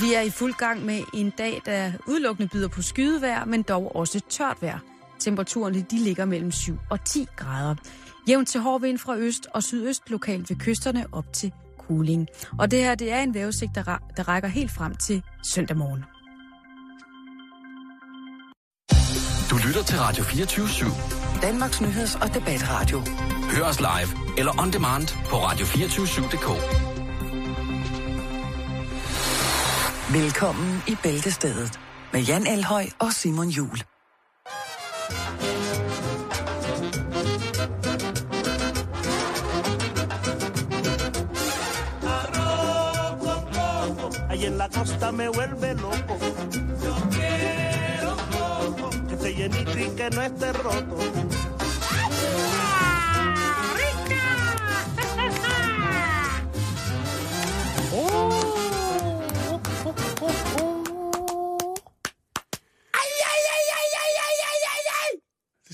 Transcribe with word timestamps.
Og 0.00 0.04
vi 0.06 0.14
er 0.14 0.20
i 0.20 0.30
fuld 0.30 0.54
gang 0.54 0.84
med 0.84 1.00
en 1.14 1.30
dag, 1.30 1.62
der 1.66 1.92
udelukkende 2.06 2.48
byder 2.48 2.68
på 2.68 2.82
skydevejr, 2.82 3.44
men 3.44 3.62
dog 3.62 3.96
også 3.96 4.20
tørt 4.30 4.56
vejr. 4.62 4.78
Temperaturerne 5.18 5.86
de 5.90 5.98
ligger 5.98 6.24
mellem 6.24 6.52
7 6.52 6.78
og 6.90 7.04
10 7.04 7.26
grader. 7.36 7.74
Jævnt 8.28 8.48
til 8.48 8.60
hård 8.60 8.80
vind 8.80 8.98
fra 8.98 9.16
øst 9.16 9.46
og 9.54 9.62
sydøst 9.62 10.10
lokalt 10.10 10.50
ved 10.50 10.56
kysterne 10.56 11.06
op 11.12 11.24
til 11.32 11.52
Kuling. 11.78 12.28
Og 12.58 12.70
det 12.70 12.78
her 12.78 12.94
det 12.94 13.12
er 13.12 13.20
en 13.20 13.34
vævesigt, 13.34 13.74
der, 13.74 13.82
ra- 13.82 14.12
der 14.16 14.28
rækker 14.28 14.48
helt 14.48 14.70
frem 14.70 14.94
til 14.96 15.22
søndag 15.54 15.76
morgen. 15.76 16.04
Du 19.50 19.56
lytter 19.68 19.82
til 19.82 19.98
Radio 19.98 20.24
24 20.24 20.66
/7. 20.66 21.40
Danmarks 21.42 21.80
nyheds- 21.80 22.22
og 22.22 22.34
debatradio. 22.34 23.00
Hør 23.50 23.64
os 23.64 23.80
live 23.80 24.38
eller 24.38 24.60
on 24.62 24.72
demand 24.72 25.08
på 25.26 25.36
radio247.dk. 25.36 26.89
Velkommen 30.12 30.82
i 30.88 30.96
Bæltestedet 31.02 31.80
med 32.12 32.20
Jan 32.20 32.46
Elhøj 32.46 32.86
og 32.98 33.12
Simon 33.12 33.48
Jul. 33.48 33.82
Ahí 44.30 44.46
en 44.46 44.56
la 44.58 44.68
costa 44.68 45.12
me 45.12 45.28
vuelve 45.28 45.74
loco. 45.84 46.14
Yo 46.84 46.94
quiero 47.16 48.12
poco. 48.34 48.90
Que 49.08 49.14
esté 49.14 49.30
llenito 49.38 49.78
y 49.78 49.88
que 49.98 50.06
no 50.14 50.22
esté 50.22 50.52
roto. 50.52 51.39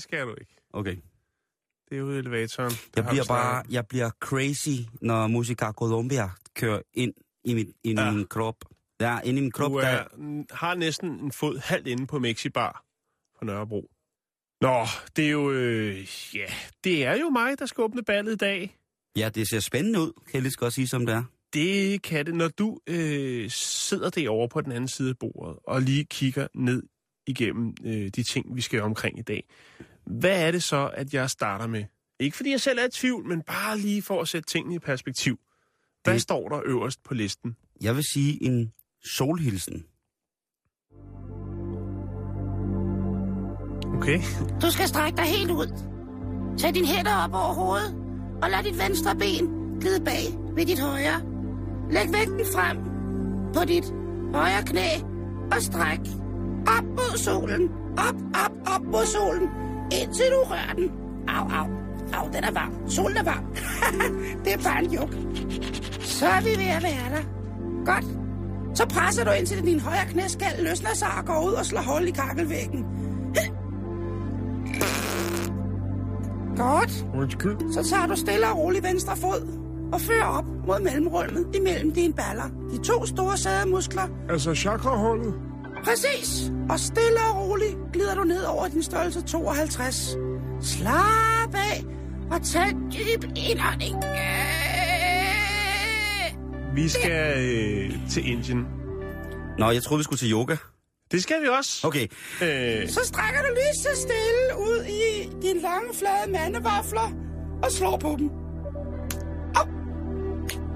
Skal 0.07 0.25
du 0.27 0.35
ikke. 0.41 0.55
Okay. 0.73 0.95
Det 1.89 1.95
er 1.95 1.99
jo 1.99 2.09
elevatoren. 2.11 2.71
Der 2.71 2.77
Jeg 2.95 3.05
bliver 3.09 3.25
bare, 3.27 3.63
jeg 3.69 3.87
bliver 3.87 4.09
crazy, 4.09 4.69
når 5.01 5.27
Musica 5.27 5.71
Colombia 5.71 6.29
kører 6.55 6.81
ind 6.93 7.13
i, 7.43 7.53
mit, 7.53 7.67
ind 7.83 7.99
Ja. 7.99 8.11
i 8.11 8.15
min 8.15 8.25
krop. 8.27 8.55
Ja, 9.01 9.19
ind 9.23 9.37
i 9.37 9.41
min 9.41 9.51
krop, 9.51 9.71
Du 9.71 9.79
der... 9.79 9.87
er, 9.87 10.05
har 10.55 10.75
næsten 10.75 11.09
en 11.09 11.31
fod 11.31 11.57
halvt 11.57 11.87
inde 11.87 12.07
på 12.07 12.19
Mexibar 12.19 12.83
på 13.39 13.45
Nørrebro. 13.45 13.89
Nå, 14.61 14.85
det 15.15 15.25
er 15.25 15.29
jo... 15.29 15.51
Øh, 15.51 16.07
ja, 16.35 16.45
det 16.83 17.05
er 17.05 17.15
jo 17.19 17.29
mig, 17.29 17.59
der 17.59 17.65
skal 17.65 17.81
åbne 17.81 18.03
ballet 18.03 18.31
i 18.33 18.35
dag. 18.35 18.77
Ja, 19.17 19.29
det 19.29 19.49
ser 19.49 19.59
spændende 19.59 19.99
ud, 19.99 20.11
kan 20.25 20.33
jeg 20.33 20.41
lige 20.41 20.53
godt 20.57 20.73
sige, 20.73 20.87
som 20.87 21.05
det 21.05 21.15
er. 21.15 21.23
Det 21.53 22.01
kan 22.01 22.25
det, 22.25 22.35
når 22.35 22.47
du 22.47 22.79
øh, 22.87 23.49
sidder 23.51 24.09
derovre 24.09 24.49
på 24.49 24.61
den 24.61 24.71
anden 24.71 24.87
side 24.87 25.09
af 25.09 25.17
bordet 25.17 25.59
og 25.63 25.81
lige 25.81 26.05
kigger 26.05 26.47
ned 26.53 26.83
igennem 27.27 27.73
øh, 27.85 28.07
de 28.15 28.23
ting, 28.23 28.55
vi 28.55 28.61
skal 28.61 28.81
omkring 28.81 29.19
i 29.19 29.21
dag. 29.21 29.43
Hvad 30.07 30.47
er 30.47 30.51
det 30.51 30.63
så, 30.63 30.91
at 30.93 31.13
jeg 31.13 31.29
starter 31.29 31.67
med? 31.67 31.83
Ikke 32.19 32.37
fordi 32.37 32.51
jeg 32.51 32.61
selv 32.61 32.79
er 32.79 32.85
i 32.85 32.89
tvivl, 32.91 33.25
men 33.25 33.41
bare 33.41 33.77
lige 33.77 34.01
for 34.01 34.21
at 34.21 34.27
sætte 34.27 34.49
tingene 34.49 34.75
i 34.75 34.79
perspektiv. 34.79 35.39
Hvad 36.03 36.13
Det- 36.13 36.21
står 36.21 36.49
der 36.49 36.61
øverst 36.65 37.03
på 37.03 37.13
listen? 37.13 37.55
Jeg 37.81 37.95
vil 37.95 38.03
sige 38.13 38.43
en 38.43 38.73
solhilsen. 39.05 39.85
Okay. 43.97 44.19
Du 44.61 44.71
skal 44.71 44.87
strække 44.87 45.17
dig 45.17 45.25
helt 45.25 45.51
ud. 45.51 45.67
Tag 46.57 46.73
dine 46.75 46.87
hænder 46.87 47.15
op 47.23 47.33
over 47.33 47.53
hovedet, 47.53 47.95
og 48.43 48.49
lad 48.49 48.63
dit 48.63 48.77
venstre 48.79 49.15
ben 49.15 49.45
glide 49.81 50.05
bag 50.05 50.23
ved 50.55 50.65
dit 50.65 50.79
højre. 50.79 51.21
Læg 51.91 52.07
vægten 52.13 52.45
frem 52.55 52.77
på 53.53 53.65
dit 53.65 53.85
højre 54.33 54.63
knæ, 54.65 54.87
og 55.51 55.61
stræk 55.61 55.99
op 56.77 56.83
mod 56.83 57.17
solen. 57.17 57.69
Op, 58.07 58.15
op, 58.45 58.51
op 58.75 58.81
mod 58.81 59.05
solen, 59.05 59.47
indtil 59.91 60.25
du 60.31 60.39
rører 60.45 60.73
den. 60.75 60.91
Au, 61.27 61.43
au, 61.59 61.67
au, 62.13 62.27
den 62.33 62.43
er 62.43 62.51
varm. 62.51 62.89
Solen 62.89 63.17
er 63.17 63.23
varm. 63.23 63.45
det 64.43 64.53
er 64.53 64.57
bare 64.57 64.83
en 64.83 64.93
juk. 64.93 65.13
Så 65.99 66.25
er 66.27 66.41
vi 66.41 66.49
ved 66.49 66.69
at 66.77 66.83
være 66.83 67.09
der. 67.15 67.23
Godt. 67.85 68.05
Så 68.77 68.85
presser 68.85 69.23
du 69.23 69.31
indtil 69.31 69.65
din 69.65 69.79
højre 69.79 70.05
knæskal 70.09 70.63
løsner 70.63 70.93
sig 70.93 71.07
og 71.19 71.25
går 71.25 71.45
ud 71.47 71.53
og 71.53 71.65
slår 71.65 71.81
hul 71.81 72.07
i 72.07 72.11
kakkelvæggen. 72.11 72.85
Godt. 76.57 77.05
Undskyld. 77.15 77.73
Så 77.73 77.89
tager 77.89 78.07
du 78.07 78.15
stille 78.15 78.47
og 78.47 78.57
roligt 78.57 78.83
venstre 78.83 79.17
fod 79.17 79.47
og 79.93 80.01
fører 80.01 80.25
op 80.25 80.45
mod 80.67 80.79
mellemrummet 80.79 81.47
imellem 81.55 81.93
dine 81.93 82.13
baller. 82.13 82.49
De 82.71 82.77
to 82.77 83.05
store 83.05 83.37
sædemuskler. 83.37 84.07
Altså 84.29 84.55
chakrahullet? 84.55 85.33
Præcis. 85.83 86.51
Og 86.69 86.79
stille 86.79 87.19
og 87.31 87.37
roligt 87.41 87.77
glider 87.97 88.15
du 88.15 88.23
ned 88.23 88.43
over 88.43 88.67
din 88.67 88.83
størrelse 88.83 89.21
52. 89.21 90.17
Slap 90.61 91.55
af 91.55 91.83
og 92.31 92.43
tag 92.43 92.69
en 92.69 92.91
dyb 92.91 93.23
indånding. 93.35 93.95
Vi 96.75 96.89
skal 96.89 97.33
øh, 97.37 97.93
til 98.09 98.31
Indien. 98.31 98.67
Nå, 99.57 99.69
jeg 99.71 99.83
troede, 99.83 99.99
vi 99.99 100.03
skulle 100.03 100.19
til 100.19 100.31
yoga. 100.31 100.55
Det 101.11 101.23
skal 101.23 101.35
vi 101.41 101.47
også. 101.57 101.87
Okay, 101.87 102.07
Øh, 102.41 102.89
Så 102.89 102.99
strækker 103.03 103.41
du 103.41 103.47
lige 103.53 103.75
så 103.83 103.89
stille 104.01 104.59
ud 104.59 104.83
i 104.85 105.29
dine 105.41 105.61
lange, 105.61 105.87
flade 105.99 106.31
mandevafler 106.31 107.11
og 107.63 107.71
slår 107.71 107.97
på 107.97 108.15
dem. 108.19 108.29
Op. 109.55 109.67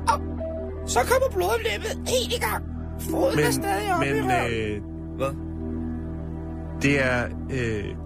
Op. 0.07 0.21
Så 0.87 0.99
kommer 0.99 1.29
blodomløbet 1.35 2.09
helt 2.09 2.33
i 2.33 2.39
gang. 2.39 2.63
Foden 3.09 3.39
er 3.39 3.51
stadig 3.51 3.93
oppe 3.93 4.07
i 4.09 4.13
men 4.13 4.31
røven. 4.31 4.53
øh, 4.53 4.81
hvad? 5.17 5.50
Det 6.81 6.99
er... 6.99 7.25
Øh, 7.51 7.97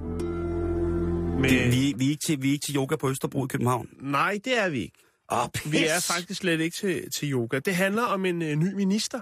med, 1.40 1.50
Det, 1.50 1.72
vi, 1.72 1.94
vi, 1.98 2.06
er 2.06 2.10
ikke 2.10 2.22
til, 2.28 2.42
vi 2.42 2.50
er 2.50 2.54
ikke 2.54 2.66
til 2.66 2.76
yoga 2.76 2.96
på 2.96 3.10
Østerbro 3.10 3.46
i 3.46 3.48
København. 3.48 3.88
Nej, 4.02 4.40
det 4.46 4.58
er 4.58 4.70
vi 4.70 4.82
ikke. 4.82 4.98
Oh, 5.28 5.48
pis. 5.54 5.72
Vi 5.72 5.86
er 5.86 6.00
faktisk 6.00 6.40
slet 6.42 6.60
ikke 6.62 6.78
til, 6.78 7.12
til 7.12 7.32
yoga. 7.32 7.60
Det 7.60 7.76
handler 7.76 8.04
om 8.04 8.26
en 8.26 8.42
øh, 8.42 8.56
ny 8.56 8.74
minister 8.74 9.20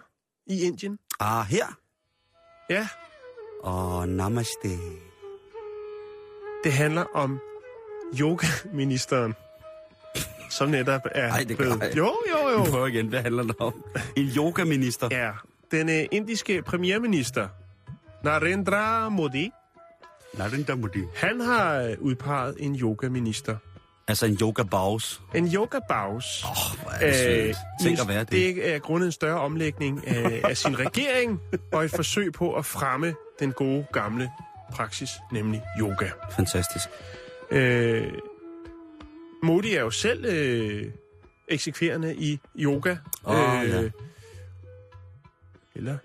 i 0.47 0.61
Indien. 0.61 0.97
Ah, 1.19 1.45
her. 1.45 1.65
Ja, 2.69 2.87
Åh, 3.63 3.95
oh, 3.97 4.07
namaste. 4.07 4.69
det 6.63 6.73
handler 6.73 7.05
om 7.13 7.39
yogaministeren, 8.19 9.33
som 10.49 10.69
netop 10.69 11.01
er 11.11 11.31
Ej, 11.31 11.43
det 11.47 11.57
blevet... 11.57 11.79
jeg. 11.81 11.97
Jo, 11.97 12.15
jo, 12.31 12.49
jo. 12.49 12.63
Vi 12.63 12.69
prøver 12.69 12.87
igen, 12.87 13.07
hvad 13.07 13.21
handler 13.21 13.43
det 13.43 13.55
om? 13.59 13.83
En 14.15 14.25
yogaminister. 14.37 15.07
Ja, 15.11 15.31
den 15.71 15.89
øh, 15.89 16.05
indiske 16.11 16.61
premierminister, 16.61 17.47
Narendra 18.23 19.09
Modi, 19.09 19.51
Narendra 20.37 20.75
Modi. 20.75 20.99
han 21.15 21.39
har 21.39 21.79
øh, 21.81 21.95
udpeget 21.99 22.55
en 22.59 22.75
yogaminister. 22.75 23.57
Altså 24.07 24.25
en 24.25 24.37
yoga 24.41 24.63
baus. 24.63 25.21
En 25.35 25.47
yoga-baus. 25.53 26.43
Åh, 26.43 26.51
oh, 26.51 26.81
hvor 26.81 26.91
er 26.91 27.07
det 27.07 27.15
sødt. 27.15 27.57
Tænk 27.81 27.99
at 27.99 28.07
være 28.07 28.19
det. 28.19 28.31
Det 28.31 28.73
er 28.73 28.79
grundet 28.79 29.05
en 29.05 29.11
større 29.11 29.39
omlægning 29.39 30.07
af, 30.07 30.41
af 30.49 30.57
sin 30.57 30.79
regering, 30.79 31.39
og 31.71 31.85
et 31.85 31.91
forsøg 31.91 32.33
på 32.33 32.53
at 32.53 32.65
fremme 32.65 33.15
den 33.39 33.51
gode 33.51 33.85
gamle 33.93 34.31
praksis, 34.71 35.09
nemlig 35.31 35.63
yoga. 35.79 36.09
Fantastisk. 36.31 36.89
Øh, 37.51 38.13
Modi 39.43 39.75
er 39.75 39.81
jo 39.81 39.89
selv 39.89 40.25
øh, 40.25 40.91
eksekverende 41.47 42.15
i 42.15 42.39
yoga. 42.59 42.95
Åh, 43.25 43.35
ja. 43.35 43.89
Eller, 45.75 45.97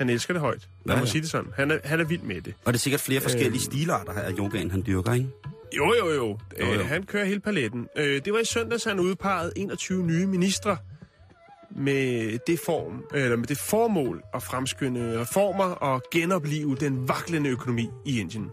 han 0.00 0.10
elsker 0.10 0.34
det 0.34 0.40
højt. 0.40 0.68
Lad 0.84 0.94
Ja, 0.94 1.00
mig 1.00 1.06
ja. 1.06 1.10
sige 1.10 1.22
det 1.22 1.30
sådan. 1.30 1.50
Han 1.56 1.70
er, 1.70 1.78
han 1.84 2.00
er 2.00 2.04
vild 2.04 2.22
med 2.22 2.40
det. 2.40 2.54
Og 2.64 2.72
det 2.72 2.78
er 2.78 2.80
sikkert 2.80 3.00
flere 3.00 3.20
forskellige 3.20 3.54
Øh. 3.54 3.60
stilarter 3.60 4.12
af 4.12 4.32
yogaen, 4.38 4.70
han 4.70 4.82
dyrker, 4.86 5.12
ikke? 5.12 5.28
Jo, 5.76 5.94
jo, 5.98 6.10
jo. 6.10 6.14
Jo, 6.60 6.66
jo. 6.66 6.72
Øh, 6.72 6.86
han 6.86 7.02
kører 7.02 7.24
hele 7.24 7.40
paletten. 7.40 7.86
Øh, 7.96 8.24
det 8.24 8.32
var 8.32 8.38
i 8.38 8.44
søndags, 8.44 8.84
han 8.84 9.00
udpegede 9.00 9.52
21 9.56 10.02
nye 10.06 10.26
ministre 10.26 10.76
med 11.76 12.38
det, 12.46 12.60
form, 12.66 13.04
eller 13.14 13.36
med 13.36 13.46
det 13.46 13.58
formål 13.58 14.22
at 14.34 14.42
fremskynde 14.42 15.20
reformer 15.20 15.64
og 15.64 16.02
genopleve 16.12 16.76
den 16.76 17.08
vaklende 17.08 17.50
økonomi 17.50 17.88
i 18.06 18.20
Indien. 18.20 18.50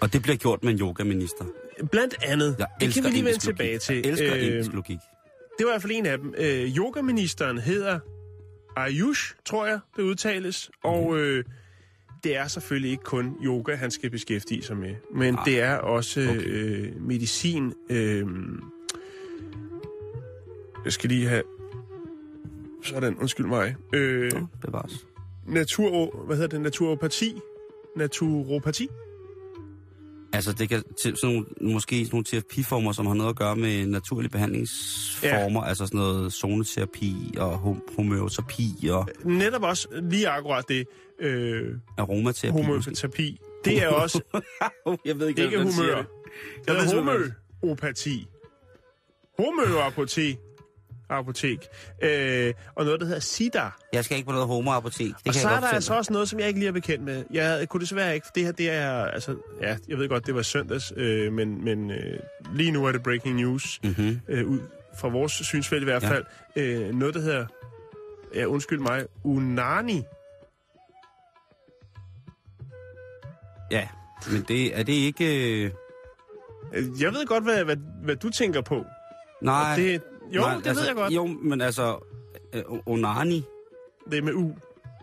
Og 0.00 0.12
det 0.12 0.22
bliver 0.22 0.36
gjort 0.36 0.64
med 0.64 0.72
en 0.72 0.78
yogaminister. 0.78 1.44
Blandt 1.90 2.14
andet, 2.22 2.56
Jeg 2.58 2.66
det 2.80 2.94
kan 2.94 3.04
vi 3.04 3.08
lige 3.08 3.24
vende 3.24 3.38
tilbage 3.38 3.78
til. 3.78 3.96
Jeg 3.96 4.06
elsker 4.06 4.34
Øh, 4.34 4.46
indisk 4.46 4.72
logik. 4.72 4.98
Det 5.58 5.66
var 5.66 5.70
i 5.70 5.72
hvert 5.72 5.82
fald 5.82 5.92
en 5.92 6.06
af 6.06 6.18
dem. 6.18 6.34
Øh, 6.38 6.76
yogaministeren 6.76 7.58
hedder 7.58 7.98
Ayush, 8.76 9.34
tror 9.44 9.66
jeg, 9.66 9.78
det 9.96 10.02
udtales. 10.02 10.70
Og 10.84 11.18
øh, 11.18 11.44
det 12.24 12.36
er 12.36 12.46
selvfølgelig 12.48 12.90
ikke 12.90 13.04
kun 13.04 13.36
yoga, 13.44 13.74
han 13.74 13.90
skal 13.90 14.10
beskæftige 14.10 14.62
sig 14.62 14.76
med. 14.76 14.94
Men 15.14 15.34
Nej. 15.34 15.42
det 15.44 15.60
er 15.60 15.76
også 15.76 16.20
Okay. 16.20 16.42
øh, 16.46 17.00
medicin. 17.00 17.72
Øh, 17.90 18.26
jeg 20.84 20.92
skal 20.92 21.10
lige 21.10 21.28
have... 21.28 21.42
Sådan, 22.82 23.16
undskyld 23.16 23.46
mig. 23.46 23.76
Øh, 23.92 24.32
Nå, 24.32 24.46
bevares. 24.62 25.06
natur... 25.46 26.16
Hvad 26.26 26.36
hedder 26.36 26.48
det? 26.48 26.60
Naturopati? 26.60 27.40
Naturopati? 27.96 28.88
Altså, 30.36 30.52
det 30.52 30.68
kan 30.68 30.82
til 31.02 31.16
sådan 31.16 31.34
nogle, 31.60 31.74
måske 31.74 31.96
sådan 32.04 32.08
nogle 32.12 32.24
terapiformer, 32.24 32.92
som 32.92 33.06
har 33.06 33.14
noget 33.14 33.30
at 33.30 33.36
gøre 33.36 33.56
med 33.56 33.86
naturlige 33.86 34.30
behandlingsformer, 34.30 35.62
ja. 35.62 35.68
altså 35.68 35.86
sådan 35.86 35.98
noget 35.98 36.32
zoneterapi 36.32 37.34
og 37.38 37.58
hom- 37.58 37.94
homeoterapi 37.96 38.88
og 38.90 39.08
Netop 39.24 39.62
også 39.62 39.88
lige 40.02 40.28
akkurat 40.28 40.64
det. 40.68 40.86
Øh, 41.20 41.74
aromaterapi. 41.98 42.56
måske. 42.56 42.66
homoterapi. 42.72 43.40
Det 43.64 43.82
er 43.82 43.88
også 43.88 44.20
Jeg 45.04 45.18
ved 45.18 45.28
ikke, 45.28 45.44
ikke 45.44 45.72
siger 45.72 45.86
humør. 45.86 46.02
det. 46.66 46.76
Er 46.82 46.86
sgu 46.88 46.98
ikke, 47.00 47.32
homøopati. 47.62 48.28
Apotek. 51.10 51.66
Øh, 52.02 52.54
og 52.74 52.84
noget, 52.84 53.00
der 53.00 53.06
hedder 53.06 53.20
SIDA. 53.20 53.68
Jeg 53.92 54.04
skal 54.04 54.16
ikke 54.16 54.26
på 54.26 54.32
noget 54.32 54.46
homoapotek. 54.48 55.06
Det 55.06 55.14
og 55.16 55.22
kan 55.24 55.34
så 55.34 55.48
jeg 55.48 55.56
er 55.56 55.60
der 55.60 55.68
altså 55.68 55.94
også 55.94 56.12
noget, 56.12 56.28
som 56.28 56.38
jeg 56.40 56.48
ikke 56.48 56.60
lige 56.60 56.68
er 56.68 56.72
bekendt 56.72 57.04
med. 57.04 57.24
Jeg 57.30 57.68
kunne 57.68 57.80
desværre 57.80 58.14
ikke, 58.14 58.26
for 58.26 58.32
det 58.32 58.44
her, 58.44 58.52
det 58.52 58.70
er, 58.70 58.90
altså, 59.04 59.36
ja, 59.62 59.76
jeg 59.88 59.98
ved 59.98 60.08
godt, 60.08 60.26
det 60.26 60.34
var 60.34 60.42
søndags, 60.42 60.92
øh, 60.96 61.32
men, 61.32 61.64
men 61.64 61.90
øh, 61.90 62.18
lige 62.54 62.70
nu 62.70 62.84
er 62.86 62.92
det 62.92 63.02
breaking 63.02 63.36
news, 63.36 63.80
Mhm. 63.84 64.20
øh, 64.28 64.46
ud 64.46 64.60
fra 64.98 65.08
vores 65.08 65.32
synsfelt 65.32 65.82
i 65.82 65.84
hvert 65.84 66.02
Ja. 66.02 66.08
fald. 66.10 66.24
Øh, 66.56 66.94
noget, 66.94 67.14
der 67.14 67.20
hedder, 67.20 67.46
ja, 68.34 68.44
undskyld 68.44 68.78
mig, 68.80 69.04
Unani. 69.24 70.02
Ja, 73.70 73.88
men 74.32 74.44
det, 74.48 74.78
er 74.78 74.82
det 74.82 74.92
ikke... 74.92 75.24
Øh, 75.64 75.70
Jeg 77.00 77.12
ved 77.12 77.26
godt, 77.26 77.44
hvad, 77.44 77.64
hvad, 77.64 77.76
hvad 78.02 78.16
du 78.16 78.30
tænker 78.30 78.60
på. 78.60 78.84
Nej, 79.42 79.70
Og 79.72 79.76
det, 79.76 80.02
jo, 80.30 80.40
nej, 80.40 80.54
det 80.54 80.66
altså, 80.66 80.80
ved 80.80 80.86
jeg 80.86 80.96
godt. 80.96 81.12
Jo, 81.12 81.26
men 81.26 81.60
altså... 81.60 81.98
Øh, 82.52 82.62
onani. 82.86 83.44
Det 84.10 84.18
er 84.18 84.22
med 84.22 84.34
U. 84.34 84.52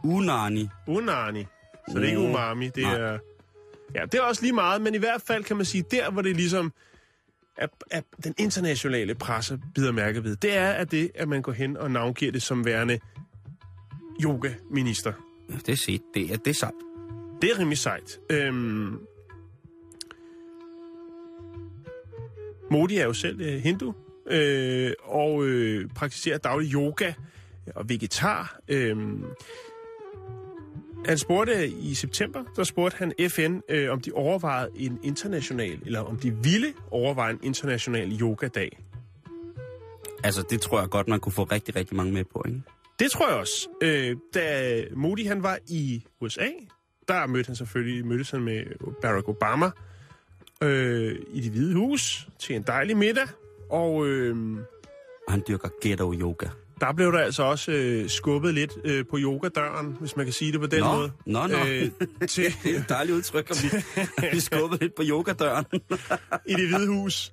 Unani. 0.04 0.70
Unani. 0.88 1.46
Så 1.92 2.00
det 2.00 2.04
er 2.04 2.08
ikke 2.08 2.20
umami, 2.20 2.68
det 2.68 2.84
Nej. 2.84 3.00
er... 3.00 3.18
Ja, 3.96 4.06
det 4.06 4.14
er 4.14 4.22
også 4.22 4.42
lige 4.42 4.54
meget, 4.54 4.82
men 4.82 4.96
i 4.96 4.98
hvert 4.98 5.22
fald 5.22 5.44
kan 5.44 5.58
man 5.58 5.66
sige, 5.66 5.84
der 5.92 6.12
hvor 6.12 6.22
det 6.22 6.36
ligesom 6.36 6.74
at, 7.58 7.70
at 7.92 8.04
den 8.24 8.34
internationale 8.38 9.16
presse 9.16 9.60
bider 9.76 9.92
mærke 9.92 10.24
ved, 10.24 10.36
det 10.36 10.58
er 10.58 10.70
at 10.70 10.92
det, 10.92 11.12
at 11.16 11.28
man 11.28 11.42
går 11.42 11.52
hen 11.52 11.78
og 11.78 11.92
navngiver 11.92 12.32
det 12.32 12.42
som 12.42 12.66
værende 12.66 13.00
yoga-minister. 14.24 15.14
Ja, 15.50 15.56
det 15.56 15.70
er 15.70 15.76
set. 15.78 16.02
Det 16.14 16.34
er, 16.34 16.38
det 16.38 16.48
er 16.48 16.54
sandt. 16.54 16.76
Det 17.42 17.52
er 17.52 17.60
rimelig 17.60 17.78
sejt. 17.78 18.20
Øhm, 18.30 19.00
Modi 22.72 22.98
er 22.98 23.06
jo 23.06 23.14
selv 23.14 23.42
øh, 23.42 23.62
hindu, 23.62 23.94
øh, 24.28 24.92
og 25.04 25.46
øh, 25.46 25.90
praktiserer 25.90 26.38
daglig 26.38 26.74
yoga 26.74 27.14
og 27.76 27.90
vegetar. 27.90 28.60
Øhm, 28.68 29.26
han 31.06 31.18
spurgte 31.18 31.70
i 31.70 31.94
september, 31.94 32.44
der 32.56 32.64
spurgte 32.64 32.98
han 32.98 33.14
FN, 33.30 33.60
øh, 33.70 33.92
om 33.92 34.02
de 34.02 34.12
overvejede 34.12 34.70
en 34.76 35.00
international, 35.04 35.80
eller 35.86 36.00
om 36.00 36.18
de 36.18 36.36
ville 36.44 36.74
overveje 36.92 37.34
en 37.34 37.40
international 37.44 38.22
yogadag. 38.22 38.80
Altså, 40.24 40.44
det 40.50 40.62
tror 40.62 40.80
jeg 40.80 40.90
godt, 40.90 41.08
man 41.08 41.20
kunne 41.20 41.34
få 41.34 41.44
rigtig, 41.44 41.76
rigtig 41.76 41.98
mange 41.98 42.14
med 42.14 42.24
på, 42.24 42.44
ikke? 42.48 42.62
Det 43.00 43.12
tror 43.12 43.30
jeg 43.30 43.38
også. 43.38 43.68
Øh, 43.82 44.18
da 44.34 44.84
Modi 44.96 45.26
han 45.26 45.44
var 45.44 45.60
i 45.68 46.04
USA, 46.22 46.48
der 47.08 47.28
mødte 47.28 47.48
han 47.48 47.56
selvfølgelig 47.56 48.06
mødtes 48.06 48.32
han 48.32 48.42
med 48.42 48.64
Barack 49.02 49.30
Obama 49.30 49.72
øh, 50.64 51.16
i 51.34 51.42
det 51.42 51.52
hvide 51.52 51.76
hus 51.76 52.28
til 52.40 52.56
en 52.56 52.64
dejlig 52.68 52.98
middag. 52.98 53.28
Og 53.74 54.08
øh, 54.08 54.36
han 55.30 55.44
dyrker 55.48 55.70
ghetto-yoga. 55.82 56.48
der 56.82 56.94
blev 56.94 57.12
der 57.12 57.20
altså 57.20 57.44
også 57.44 57.72
øh, 57.72 58.10
skubbet 58.10 58.54
lidt 58.54 58.72
øh, 58.86 59.06
på 59.12 59.18
yogadøren, 59.20 59.98
hvis 60.00 60.16
man 60.16 60.26
kan 60.26 60.34
sige 60.34 60.52
det 60.52 60.60
på 60.60 60.68
den 60.68 60.80
Nå, 60.80 60.96
måde. 60.96 61.12
nå, 61.26 61.48
nå. 61.48 61.58
Øh, 61.68 61.92
til, 62.28 62.44
Det 62.64 62.76
er 62.76 62.80
et 62.80 62.86
dejligt 62.90 63.16
udtryk, 63.18 63.50
at 63.50 63.58
vi, 63.64 63.68
at 64.28 64.34
vi 64.36 64.40
skubbede 64.40 64.82
lidt 64.82 64.96
på 64.96 65.02
yogadøren. 65.06 65.66
I 66.52 66.54
det 66.54 66.68
hvide 66.68 66.88
hus. 66.88 67.32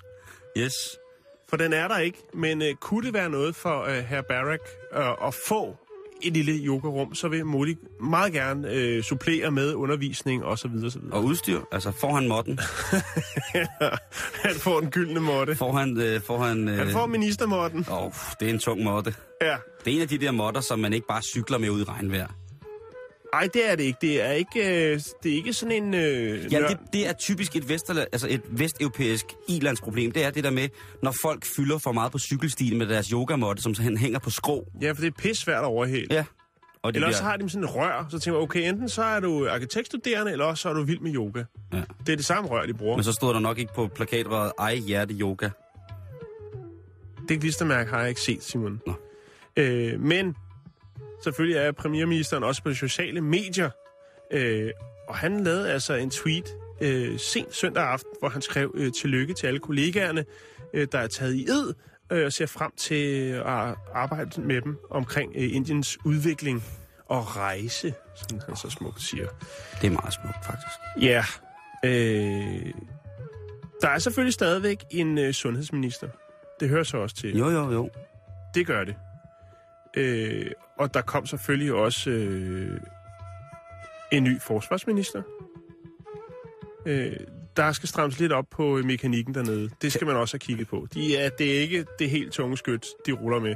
yes. 0.59 0.73
For 1.49 1.57
den 1.57 1.73
er 1.73 1.89
der 1.89 1.99
ikke. 1.99 2.19
Men 2.35 2.63
øh, 2.63 2.75
kunne 2.75 3.07
det 3.07 3.15
være 3.15 3.31
noget 3.31 3.57
for 3.57 3.83
øh, 3.83 3.95
herr 3.95 4.23
Barack 4.23 4.63
øh, 4.95 5.27
at 5.29 5.35
få 5.49 5.77
et 6.23 6.33
lille 6.33 6.53
yogarum, 6.53 7.15
så 7.15 7.29
vil 7.29 7.47
Modi 7.47 7.77
meget 8.01 8.33
gerne 8.33 8.71
øh, 8.71 9.03
supplere 9.03 9.51
med 9.51 9.75
undervisning 9.75 10.45
osv. 10.45 10.71
osv. 10.87 11.01
Og 11.13 11.25
udstyr, 11.25 11.61
altså 11.73 11.93
får 12.01 12.15
han 12.15 12.29
modden, 12.29 12.59
Han 14.45 14.55
får 14.55 14.81
den 14.81 14.91
gyldne 14.91 15.21
måtte. 15.21 15.57
får 15.57 15.73
han... 15.73 16.01
Øh, 16.01 16.21
får 16.23 16.39
han, 16.39 16.69
øh, 16.69 16.79
Han 16.79 16.91
får 16.91 17.07
ministermåtten. 17.07 17.87
Åh, 17.93 18.13
det 18.41 18.49
er 18.49 18.53
en 18.53 18.59
tung 18.59 18.83
måtte. 18.83 19.15
Ja. 19.43 19.57
Det 19.85 19.91
er 19.93 19.97
en 19.97 20.03
af 20.03 20.09
de 20.09 20.19
der 20.19 20.31
modder, 20.31 20.61
som 20.61 20.79
man 20.79 20.93
ikke 20.93 21.07
bare 21.07 21.23
cykler 21.23 21.59
med 21.59 21.71
ud 21.71 21.81
i 21.81 21.85
regnvejr. 21.85 22.29
Ej, 23.33 23.49
det 23.55 23.71
er 23.71 23.77
det 23.77 23.83
ikke. 23.85 23.99
Det 24.01 24.23
er 24.23 24.31
ikke, 24.33 24.91
øh, 24.93 25.01
det 25.23 25.33
er 25.33 25.37
ikke 25.37 25.53
sådan 25.53 25.83
en... 25.83 25.95
Øh, 25.95 26.53
Ja, 26.53 26.59
det, 26.69 26.79
det 26.93 27.09
er 27.09 27.13
typisk 27.13 27.57
et, 27.57 27.69
vesterla, 27.69 28.01
altså 28.01 28.27
et 28.31 28.43
vesteuropæisk 28.51 29.27
ilandsproblem. 29.49 30.13
Det 30.13 30.25
er 30.25 30.31
det 30.31 30.45
der 30.45 30.51
med, 30.51 30.69
når 31.03 31.15
folk 31.23 31.45
fylder 31.45 31.79
for 31.79 31.93
meget 31.93 32.13
på 32.13 32.19
cykelstien 32.19 32.79
med 32.79 32.87
deres 32.87 33.07
yogamåtte, 33.09 33.63
som 33.63 33.75
så 33.75 33.83
hænger 33.83 34.19
på 34.19 34.31
skrå. 34.31 34.67
ja, 34.83 34.91
for 34.93 35.01
det 35.01 35.07
er 35.07 35.23
pisse 35.23 35.43
svært 35.43 35.59
at 35.59 35.65
overhale. 35.65 36.07
Ja. 36.11 36.25
Og 36.83 36.93
det 36.93 36.97
Eller 36.97 37.09
også 37.09 37.21
bliver, 37.21 37.31
har 37.31 37.37
de 37.37 37.49
sådan 37.49 37.65
et 37.65 37.75
rør, 37.75 38.07
så 38.11 38.19
tænker 38.19 38.39
man, 38.39 38.43
okay, 38.43 38.69
enten 38.69 38.89
så 38.89 39.03
er 39.03 39.21
du 39.21 39.49
arkitektstuderende, 39.49 40.33
eller 40.33 40.45
også 40.45 40.63
så 40.63 40.69
er 40.69 40.73
du 40.75 40.83
vild 40.83 41.01
med 41.01 41.15
yoga. 41.15 41.45
Ja. 41.73 41.83
Det 42.07 42.13
er 42.13 42.17
det 42.17 42.25
samme 42.25 42.51
rør, 42.51 42.67
de 42.67 42.75
bruger. 42.75 42.97
Men 42.97 43.05
så 43.05 43.13
stod 43.13 43.35
der 43.35 43.41
nok 43.41 43.59
ikke 43.59 43.75
på 43.75 43.87
plakatrøret, 43.87 44.53
ej 44.59 44.75
hjerte 44.77 45.15
yoga. 45.15 45.49
Det 47.29 47.41
klistermærke 47.41 47.91
har 47.91 48.01
jeg 48.01 48.09
ikke 48.09 48.21
set, 48.21 48.43
Simon. 48.45 48.81
Nå. 48.87 48.93
Øh, 49.57 50.01
men 50.01 50.35
selvfølgelig 51.25 51.57
er 51.57 51.73
premierministeren 51.73 52.45
også 52.45 52.63
på 52.63 52.71
de 52.71 52.75
sociale 52.75 53.21
medier. 53.21 53.71
Øh, 54.33 54.71
og 55.09 55.17
han 55.17 55.45
lavede 55.45 55.73
altså 55.73 55.95
en 55.95 56.11
tweet 56.11 56.57
øh, 56.81 57.19
sent 57.19 57.55
søndag 57.55 57.85
aften, 57.85 58.11
hvor 58.19 58.29
han 58.29 58.43
skrev 58.43 58.73
øh, 58.75 58.93
tillykke 58.93 59.35
til 59.35 59.47
alle 59.47 59.61
kollegaerne, 59.61 60.25
øh, 60.75 60.89
der 60.93 60.99
er 60.99 61.07
taget 61.07 61.35
i 61.35 61.45
ed, 61.45 61.75
øh, 62.13 62.27
og 62.27 62.33
ser 62.33 62.47
frem 62.47 62.73
til 62.77 63.31
at 63.33 63.75
arbejde 63.95 64.41
med 64.41 64.61
dem 64.61 64.79
omkring 64.91 65.33
øh, 65.37 65.55
Indiens 65.55 65.99
udvikling 66.05 66.65
og 67.07 67.37
rejse, 67.37 67.95
som 68.15 68.41
han 68.47 68.57
så 68.57 68.71
smukt 68.71 69.03
siger. 69.03 69.29
Det 69.81 69.87
er 69.87 69.91
meget 69.91 70.13
smukt, 70.13 70.45
faktisk. 70.45 70.77
Ja, 71.01 71.25
øh, 71.85 72.73
der 73.81 73.89
er 73.89 73.99
selvfølgelig 73.99 74.35
stadigvæk 74.35 74.85
en 74.91 75.19
øh, 75.19 75.33
sundhedsminister. 75.33 76.09
Det 76.61 76.69
hører 76.69 76.85
så 76.85 76.97
også 76.97 77.17
til. 77.17 77.39
Jo, 77.39 77.51
jo, 77.51 77.73
jo. 77.73 77.91
Det 78.55 78.67
gør 78.67 78.85
det. 78.85 78.95
Øh, 79.97 80.51
og 80.79 80.95
der 80.95 81.01
kom 81.01 81.27
selvfølgelig 81.27 81.73
også 81.75 82.11
øh, 82.11 82.81
en 84.13 84.25
ny 84.25 84.41
forsvarsminister. 84.41 85.23
Øh, 86.87 87.13
der 87.57 87.73
skal 87.73 87.89
strammes 87.89 88.21
lidt 88.21 88.33
op 88.33 88.45
på 88.51 88.79
øh, 88.79 88.85
mekanikken 88.85 89.35
dernede. 89.35 89.71
Det 89.83 89.93
skal 89.93 90.07
man 90.07 90.17
også 90.17 90.35
have 90.35 90.39
kigget 90.39 90.69
på. 90.69 90.87
De 90.95 91.17
er, 91.17 91.29
det 91.29 91.57
er 91.57 91.61
ikke 91.61 91.85
det 91.99 92.11
helt 92.11 92.33
tunge 92.33 92.57
skyt, 92.57 92.87
de 93.07 93.13
ruller 93.13 93.41
med. 93.41 93.55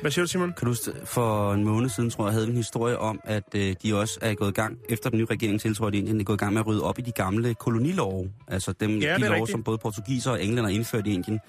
Hvad 0.00 0.10
siger 0.10 0.24
du, 0.24 0.28
Simon? 0.28 0.52
Kan 0.52 0.68
du 0.68 0.74
for 1.04 1.52
en 1.52 1.64
måned 1.64 1.88
siden, 1.88 2.10
tror 2.10 2.24
jeg, 2.24 2.32
havde 2.32 2.46
vi 2.46 2.50
en 2.50 2.56
historie 2.56 2.98
om, 2.98 3.20
at 3.24 3.42
øh, 3.54 3.74
de 3.82 3.98
også 3.98 4.18
er 4.22 4.34
gået 4.34 4.48
i 4.48 4.52
gang, 4.52 4.78
efter 4.88 5.10
den 5.10 5.18
nye 5.18 5.26
regering 5.30 5.60
tiltrådte 5.60 5.96
i 5.98 6.00
Indien, 6.00 6.20
er 6.20 6.24
gået 6.24 6.36
i 6.36 6.38
gang 6.38 6.52
med 6.52 6.60
at 6.60 6.66
rydde 6.66 6.82
op 6.82 6.98
i 6.98 7.02
de 7.02 7.12
gamle 7.12 7.54
kolonilove. 7.54 8.32
Altså 8.48 8.72
dem, 8.72 8.98
Ja, 8.98 9.14
de 9.14 9.20
love, 9.20 9.32
rigtigt. 9.32 9.50
som 9.50 9.62
både 9.62 9.78
portugiser 9.78 10.30
og 10.30 10.44
englænder 10.44 10.70
har 10.70 10.76
indført 10.76 11.06
i 11.06 11.14
Indien. 11.14 11.40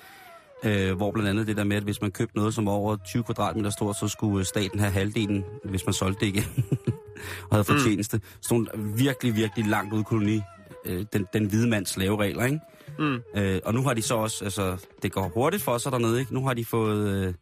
Øh, 0.65 0.95
hvor 0.95 1.11
blandt 1.11 1.29
andet 1.29 1.47
det 1.47 1.57
der 1.57 1.63
med, 1.63 1.77
at 1.77 1.83
hvis 1.83 2.01
man 2.01 2.11
købte 2.11 2.35
noget, 2.35 2.53
som 2.53 2.65
var 2.65 2.71
over 2.71 2.95
20 3.05 3.23
kvadratmeter 3.23 3.69
stort, 3.69 3.95
så 3.95 4.07
skulle 4.07 4.39
øh, 4.39 4.45
staten 4.45 4.79
have 4.79 4.91
halvdelen, 4.91 5.43
hvis 5.63 5.85
man 5.85 5.93
solgte 5.93 6.25
det 6.25 6.27
igen. 6.27 6.65
og 7.49 7.55
havde 7.55 7.63
fortjeneste. 7.63 8.17
Mm. 8.17 8.23
Sådan 8.41 8.67
nogle 8.75 8.93
virkelig, 8.95 9.35
virkelig 9.35 9.65
langt 9.65 9.93
ud 9.93 9.99
i 9.99 10.03
koloni. 10.03 10.41
Øh, 10.85 11.05
den, 11.13 11.27
den 11.33 11.45
hvide 11.45 11.69
mands 11.69 11.89
slaveregler, 11.89 12.45
ikke? 12.45 12.59
Mm. 12.99 13.19
Øh, 13.35 13.59
og 13.65 13.73
nu 13.73 13.83
har 13.83 13.93
de 13.93 14.01
så 14.01 14.15
også, 14.15 14.43
altså, 14.43 14.77
det 15.03 15.11
går 15.11 15.31
hurtigt 15.35 15.63
for 15.63 15.77
sig 15.77 15.91
dernede, 15.91 16.19
ikke? 16.19 16.33
Nu 16.33 16.45
har 16.45 16.53
de 16.53 16.65
fået, 16.65 17.07
øh, 17.07 17.33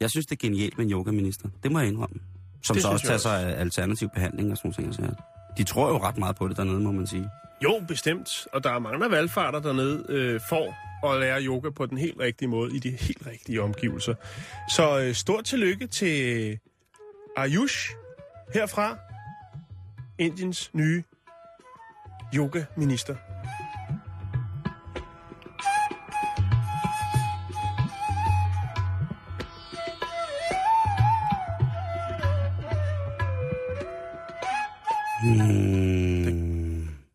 jeg 0.00 0.10
synes, 0.10 0.26
det 0.26 0.32
er 0.32 0.48
genialt 0.48 0.78
med 0.78 0.86
en 0.86 0.92
yogaminister. 0.92 1.48
Det 1.62 1.72
må 1.72 1.78
jeg 1.78 1.88
indrømme. 1.88 2.16
Som 2.62 2.74
Det 2.74 2.82
så 2.82 2.88
også 2.88 3.04
tager 3.04 3.14
også. 3.14 3.28
sig 3.28 3.42
af 3.42 3.60
alternativ 3.60 4.08
behandling 4.14 4.50
og 4.52 4.56
sådan. 4.56 4.92
Så 4.92 5.02
de 5.58 5.64
tror 5.64 5.88
jo 5.88 5.98
ret 5.98 6.18
meget 6.18 6.36
på 6.36 6.48
det 6.48 6.56
dernede, 6.56 6.80
må 6.80 6.92
man 6.92 7.06
sige. 7.06 7.28
Jo, 7.64 7.82
bestemt. 7.88 8.46
Og 8.52 8.64
der 8.64 8.70
er 8.70 8.78
mange 8.78 9.04
af 9.04 9.10
valgfarter 9.10 9.60
dernede 9.60 10.04
øh, 10.08 10.40
for 10.48 10.74
at 11.12 11.20
lære 11.20 11.42
yoga 11.42 11.70
på 11.70 11.86
den 11.86 11.98
helt 11.98 12.20
rigtige 12.20 12.48
måde, 12.48 12.76
i 12.76 12.78
de 12.78 12.90
helt 12.90 13.26
rigtige 13.26 13.62
omgivelser. 13.62 14.14
Så 14.68 15.00
øh, 15.00 15.14
stort 15.14 15.44
tillykke 15.44 15.86
til 15.86 16.58
Ayush 17.36 17.90
herfra, 18.54 18.96
Indiens 20.18 20.70
nye 20.74 21.02
yoga-minister. 22.34 23.14
Mm. 35.24 35.59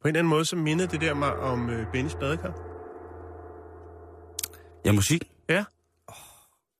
På 0.05 0.09
en 0.09 0.15
eller 0.15 0.19
anden 0.19 0.29
måde, 0.29 0.45
så 0.45 0.55
minder 0.55 0.87
det 0.87 1.01
der 1.01 1.13
mig 1.13 1.33
om 1.35 1.69
øh, 1.69 1.91
Bennys 1.91 2.15
badekar. 2.15 2.53
Ja, 4.85 4.91
musik. 4.91 5.23
Ja. 5.49 5.63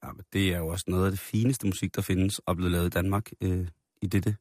Ja, 0.04 0.12
men 0.14 0.26
det 0.34 0.54
er 0.54 0.58
jo 0.58 0.68
også 0.68 0.86
noget 0.88 1.06
af 1.06 1.12
det 1.12 1.20
fineste 1.20 1.68
musik, 1.68 1.96
der 1.96 2.02
findes 2.02 2.40
og 2.40 2.56
blevet 2.56 2.72
lavet 2.72 2.86
i 2.86 2.90
Danmark 2.90 3.30
øh, 3.42 3.68
i 4.02 4.08
dette 4.08 4.36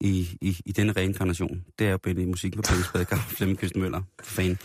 i, 0.00 0.38
i, 0.40 0.56
i 0.66 0.72
denne 0.72 0.92
reinkarnation. 0.92 1.64
Det 1.78 1.86
er 1.86 1.90
jo 1.90 1.98
Benny 1.98 2.24
Musik 2.24 2.56
på 2.56 2.62
Benny 2.70 2.82
Spadekar, 2.82 3.16
Flemming 3.36 3.58
Kysten 3.58 3.80
Møller. 3.82 4.02
For 4.22 4.34
fan. 4.34 4.58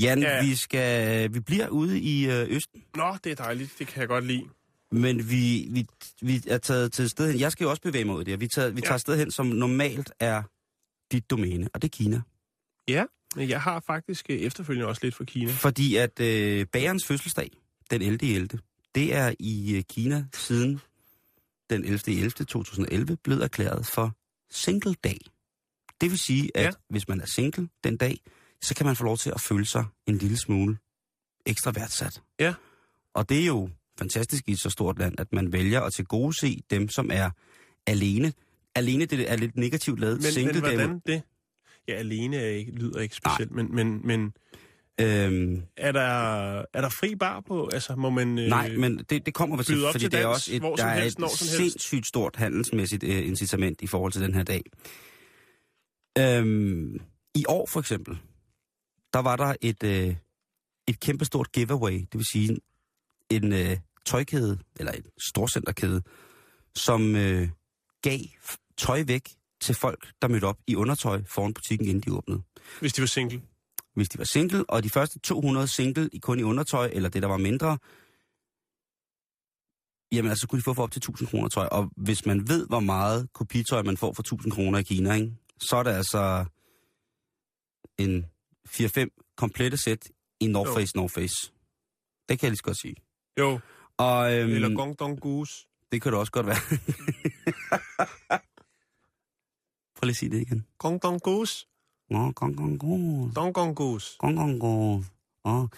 Jan, 0.00 0.18
Ja. 0.22 0.36
ja. 0.36 0.42
vi, 0.44 0.54
skal, 0.54 1.34
vi 1.34 1.40
bliver 1.40 1.68
ude 1.68 2.00
i 2.00 2.30
øh, 2.30 2.46
Østen, 2.56 2.82
Nå, 2.96 3.16
det 3.24 3.32
er 3.32 3.36
dejligt. 3.36 3.74
Det 3.78 3.86
kan 3.86 4.00
jeg 4.00 4.08
godt 4.08 4.24
lide. 4.26 4.44
men 4.92 5.30
vi, 5.30 5.68
vi, 5.70 5.86
vi 6.22 6.42
er 6.48 6.58
taget 6.58 6.92
til 6.92 7.10
sted 7.10 7.30
hen. 7.32 7.40
Jeg 7.40 7.52
skal 7.52 7.64
jo 7.64 7.70
også 7.70 7.82
bevæge 7.82 8.04
mig 8.04 8.14
ud 8.16 8.20
i 8.20 8.24
det. 8.24 8.40
Vi, 8.40 8.48
tager, 8.48 8.70
vi 8.70 8.80
Ja. 8.80 8.86
tager 8.86 8.94
et 8.94 9.00
sted 9.00 9.16
hen, 9.18 9.30
som 9.30 9.46
normalt 9.46 10.12
er 10.20 10.42
dit 11.12 11.30
domæne, 11.30 11.68
og 11.74 11.82
det 11.82 11.88
er 11.88 11.96
Kina. 11.96 12.20
Ja, 12.88 13.04
men 13.36 13.48
jeg 13.48 13.62
har 13.62 13.80
faktisk 13.86 14.26
øh, 14.30 14.36
efterfølgende 14.38 14.86
også 14.88 15.00
lidt 15.04 15.14
for 15.14 15.24
Kina. 15.24 15.50
Fordi 15.52 15.96
at 15.96 16.20
øh, 16.20 16.66
bagerens 16.66 17.04
fødselsdag, 17.06 17.50
den 17.90 18.02
11. 18.02 18.34
11., 18.34 18.48
det 18.94 19.14
er 19.14 19.34
i 19.38 19.76
øh, 19.76 19.82
Kina 19.82 20.24
siden 20.34 20.80
den 21.70 21.84
11. 21.84 21.98
11. 22.08 22.30
2011 22.30 23.16
blevet 23.16 23.42
erklæret 23.44 23.86
for 23.86 24.12
single 24.50 24.94
dag. 25.04 25.18
Det 26.00 26.10
vil 26.10 26.18
sige, 26.18 26.50
at 26.54 26.64
Ja. 26.64 26.70
hvis 26.90 27.08
man 27.08 27.20
er 27.20 27.26
single 27.26 27.68
den 27.84 27.96
dag, 27.96 28.20
så 28.62 28.74
kan 28.74 28.86
man 28.86 28.96
få 28.96 29.04
lov 29.04 29.16
til 29.16 29.30
at 29.30 29.40
føle 29.40 29.64
sig 29.66 29.84
en 30.06 30.18
lille 30.18 30.36
smule 30.36 30.78
ekstra 31.46 31.70
værdsat. 31.70 32.22
Ja. 32.40 32.54
Og 33.14 33.28
det 33.28 33.40
er 33.40 33.46
jo 33.46 33.70
fantastisk 33.98 34.48
i 34.48 34.52
et 34.52 34.60
så 34.60 34.70
stort 34.70 34.98
land, 34.98 35.20
at 35.20 35.32
man 35.32 35.52
vælger 35.52 35.80
at 35.80 35.92
tilgodese 35.92 36.62
dem, 36.70 36.88
som 36.88 37.10
er 37.12 37.30
alene. 37.86 38.32
Alene 38.74 39.04
det 39.06 39.30
er 39.32 39.36
lidt 39.36 39.56
negativt 39.56 40.00
lavet. 40.00 40.16
Men, 40.22 40.32
single 40.32 40.52
men 40.52 40.60
hvordan 40.60 41.00
det? 41.06 41.22
Ja, 41.88 41.92
alene 41.92 42.36
er 42.36 42.48
ikke, 42.48 42.72
lyder 42.72 43.00
ikke 43.00 43.14
specielt, 43.14 43.50
men, 43.50 43.74
men, 43.74 44.00
men 44.06 44.32
Øhm, 45.00 45.62
er, 45.76 45.92
der, 45.92 46.58
er 46.58 46.80
der 46.80 46.88
fri 46.88 47.14
bar 47.14 47.40
på? 47.40 47.68
Altså, 47.72 47.96
må 47.96 48.10
man... 48.10 48.38
Øh, 48.38 48.48
Nej, 48.48 48.76
men 48.76 48.98
det, 48.98 49.26
det 49.26 49.34
kommer 49.34 49.62
til, 49.62 49.82
fordi 49.92 49.98
til 49.98 50.12
det 50.12 50.18
er 50.18 50.22
dans 50.22 50.34
også 50.34 50.54
et, 50.54 50.62
der 50.62 50.84
er 50.84 51.00
helst, 51.00 51.18
et 51.18 51.30
sindssygt 51.30 52.06
stort 52.06 52.36
handelsmæssigt 52.36 53.04
uh, 53.04 53.26
incitament 53.26 53.82
i 53.82 53.86
forhold 53.86 54.12
til 54.12 54.22
den 54.22 54.34
her 54.34 54.42
dag. 54.42 54.62
Øhm, 56.18 57.00
I 57.34 57.44
år 57.48 57.66
for 57.66 57.80
eksempel, 57.80 58.18
der 59.12 59.18
var 59.18 59.36
der 59.36 59.54
et, 59.60 59.82
uh, 59.82 60.14
et 60.88 61.00
kæmpestort 61.00 61.52
giveaway, 61.52 61.92
det 61.92 62.14
vil 62.14 62.26
sige 62.32 62.58
en 63.30 63.52
uh, 63.52 63.78
tøjkæde, 64.04 64.58
eller 64.76 64.92
en 64.92 65.04
storcenterkæde, 65.28 66.02
som 66.74 67.14
uh, 67.14 67.48
gav 68.02 68.18
tøj 68.76 69.04
væk 69.06 69.28
til 69.60 69.74
folk, 69.74 70.08
der 70.22 70.28
mødte 70.28 70.44
op 70.44 70.58
i 70.66 70.74
undertøj 70.76 71.22
foran 71.26 71.54
butikken, 71.54 71.86
inden 71.88 72.00
de 72.00 72.16
åbnede 72.16 72.42
Hvis 72.80 72.92
de 72.92 73.00
var 73.02 73.06
single. 73.06 73.42
hvis 73.94 74.08
de 74.08 74.18
var 74.18 74.24
single, 74.24 74.70
og 74.70 74.82
de 74.84 74.90
første 74.90 75.18
200 75.18 75.68
single 75.68 76.08
i 76.12 76.18
kun 76.18 76.38
i 76.38 76.42
undertøj, 76.42 76.90
eller 76.92 77.08
det, 77.08 77.22
der 77.22 77.28
var 77.28 77.36
mindre, 77.36 77.78
jamen 80.16 80.30
altså, 80.30 80.40
så 80.40 80.48
kunne 80.48 80.58
de 80.58 80.62
få 80.64 80.74
for 80.74 80.82
op 80.82 80.90
til 80.92 80.98
1000 81.00 81.28
kroner 81.28 81.48
tøj. 81.48 81.66
Og 81.66 81.90
hvis 81.96 82.26
man 82.26 82.48
ved, 82.48 82.66
hvor 82.66 82.80
meget 82.80 83.28
kopitøj 83.32 83.82
man 83.82 83.96
får 83.96 84.12
for 84.12 84.22
1000 84.22 84.52
kroner 84.52 84.78
i 84.78 84.82
Kina, 84.82 85.14
ikke? 85.14 85.32
så 85.60 85.76
er 85.76 85.82
det 85.82 85.90
altså 85.90 86.44
en 87.98 88.26
4-5 88.68 89.34
komplette 89.36 89.76
sæt 89.84 90.08
i 90.40 90.46
North. 90.46 90.70
Face, 90.74 90.96
North 90.96 91.14
Face. 91.14 91.52
Det 92.28 92.38
kan 92.38 92.46
jeg 92.46 92.50
lige 92.50 92.56
så 92.56 92.62
godt 92.62 92.80
sige. 92.80 92.94
Jo, 93.38 93.60
Og 93.96 94.32
øhm, 94.34 94.50
eller 94.52 94.74
Gong 94.74 94.98
Dong 94.98 95.20
Goose. 95.20 95.52
det 95.92 96.02
kan 96.02 96.12
det 96.12 96.20
også 96.20 96.32
godt 96.32 96.46
være. 96.46 96.56
Prøv 99.98 100.06
lige 100.06 100.12
at 100.12 100.16
sige 100.16 100.30
det 100.30 100.40
igen. 100.40 100.66
Gong 100.78 101.02
Dong 101.02 101.20
Goose. 101.22 101.66
Nå, 102.10 102.32
gong, 102.32 102.56
gong, 102.56 102.78
gong. 102.78 103.36
Dong 103.36 103.54
Gong 103.54 103.76
Goose. 103.76 104.16
Gong, 104.18 104.36
gong, 104.36 104.60
gong. 104.60 105.06
Åh. 105.44 105.68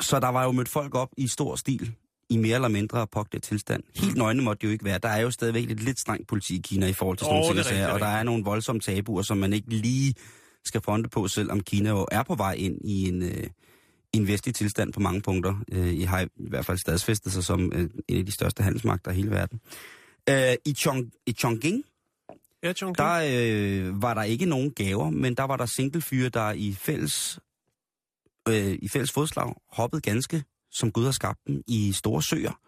Så 0.00 0.20
der 0.20 0.28
var 0.28 0.44
jo 0.44 0.52
mødt 0.52 0.68
folk 0.68 0.94
op 0.94 1.08
i 1.16 1.28
stor 1.28 1.56
stil, 1.56 1.92
i 2.28 2.36
mere 2.36 2.54
eller 2.54 2.68
mindre 2.68 3.06
påklædt 3.06 3.42
tilstand. 3.42 3.82
Helt 3.96 4.16
nøgne 4.16 4.42
måtte 4.42 4.60
det 4.60 4.66
jo 4.66 4.72
ikke 4.72 4.84
være. 4.84 4.98
Der 4.98 5.08
er 5.08 5.20
jo 5.20 5.30
stadigvæk 5.30 5.70
et 5.70 5.80
lidt 5.80 6.00
strengt 6.00 6.28
politi 6.28 6.56
i 6.56 6.60
Kina 6.64 6.86
i 6.86 6.92
forhold 6.92 7.16
til 7.16 7.24
sådan 7.24 7.40
nogle 7.40 7.62
ting, 7.62 7.86
og, 7.86 8.00
der 8.00 8.06
er 8.06 8.22
nogle 8.22 8.44
voldsomme 8.44 8.80
tabuer, 8.80 9.22
som 9.22 9.36
man 9.36 9.52
ikke 9.52 9.68
lige 9.68 10.14
skal 10.64 10.80
fronte 10.80 11.08
på, 11.08 11.28
selvom 11.28 11.60
Kina 11.60 11.90
jo 11.90 12.06
er 12.10 12.22
på 12.22 12.34
vej 12.34 12.52
ind 12.52 12.78
i 12.84 13.08
en, 13.08 13.22
øh, 13.22 13.46
en 14.12 14.26
vestlig 14.26 14.54
tilstand 14.54 14.92
på 14.92 15.00
mange 15.00 15.20
punkter. 15.20 15.54
Øh, 15.72 15.94
I 15.94 16.02
har 16.02 16.20
i 16.20 16.48
hvert 16.48 16.66
fald 16.66 16.78
stadsfæstet 16.78 17.32
sig 17.32 17.44
som 17.44 17.72
øh, 17.72 17.90
en 18.08 18.18
af 18.18 18.26
de 18.26 18.32
største 18.32 18.62
handelsmagter 18.62 19.10
i 19.10 19.14
hele 19.14 19.30
verden. 19.30 19.60
Øh, 20.28 20.54
i, 20.64 20.74
Chong, 20.74 21.12
I 21.26 21.32
Chongqing, 21.32 21.84
Ja, 22.62 22.72
Chong 22.72 22.98
der 22.98 23.22
øh, 23.88 24.02
var 24.02 24.14
der 24.14 24.22
ikke 24.22 24.46
nogen 24.46 24.70
gaver, 24.72 25.10
men 25.10 25.34
der 25.34 25.42
var 25.42 25.56
der 25.56 25.66
singlefyre, 25.66 26.28
der 26.28 26.52
i 26.52 26.74
fælles, 26.74 27.38
øh, 28.48 28.78
i 28.82 28.88
fælles 28.88 29.12
fodslag 29.12 29.54
hoppede 29.68 30.00
ganske, 30.02 30.44
som 30.70 30.92
Gud 30.92 31.04
har 31.04 31.12
skabt 31.12 31.38
dem, 31.46 31.62
i 31.66 31.92
store 31.92 32.22
søer, 32.22 32.60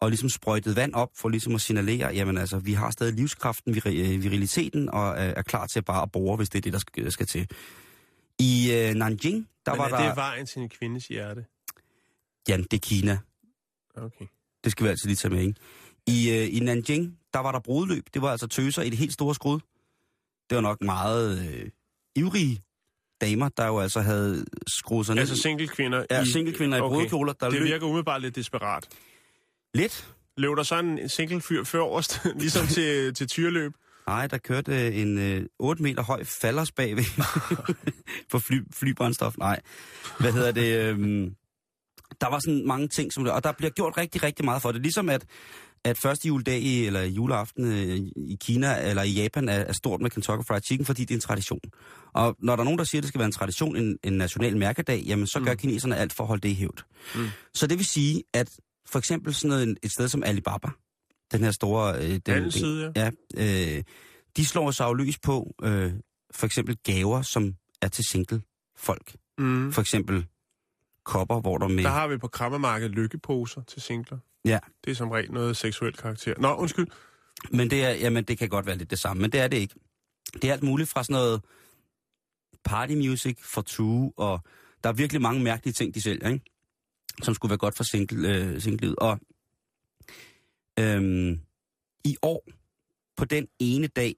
og 0.00 0.08
ligesom 0.10 0.28
sprøjtede 0.28 0.76
vand 0.76 0.94
op 0.94 1.10
for 1.16 1.28
ligesom 1.28 1.54
at 1.54 1.60
signalere, 1.60 2.14
jamen 2.14 2.38
altså, 2.38 2.58
vi 2.58 2.72
har 2.72 2.90
stadig 2.90 3.14
livskraften, 3.14 3.74
vir- 3.74 3.88
øh, 3.88 4.22
viriliteten, 4.22 4.88
og 4.88 5.14
øh, 5.14 5.32
er 5.36 5.42
klar 5.42 5.66
til 5.66 5.82
bare 5.82 6.02
at 6.02 6.12
bore, 6.12 6.36
hvis 6.36 6.48
det 6.48 6.58
er 6.58 6.62
det, 6.62 6.72
der 6.72 6.78
skal, 6.78 7.12
skal 7.12 7.26
til. 7.26 7.48
I 8.38 8.72
øh, 8.72 8.94
Nanjing, 8.94 9.48
der 9.66 9.72
Men 9.72 9.78
var 9.78 9.84
er 9.84 9.88
der... 9.98 10.08
det 10.08 10.16
vejen 10.16 10.46
til 10.46 10.62
en 10.62 10.68
kvindes 10.68 11.08
hjerte? 11.08 11.44
Jan, 12.48 12.62
det 12.62 12.72
er 12.72 12.78
Kina. 12.78 13.18
Okay. 13.96 14.26
Det 14.64 14.72
skal 14.72 14.84
vi 14.84 14.90
altid 14.90 15.06
lige 15.08 15.16
tage 15.16 15.34
med, 15.34 15.42
ikke? 15.42 15.60
I, 16.06 16.30
øh, 16.30 16.56
I 16.56 16.60
Nanjing, 16.60 17.18
der 17.32 17.38
var 17.38 17.52
der 17.52 17.60
brudløb. 17.60 18.06
Det 18.14 18.22
var 18.22 18.30
altså 18.30 18.46
tøser 18.46 18.82
i 18.82 18.90
det 18.90 18.98
helt 18.98 19.12
store 19.12 19.34
skrud. 19.34 19.60
Det 20.50 20.56
var 20.56 20.60
nok 20.60 20.80
meget 20.82 21.48
øh, 21.48 21.70
ivrige 22.16 22.62
damer, 23.20 23.48
der 23.48 23.66
jo 23.66 23.78
altså 23.78 24.00
havde 24.00 24.44
skruet 24.66 25.06
sig 25.06 25.14
ned. 25.14 25.20
Altså 25.22 25.36
single 25.36 25.68
kvinder 25.68 26.04
ja, 26.10 26.22
i... 26.22 26.26
singlekvinder 26.26 26.78
i 26.78 26.80
okay. 26.80 26.94
brudekjoler, 26.94 27.32
der 27.32 27.50
Det 27.50 27.58
løb 27.58 27.68
virker 27.68 27.86
umiddelbart 27.86 28.22
lidt 28.22 28.36
desperat. 28.36 28.88
lidt. 29.74 30.08
Løb 30.36 30.56
der 30.56 30.62
så 30.62 30.78
en 30.78 31.08
single 31.08 31.40
fyr 31.40 31.64
først, 31.64 32.20
ligesom 32.40 32.66
til, 32.66 33.14
til 33.14 33.28
tyrløb? 33.28 33.72
Nej, 34.06 34.26
der 34.26 34.38
kørte 34.38 34.86
øh, 34.86 34.98
en 34.98 35.18
øh, 35.18 35.46
8 35.58 35.82
meter 35.82 36.02
høj 36.02 36.24
falders 36.24 36.72
bagved 36.72 37.04
på 38.32 38.38
fly, 38.38 38.60
flybrændstof. 38.74 39.36
Nej, 39.38 39.60
hvad 40.20 40.32
hedder 40.32 40.52
det? 40.52 40.78
Øh, 40.78 41.30
der 42.20 42.30
var 42.30 42.38
sådan 42.38 42.66
mange 42.66 42.88
ting, 42.88 43.12
som 43.12 43.24
det, 43.24 43.32
og 43.32 43.44
der 43.44 43.52
bliver 43.52 43.70
gjort 43.70 43.96
rigtig, 43.96 44.22
rigtig 44.22 44.44
meget 44.44 44.62
for 44.62 44.72
det. 44.72 44.82
Ligesom 44.82 45.08
at, 45.08 45.24
at 45.84 45.98
første 45.98 46.28
juledag 46.28 46.60
i, 46.60 46.86
eller 46.86 47.02
juleaften 47.02 47.64
øh, 47.64 47.96
i 48.16 48.36
Kina 48.40 48.88
eller 48.88 49.02
i 49.02 49.10
Japan 49.10 49.48
er, 49.48 49.52
er 49.52 49.72
stort 49.72 50.00
med 50.00 50.10
Kentucky 50.10 50.46
Fried 50.46 50.62
Chicken, 50.62 50.86
fordi 50.86 51.02
det 51.04 51.10
er 51.10 51.16
en 51.16 51.20
tradition. 51.20 51.60
Og 52.12 52.36
når 52.38 52.56
der 52.56 52.60
er 52.60 52.64
nogen, 52.64 52.78
der 52.78 52.84
siger, 52.84 53.00
at 53.00 53.02
det 53.02 53.08
skal 53.08 53.18
være 53.18 53.26
en 53.26 53.32
tradition, 53.32 53.76
en, 53.76 53.98
en 54.04 54.12
national 54.12 54.56
mærkedag, 54.56 55.02
jamen 55.06 55.26
så 55.26 55.40
gør 55.40 55.54
kineserne 55.54 55.96
alt 55.96 56.12
for 56.12 56.24
at 56.24 56.28
holde 56.28 56.40
det 56.40 56.48
i 56.48 56.54
hævd. 56.54 56.84
Mm. 57.14 57.28
Så 57.54 57.66
det 57.66 57.78
vil 57.78 57.86
sige, 57.86 58.22
at 58.32 58.50
for 58.86 58.98
eksempel 58.98 59.34
sådan 59.34 59.48
noget, 59.48 59.78
et 59.82 59.92
sted 59.92 60.08
som 60.08 60.22
Alibaba, 60.22 60.68
den 61.32 61.44
her 61.44 61.50
store... 61.50 61.96
Øh, 61.96 62.02
den, 62.02 62.20
den, 62.26 62.34
Handelsside, 62.34 62.92
ja. 62.96 63.10
Ja, 63.36 63.76
øh, 63.76 63.82
de 64.36 64.44
slår 64.46 64.70
sig 64.70 64.84
jo 64.84 64.92
lys 64.92 65.18
på 65.18 65.54
øh, 65.62 65.92
for 66.34 66.46
eksempel 66.46 66.76
gaver, 66.76 67.22
som 67.22 67.54
er 67.82 67.88
til 67.88 68.04
single 68.04 68.42
folk. 68.76 69.16
Mm. 69.38 69.72
For 69.72 69.80
eksempel 69.80 70.26
kopper, 71.04 71.40
hvor 71.40 71.58
der 71.58 71.68
med... 71.68 71.84
Der 71.84 71.90
har 71.90 72.08
vi 72.08 72.16
på 72.16 72.28
krammermarkedet 72.28 72.94
lykkeposer 72.94 73.62
til 73.62 73.82
singler. 73.82 74.18
Ja, 74.44 74.58
Det 74.84 74.90
er 74.90 74.94
som 74.94 75.10
regel 75.10 75.32
noget 75.32 75.56
seksuel 75.56 75.96
karakter. 75.96 76.34
Nå, 76.38 76.54
undskyld. 76.54 76.86
men 77.52 77.70
det, 77.70 77.84
er, 77.84 77.90
jamen, 77.90 78.24
det 78.24 78.38
kan 78.38 78.48
godt 78.48 78.66
være 78.66 78.76
lidt 78.76 78.90
det 78.90 78.98
samme, 78.98 79.20
men 79.20 79.32
det 79.32 79.40
er 79.40 79.48
det 79.48 79.56
ikke. 79.56 79.74
Det 80.34 80.44
er 80.44 80.52
alt 80.52 80.62
muligt 80.62 80.88
fra 80.88 81.04
sådan 81.04 81.14
noget 81.14 81.42
party 82.64 82.92
music 82.92 83.38
for 83.42 83.62
two, 83.62 84.12
og 84.16 84.40
der 84.84 84.88
er 84.90 84.94
virkelig 84.94 85.22
mange 85.22 85.42
mærkelige 85.42 85.72
ting, 85.72 85.94
de 85.94 86.02
sælger, 86.02 86.28
ikke? 86.28 86.44
som 87.22 87.34
skulle 87.34 87.50
være 87.50 87.58
godt 87.58 87.76
for 87.76 87.84
single, 87.84 88.28
øh, 88.28 88.60
single 88.60 88.98
Og 88.98 89.18
øhm, 90.78 91.40
i 92.04 92.16
år, 92.22 92.44
på 93.16 93.24
den 93.24 93.48
ene 93.58 93.86
dag, 93.86 94.14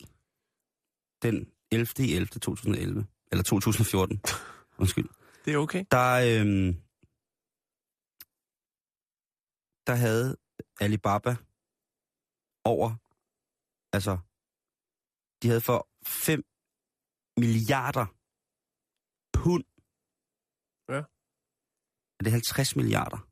den 1.22 1.48
11. 1.70 1.86
11. 1.98 2.26
2011, 2.26 3.06
eller 3.32 3.42
2014, 3.42 4.20
undskyld, 4.78 5.08
Det 5.44 5.54
er 5.54 5.58
okay. 5.58 5.84
der, 5.90 6.40
øhm, 6.40 6.76
der 9.86 9.94
havde 9.94 10.36
Alibaba 10.80 11.36
over, 12.64 12.94
altså, 13.92 14.18
de 15.42 15.48
havde 15.48 15.60
for 15.60 15.88
5 16.06 16.44
milliarder 17.36 18.06
pund. 19.32 19.64
Ja. 20.88 21.02
Er 22.18 22.24
det 22.24 22.32
50 22.32 22.76
milliarder? 22.76 23.28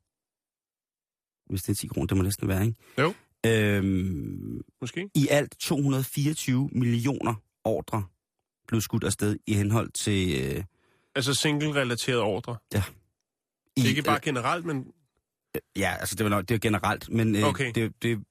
Hvis 1.51 1.61
det 1.61 1.69
er 1.71 1.75
10 1.75 1.87
kroner, 1.87 2.07
det 2.07 2.17
må 2.17 2.23
næsten 2.23 2.47
være, 2.47 2.65
ikke? 2.65 2.77
Jo. 2.97 3.13
Øhm, 3.45 4.61
Måske. 4.81 5.09
I 5.15 5.27
alt 5.29 5.55
224 5.59 6.69
millioner 6.73 7.35
ordre 7.63 8.07
blev 8.67 8.81
skudt 8.81 9.03
afsted 9.03 9.37
i 9.47 9.53
henhold 9.53 9.91
til... 9.91 10.43
Øh, 10.57 10.63
Altså 11.15 11.33
single-relateret 11.33 12.19
ordre. 12.21 12.57
i, 13.77 13.87
Ikke 13.87 14.03
bare 14.03 14.19
generelt, 14.23 14.65
men... 14.65 14.93
Ja, 15.75 15.95
altså 15.99 16.15
det 16.15 16.23
var, 16.23 16.29
nok, 16.29 16.41
det 16.49 16.53
var 16.53 16.59
generelt, 16.59 17.09
men 17.09 17.35
øh, 17.35 17.43
Okay. 17.43 17.71
det, 17.75 17.93
det 18.01 18.23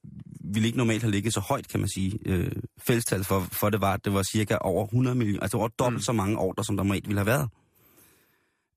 ville 0.53 0.67
ikke 0.67 0.77
normalt 0.77 1.01
have 1.01 1.11
ligget 1.11 1.33
så 1.33 1.39
højt, 1.39 1.67
kan 1.67 1.79
man 1.79 1.89
sige. 1.89 2.19
Øh, 2.25 2.51
fællestal 2.77 3.23
for, 3.23 3.39
for 3.51 3.69
det 3.69 3.81
var, 3.81 3.93
at 3.93 4.05
det 4.05 4.13
var 4.13 4.23
cirka 4.23 4.55
over 4.55 4.85
100 4.85 5.15
millioner, 5.15 5.41
altså 5.41 5.57
over 5.57 5.67
dobbelt 5.67 5.99
Mm. 5.99 6.01
så 6.03 6.11
mange 6.13 6.37
ordre, 6.37 6.63
som 6.63 6.77
der 6.77 6.83
normalt 6.83 7.07
ville 7.07 7.19
have 7.19 7.25
været. 7.25 7.49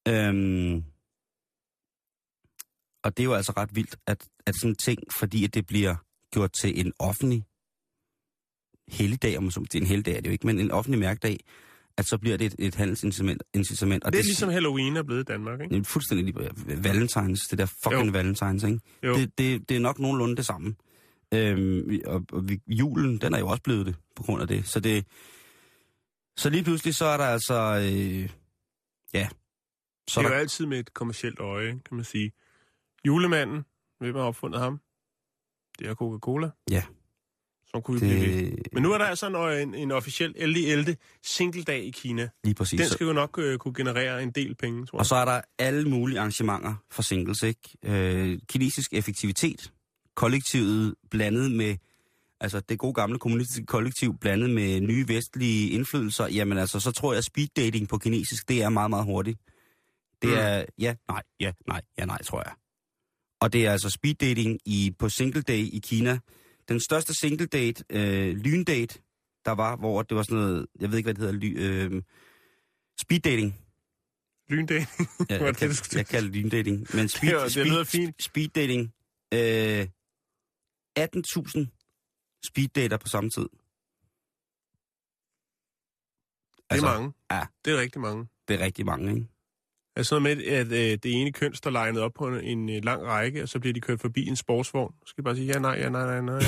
Øhm, 0.08 0.84
og 3.04 3.16
det 3.16 3.22
er 3.22 3.24
jo 3.24 3.34
altså 3.34 3.52
ret 3.56 3.74
vildt, 3.76 3.96
at, 4.06 4.28
at 4.46 4.54
sådan 4.56 4.70
en 4.70 4.76
ting, 4.76 4.98
fordi 5.18 5.44
at 5.44 5.54
det 5.54 5.66
bliver 5.66 5.94
gjort 6.32 6.52
til 6.52 6.80
en 6.86 6.92
offentlig 6.98 7.44
helligdag, 8.88 9.38
om 9.38 9.50
så- 9.50 9.60
det 9.60 9.74
er 9.74 9.80
en 9.80 9.86
helligdag, 9.86 10.16
er 10.16 10.20
det 10.20 10.26
jo 10.26 10.32
ikke, 10.32 10.46
men 10.46 10.60
en 10.60 10.70
offentlig 10.70 11.00
mærkedag, 11.00 11.40
at 11.98 12.06
så 12.06 12.18
bliver 12.18 12.36
det 12.36 12.46
et, 12.46 12.54
et 12.58 12.74
handelsincitament. 12.74 13.42
Incitament, 13.54 14.04
og 14.04 14.12
Det 14.12 14.18
er 14.18 14.22
ligesom 14.24 14.48
Halloween 14.48 14.96
er 14.96 15.02
blevet 15.02 15.20
i 15.20 15.24
Danmark, 15.24 15.60
ikke? 15.60 15.74
det 15.74 15.86
fuldstændig 15.86 16.24
lige 16.24 16.82
Valentines, 16.82 17.40
det 17.40 17.58
der 17.58 17.66
fucking 17.66 18.06
Jo. 18.06 18.12
Valentines, 18.12 18.64
ikke? 18.64 18.80
Jo. 19.02 19.14
Det, 19.14 19.38
det, 19.38 19.68
det 19.68 19.76
er 19.76 19.80
nok 19.80 19.98
nogenlunde 19.98 20.36
det 20.36 20.46
samme. 20.46 20.74
Øhm, 21.34 22.00
og, 22.06 22.22
og 22.32 22.48
vi, 22.48 22.60
julen, 22.66 23.18
den 23.18 23.34
er 23.34 23.38
jo 23.38 23.48
også 23.48 23.62
blevet 23.62 23.86
det, 23.86 23.96
på 24.16 24.22
grund 24.22 24.42
af 24.42 24.48
det. 24.48 24.68
Så 24.68 24.80
det, 24.80 25.06
så 26.36 26.50
lige 26.50 26.64
pludselig, 26.64 26.94
så 26.94 27.04
er 27.04 27.16
der 27.16 27.24
altså, 27.24 27.54
øh, 27.54 28.30
ja, 29.14 29.28
så 30.08 30.20
det 30.20 30.26
er 30.26 30.28
er 30.28 30.28
jo 30.28 30.34
der, 30.34 30.40
altid 30.40 30.66
med 30.66 30.78
et 30.78 30.94
kommercielt 30.94 31.38
øje, 31.38 31.70
kan 31.70 31.96
man 31.96 32.04
sige. 32.04 32.32
Julemanden, 33.06 33.64
hvem 34.00 34.14
har 34.14 34.22
opfundet 34.22 34.60
ham? 34.60 34.80
Det 35.78 35.86
er 35.88 35.94
Coca-Cola. 35.94 36.50
Ja. 36.70 36.82
Så 37.74 37.80
kunne 37.80 38.00
vi 38.00 38.06
blive 38.06 38.20
ved. 38.20 38.50
det, 38.50 38.66
Men 38.72 38.82
nu 38.82 38.92
er 38.92 38.98
der 38.98 39.04
altså 39.04 39.26
en, 39.26 39.68
en, 39.68 39.74
en 39.74 39.90
officiel 39.90 40.30
LDLD 40.30 40.94
singledag 41.24 41.84
i 41.84 41.90
Kina. 41.90 42.28
lige 42.44 42.54
præcis. 42.54 42.80
Den 42.80 42.88
skal 42.88 43.06
jo 43.06 43.12
nok 43.12 43.38
øh, 43.38 43.58
kunne 43.58 43.74
generere 43.74 44.22
en 44.22 44.30
del 44.30 44.54
penge, 44.54 44.86
tror 44.86 44.96
jeg. 44.98 45.00
Og 45.00 45.06
så 45.06 45.14
er 45.14 45.24
der 45.24 45.40
alle 45.58 45.88
mulige 45.88 46.18
arrangementer 46.18 46.74
for 46.90 47.02
singles, 47.02 47.42
ikke? 47.42 47.60
Øh, 47.84 48.38
kinesisk 48.48 48.92
effektivitet, 48.92 49.72
kollektivet 50.16 50.94
blandet 51.10 51.50
med, 51.52 51.76
altså 52.40 52.60
det 52.60 52.78
gode 52.78 52.94
gamle 52.94 53.18
kommunistiske 53.18 53.66
kollektiv 53.66 54.18
blandet 54.20 54.50
med 54.50 54.80
nye 54.80 55.08
vestlige 55.08 55.70
indflydelser, 55.70 56.26
jamen 56.26 56.58
altså, 56.58 56.80
så 56.80 56.90
tror 56.92 57.12
jeg, 57.12 57.18
at 57.18 57.24
speed 57.24 57.48
dating 57.56 57.88
på 57.88 57.98
kinesisk, 57.98 58.48
det 58.48 58.62
er 58.62 58.68
meget, 58.68 58.90
meget 58.90 59.04
hurtigt. 59.04 59.38
Det 60.22 60.30
Mm. 60.30 60.36
er 60.38 60.64
ja, 60.78 60.94
nej, 61.08 61.22
ja, 61.40 61.52
nej, 61.68 61.80
ja, 61.98 62.04
nej, 62.04 62.22
tror 62.22 62.42
jeg. 62.46 62.52
Og 63.40 63.52
det 63.52 63.66
er 63.66 63.72
altså 63.72 63.90
speed 63.90 64.14
dating 64.14 64.58
i, 64.66 64.94
på 64.98 65.08
single 65.08 65.42
day 65.42 65.58
i 65.72 65.80
Kina. 65.84 66.18
Den 66.68 66.80
største 66.80 67.14
single 67.14 67.46
date, 67.46 67.84
øh, 67.90 68.36
lyndate, 68.36 68.98
der 69.44 69.50
var, 69.52 69.76
hvor 69.76 70.02
det 70.02 70.16
var 70.16 70.22
sådan 70.22 70.38
noget, 70.38 70.66
jeg 70.80 70.90
ved 70.90 70.98
ikke, 70.98 71.06
hvad 71.06 71.14
det 71.14 71.22
hedder, 71.22 71.38
ly, 71.38 71.94
øh, 71.96 72.02
speed 73.00 73.20
dating. 73.20 73.54
Lyndag. 74.48 74.86
Ja, 75.30 75.34
jeg, 75.44 75.54
det 75.54 75.60
det, 75.60 75.76
skulle 75.76 75.98
jeg 75.98 76.06
kalder 76.06 76.30
det 76.30 76.36
lyndating. 76.42 76.86
Men 76.94 77.08
speed, 77.14 77.30
Det 77.30 77.36
var- 77.36 77.42
det 77.42 77.52
speed, 77.52 77.64
lyder 77.64 77.84
fint. 77.84 78.22
speed 78.22 78.48
dating. 78.48 78.94
Øh, 79.34 79.86
18.000 80.98 81.66
speeddater 82.46 82.96
på 82.96 83.08
samme 83.08 83.30
tid. 83.30 83.48
Det 86.70 86.78
er 86.78 86.82
mange. 86.82 87.12
Ja, 87.30 87.46
Det 87.64 87.72
er 87.72 87.80
rigtig 87.80 88.00
mange. 88.00 88.26
det 88.48 88.60
er 88.60 88.64
rigtig 88.64 88.86
mange, 88.86 89.14
ikke? 89.14 89.26
Altså 89.96 90.18
noget 90.20 90.36
med, 90.38 90.44
at 90.46 90.66
øh, 90.66 90.98
det 91.02 91.04
ene 91.20 91.32
køn 91.32 91.54
står 91.54 91.70
legnet 91.70 92.02
op 92.02 92.12
på 92.14 92.28
en, 92.28 92.70
øh, 92.70 92.84
lang 92.84 93.02
række, 93.06 93.42
og 93.42 93.48
så 93.48 93.58
bliver 93.60 93.74
de 93.74 93.80
kørt 93.80 94.00
forbi 94.00 94.26
en 94.26 94.36
sportsvogn. 94.36 94.94
Så 95.04 95.10
skal 95.10 95.22
de 95.22 95.24
bare 95.24 95.36
sige, 95.36 95.46
ja, 95.46 95.58
nej, 95.58 95.76
ja, 95.80 95.88
nej, 95.88 96.20
nej, 96.20 96.20
nej. 96.20 96.42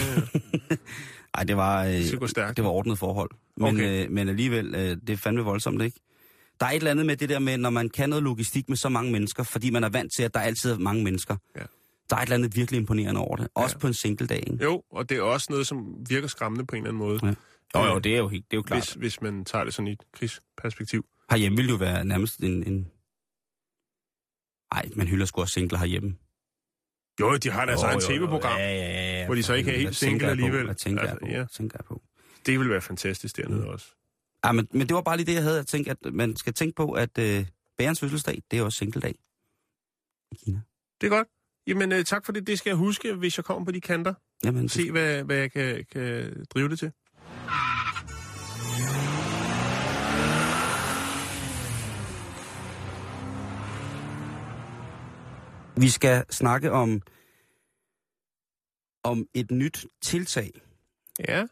Ej, 1.35 1.45
det 1.45 1.57
var, 1.57 1.85
øh, 1.85 1.93
Det 1.93 2.57
det 2.57 2.65
var 2.65 2.71
ordnet 2.71 2.99
forhold. 2.99 3.31
Men, 3.57 3.67
Okay. 3.75 4.05
øh, 4.05 4.11
men 4.11 4.29
alligevel, 4.29 4.75
øh, 4.75 4.81
det 5.07 5.11
er 5.11 5.17
fandme 5.17 5.43
voldsomt, 5.43 5.83
ikke? 5.83 6.01
Der 6.61 6.67
er 6.67 6.71
et 6.71 6.77
eller 6.77 6.91
andet 6.91 7.07
med 7.07 7.17
det 7.17 7.29
der 7.29 7.39
med, 7.39 7.57
når 7.59 7.71
man 7.71 7.89
kan 7.89 8.09
noget 8.11 8.23
logistik 8.23 8.69
med 8.69 8.77
så 8.77 8.89
mange 8.89 9.13
mennesker, 9.13 9.43
fordi 9.43 9.71
man 9.71 9.85
er 9.85 9.89
vant 9.89 10.13
til, 10.17 10.23
at 10.23 10.35
der 10.35 10.41
altid 10.41 10.73
er 10.73 10.79
mange 10.79 11.05
mennesker. 11.05 11.37
Ja. 11.57 11.63
Der 12.11 12.17
er 12.17 12.21
et 12.21 12.25
eller 12.27 12.37
andet 12.37 12.57
virkelig 12.57 12.79
imponerende 12.81 13.21
over 13.21 13.37
det. 13.37 13.49
Også 13.55 13.77
Ja. 13.77 13.81
på 13.81 13.87
en 13.87 13.95
single 13.95 14.27
dag, 14.27 14.45
ikke? 14.53 14.65
Jo, 14.65 14.83
og 14.91 15.09
det 15.09 15.17
er 15.19 15.23
også 15.23 15.47
noget, 15.51 15.67
som 15.67 15.87
virker 16.09 16.29
skræmmende 16.29 16.67
på 16.67 16.77
en 16.77 16.83
eller 16.83 16.91
anden 16.91 16.99
måde. 17.23 17.37
Ja. 17.75 17.81
Jo, 17.81 17.93
jo, 17.93 17.99
det 17.99 18.15
er 18.15 18.19
jo, 18.19 18.29
helt, 18.29 18.45
det 18.51 18.57
er 18.57 18.59
jo 18.59 18.63
klart. 18.63 18.81
Hvis, 18.81 18.93
hvis 18.93 19.23
man 19.23 19.45
tager 19.45 19.65
det 19.65 19.75
sådan 19.75 19.87
i 19.89 19.93
et 19.93 20.03
krigsperspektiv. 20.13 21.05
Herhjemme 21.31 21.57
ville 21.57 21.71
jo 21.71 21.77
være 21.77 22.05
nærmest 22.05 22.41
en... 22.41 22.63
en... 22.73 22.87
Ej, 24.73 24.89
man 24.97 25.07
hylder 25.07 25.27
sgu 25.27 25.41
også 25.41 25.53
singler 25.53 25.79
herhjemme. 25.79 26.17
Jo, 27.21 27.37
de 27.37 27.51
har 27.51 27.65
deres 27.67 27.81
jo, 27.83 28.01
tv-program. 28.15 28.59
Ja, 28.59 28.75
ja, 28.75 29.19
ja, 29.21 29.27
hvor 29.27 29.35
de 29.35 29.43
så 29.43 29.55
ikke 29.55 29.73
er 29.73 29.79
helt 29.79 29.97
single 29.97 30.27
alligevel. 30.29 30.65
Hvad 30.65 30.75
tænker 30.75 31.03
jeg 31.03 31.11
Altså, 31.11 31.27
på? 31.27 31.31
ja. 31.33 31.45
Tænker 31.53 31.77
jeg 31.81 31.85
på? 31.85 32.03
Det 32.47 32.59
vil 32.61 32.71
være 32.71 32.81
fantastisk 32.81 33.37
dernede 33.37 33.61
Mm. 33.61 33.69
også. 33.69 33.87
Ja, 34.45 34.53
men, 34.53 34.69
men 34.73 34.81
det 34.89 34.95
var 34.95 35.03
bare 35.03 35.17
lige 35.17 35.27
det, 35.27 35.35
jeg 35.35 35.43
havde. 35.43 35.57
Jeg 35.57 35.67
tænkte, 35.67 35.91
at 35.91 36.15
man 36.15 36.37
skal 36.37 36.55
tænke 36.55 36.75
på, 36.77 36.93
at 36.93 37.19
øh, 37.19 37.47
bærens 37.79 38.01
fødselsdag, 38.01 38.43
det 38.51 38.59
er 38.59 38.63
også 38.63 38.79
singledag 38.79 39.15
i 40.33 40.37
Kina. 40.45 40.61
Det 41.01 41.07
er 41.07 41.11
godt. 41.11 41.29
Jamen, 41.67 41.93
øh, 41.93 42.05
tak 42.05 42.25
for 42.27 42.33
det. 42.33 42.47
Det 42.47 42.59
skal 42.59 42.71
jeg 42.71 42.77
huske, 42.77 43.15
hvis 43.15 43.37
jeg 43.39 43.45
kommer 43.45 43.65
på 43.65 43.71
de 43.73 43.81
kanter. 43.81 44.15
Jamen, 44.45 44.69
Se, 44.69 44.91
hvad, 44.91 45.25
hvad 45.25 45.37
jeg 45.37 45.53
kan, 45.53 45.85
kan 45.93 46.35
drive 46.51 46.69
det 46.69 46.79
til. 46.79 46.93
Vi 55.81 55.89
skal 55.89 56.25
snakke 56.31 56.73
om, 56.73 57.03
om 59.03 59.27
et 59.35 59.51
nyt 59.51 59.87
tiltag. 60.03 60.51
Ja, 61.29 61.47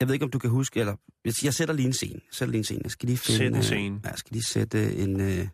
Jeg 0.00 0.08
ved 0.08 0.14
ikke, 0.14 0.24
om 0.24 0.30
du 0.30 0.38
kan 0.38 0.50
huske, 0.50 0.80
eller 0.80 0.96
jeg, 1.24 1.34
jeg 1.44 1.54
sætter 1.54 1.74
lige 1.74 1.86
en 1.86 1.92
scene. 1.92 2.20
Jeg 2.26 2.34
sætter 2.34 2.50
lige 2.50 2.58
en 2.58 2.64
scene. 2.64 2.80
Jeg 2.82 2.90
skal 2.90 3.06
lige 3.06 3.18
finde, 3.18 3.38
Sæt 3.38 3.46
en 3.48 3.56
øh, 3.56 3.62
scene. 3.62 4.00
Ja, 4.04 4.08
jeg 4.10 4.18
skal 4.18 4.32
lige 4.32 4.44
sætte 4.44 4.96
en, 4.96 5.20
øh, 5.20 5.48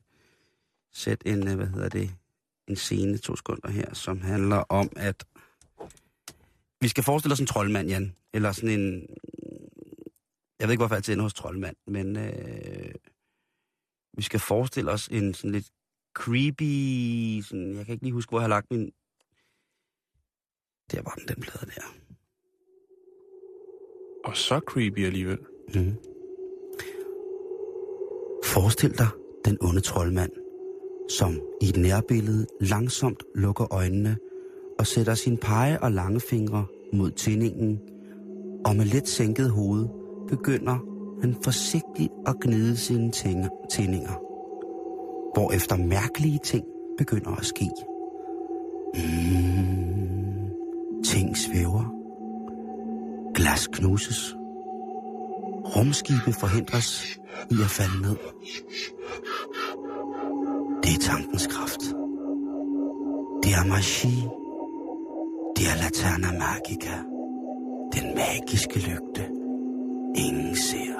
sætte 0.92 1.26
en, 1.28 1.48
øh, 1.48 1.56
hvad 1.56 1.66
hedder 1.66 1.88
det, 1.88 2.10
en 2.68 2.76
scene, 2.76 3.18
to 3.18 3.36
sekunder 3.36 3.68
her, 3.70 3.94
som 3.94 4.20
handler 4.20 4.56
om, 4.56 4.92
at 4.96 5.24
vi 6.80 6.88
skal 6.88 7.04
forestille 7.04 7.32
os 7.32 7.40
en 7.40 7.46
troldmand, 7.46 7.88
Jan. 7.88 8.14
Eller 8.32 8.52
sådan 8.52 8.80
en, 8.80 9.06
jeg 10.58 10.68
ved 10.68 10.72
ikke, 10.72 10.80
hvorfor 10.80 10.94
jeg 10.94 11.04
tænder 11.04 11.22
hos 11.22 11.34
troldmand, 11.34 11.76
men 11.86 12.16
øh, 12.16 12.94
vi 14.16 14.22
skal 14.22 14.40
forestille 14.40 14.90
os 14.90 15.08
en 15.08 15.34
sådan 15.34 15.50
lidt 15.52 15.68
creepy, 16.20 17.42
sådan, 17.48 17.76
jeg 17.76 17.84
kan 17.84 17.92
ikke 17.92 18.04
lige 18.04 18.12
huske, 18.12 18.30
hvor 18.30 18.38
jeg 18.38 18.44
har 18.44 18.48
lagt 18.56 18.70
min, 18.70 18.84
der 20.92 21.02
var 21.02 21.14
den, 21.18 21.28
den 21.28 21.42
plade 21.42 21.66
der. 21.66 21.86
og 24.24 24.36
så 24.36 24.60
creepy 24.66 25.06
alligevel. 25.06 25.38
Mm. 25.74 25.94
Forestil 28.44 28.98
dig 28.98 29.08
den 29.44 29.58
onde 29.60 29.80
troldmand, 29.80 30.30
som 31.18 31.40
i 31.62 31.68
et 31.68 31.76
nærbillede 31.76 32.46
langsomt 32.60 33.22
lukker 33.34 33.72
øjnene 33.74 34.16
og 34.78 34.86
sætter 34.86 35.14
sin 35.14 35.38
pege 35.38 35.82
og 35.82 35.92
lange 35.92 36.20
fingre 36.20 36.66
mod 36.92 37.10
tændingen, 37.10 37.80
og 38.66 38.76
med 38.76 38.84
let 38.84 39.08
sænket 39.08 39.50
hoved 39.50 39.88
begynder 40.28 40.78
han 41.20 41.36
forsigtigt 41.44 42.12
at 42.26 42.34
gnide 42.40 42.76
sine 42.76 43.12
tændinger, 43.70 44.27
hvorefter 45.38 45.76
mærkelige 45.76 46.38
ting 46.38 46.64
begynder 46.98 47.30
at 47.30 47.44
ske. 47.44 47.70
Mm, 48.94 50.50
ting 51.04 51.36
svæver, 51.36 51.84
glas 53.34 53.66
knuses, 53.66 54.34
Rumskibe 55.76 56.32
forhindres 56.32 57.18
i 57.50 57.54
at 57.64 57.70
falde 57.70 58.02
ned. 58.02 58.16
Det 60.82 60.92
er 60.94 61.00
tankens 61.00 61.46
kraft. 61.46 61.82
Det 63.42 63.52
er 63.60 63.64
magi. 63.74 64.16
Det 65.56 65.64
er 65.72 65.76
Laterna 65.82 66.30
Magica. 66.38 66.96
Den 67.94 68.14
magiske 68.14 68.78
lygte. 68.78 69.22
Ingen 70.16 70.56
ser. 70.56 70.98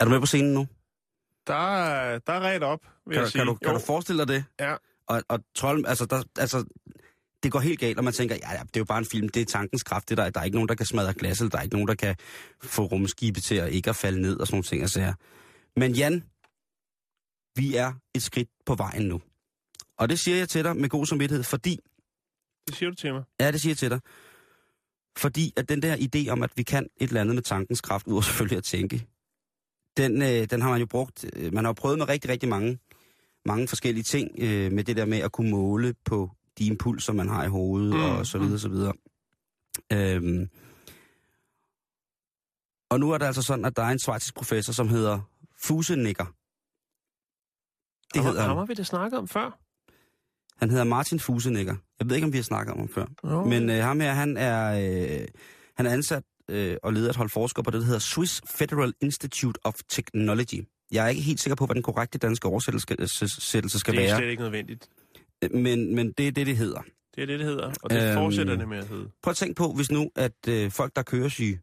Er 0.00 0.04
du 0.04 0.10
med 0.10 0.20
på 0.20 0.26
scenen 0.26 0.54
nu? 0.54 0.66
Der, 1.50 1.76
er- 1.76 2.18
der 2.18 2.32
er 2.32 2.40
ret 2.40 2.62
op, 2.62 2.80
vil 3.06 3.14
Kan, 3.14 3.14
jeg 3.14 3.24
du, 3.26 3.30
sige. 3.30 3.40
kan, 3.40 3.46
du, 3.46 3.54
kan 3.54 3.68
Jo, 3.72 3.74
du 3.78 3.84
forestille 3.84 4.18
dig 4.18 4.28
det? 4.28 4.44
Ja, 4.60 4.74
Og, 5.06 5.22
og 5.28 5.40
trold, 5.54 5.84
altså, 5.86 6.06
der, 6.06 6.22
altså, 6.38 6.64
det 7.42 7.52
går 7.52 7.60
helt 7.60 7.80
galt, 7.80 7.98
og 7.98 8.04
man 8.04 8.12
tænker, 8.12 8.36
ja, 8.42 8.52
ja, 8.52 8.58
det 8.62 8.76
er 8.76 8.80
jo 8.80 8.84
bare 8.84 8.98
en 8.98 9.04
film, 9.04 9.28
det 9.28 9.40
er 9.42 9.44
tankens 9.46 9.82
kraft, 9.82 10.08
det 10.08 10.16
der, 10.18 10.30
der 10.30 10.40
er 10.40 10.44
ikke 10.44 10.56
nogen, 10.56 10.68
der 10.68 10.74
kan 10.74 10.86
smadre 10.86 11.14
glas, 11.14 11.38
eller 11.40 11.50
der 11.50 11.58
er 11.58 11.62
ikke 11.62 11.74
nogen, 11.74 11.88
der 11.88 11.94
kan 11.94 12.16
få 12.62 12.82
rumskibe 12.84 13.40
til 13.40 13.54
at 13.54 13.72
ikke 13.72 13.90
at 13.90 13.96
falde 13.96 14.20
ned, 14.20 14.36
og 14.40 14.46
sådan 14.46 14.54
nogle 14.54 14.64
ting, 14.64 14.82
altså. 14.82 15.12
Men 15.76 15.92
Jan, 15.92 16.24
vi 17.56 17.76
er 17.76 17.92
et 18.14 18.22
skridt 18.22 18.48
på 18.66 18.74
vejen 18.74 19.02
nu. 19.02 19.20
Og 19.98 20.08
det 20.08 20.18
siger 20.18 20.36
jeg 20.36 20.48
til 20.48 20.64
dig 20.64 20.76
med 20.76 20.88
god 20.88 21.06
samvittighed, 21.06 21.44
fordi, 21.44 21.78
det 22.66 22.76
siger 22.76 22.90
du 22.90 22.96
til 22.96 23.12
mig. 23.14 23.22
ja, 23.40 23.50
det 23.52 23.60
siger 23.60 23.70
jeg 23.70 23.78
til 23.78 23.90
dig, 23.90 24.00
fordi 25.18 25.52
at 25.56 25.68
den 25.68 25.82
der 25.82 25.96
idé 25.96 26.28
om, 26.30 26.42
at 26.42 26.50
vi 26.56 26.62
kan 26.62 26.86
et 26.96 27.08
eller 27.08 27.20
andet 27.20 27.34
med 27.34 27.42
tankens 27.42 27.80
kraft, 27.80 28.06
ud 28.06 28.12
over 28.12 28.22
selvfølgelig 28.22 28.56
at 28.58 28.64
tænke, 28.64 29.06
den, 29.96 30.22
øh, 30.22 30.50
den 30.50 30.62
har 30.62 30.70
man 30.70 30.80
jo 30.80 30.86
brugt, 30.86 31.24
øh, 31.36 31.54
man 31.54 31.64
har 31.64 31.68
jo 31.68 31.72
prøvet 31.72 31.98
med 31.98 32.08
rigtig, 32.08 32.30
rigtig 32.30 32.48
mange, 32.48 32.78
mange 33.46 33.68
forskellige 33.68 34.04
ting, 34.04 34.30
øh, 34.38 34.72
med 34.72 34.84
det 34.84 34.96
der 34.96 35.04
med 35.04 35.18
at 35.18 35.32
kunne 35.32 35.50
måle 35.50 35.94
på 36.04 36.30
de 36.58 36.64
impulser, 36.66 37.12
man 37.12 37.28
har 37.28 37.44
i 37.44 37.48
hovedet, 37.48 37.90
Mm, 37.94 38.00
mm, 38.00 38.04
og 38.04 38.26
så 38.26 38.38
videre, 38.38 38.58
så 38.58 38.68
videre. 38.68 38.92
Øhm, 39.92 40.48
og 42.90 43.00
nu 43.00 43.10
er 43.10 43.18
det 43.18 43.26
altså 43.26 43.42
sådan, 43.42 43.64
at 43.64 43.76
der 43.76 43.82
er 43.82 43.88
en 43.88 43.98
svejtisk 43.98 44.34
professor, 44.34 44.72
som 44.72 44.88
hedder 44.88 45.20
Fusenikker. 45.64 46.24
Det 48.14 48.24
hedder 48.24 48.42
Ham 48.42 48.56
har 48.56 48.64
vi 48.64 48.74
da 48.74 48.82
snakket 48.82 49.18
om 49.18 49.28
før. 49.28 49.58
Han 50.56 50.70
hedder 50.70 50.84
Martin 50.84 51.20
Fusenikker. 51.20 51.76
Jeg 51.98 52.08
ved 52.08 52.16
ikke, 52.16 52.26
om 52.26 52.32
vi 52.32 52.38
har 52.38 52.42
snakket 52.42 52.72
om 52.72 52.78
ham 52.78 52.88
før. 52.88 53.06
Jo. 53.24 53.44
Men 53.44 53.70
øh, 53.70 53.76
ham 53.76 54.00
her, 54.00 54.12
han 54.12 54.36
er, 54.36 54.58
øh, 55.20 55.28
han 55.76 55.86
er 55.86 55.90
ansat 55.90 56.22
øh, 56.50 56.76
og 56.82 56.92
leder 56.92 57.10
et 57.10 57.16
hold 57.16 57.28
forskere 57.28 57.62
på 57.64 57.70
det, 57.70 57.80
der 57.80 57.86
hedder 57.86 57.98
Swiss 57.98 58.42
Federal 58.46 58.94
Institute 59.00 59.60
of 59.64 59.74
Technology. 59.88 60.64
Jeg 60.92 61.04
er 61.04 61.08
ikke 61.08 61.22
helt 61.22 61.40
sikker 61.40 61.54
på, 61.54 61.66
hvad 61.66 61.74
den 61.74 61.82
korrekte 61.82 62.18
danske 62.18 62.48
oversættelse 62.48 62.82
skal, 62.82 63.08
skal 63.08 63.94
det 63.94 64.02
er 64.04 64.06
være, 64.06 64.18
slet 64.18 64.30
ikke 64.30 64.42
nødvendigt. 64.42 64.88
men, 65.54 65.94
men 65.94 66.12
det 66.12 66.28
er 66.28 66.32
det, 66.32 66.46
det 66.46 66.56
hedder. 66.56 66.80
Det 66.80 67.16
Det 67.16 67.22
er 67.22 67.26
det, 67.26 67.38
det 67.38 67.46
hedder, 67.46 67.72
og 67.82 67.90
det 67.90 68.06
Øhm, 68.08 68.14
fortsætter 68.14 68.56
det 68.56 68.68
med 68.68 68.78
at 68.78 68.88
hedde. 68.88 69.10
Prøv 69.22 69.30
at 69.30 69.36
tænke 69.36 69.54
på, 69.54 69.72
hvis 69.72 69.90
nu, 69.90 70.10
at 70.16 70.48
øh, 70.48 70.70
folk, 70.70 70.96
der 70.96 71.02
kører 71.02 71.28
syge, 71.28 71.60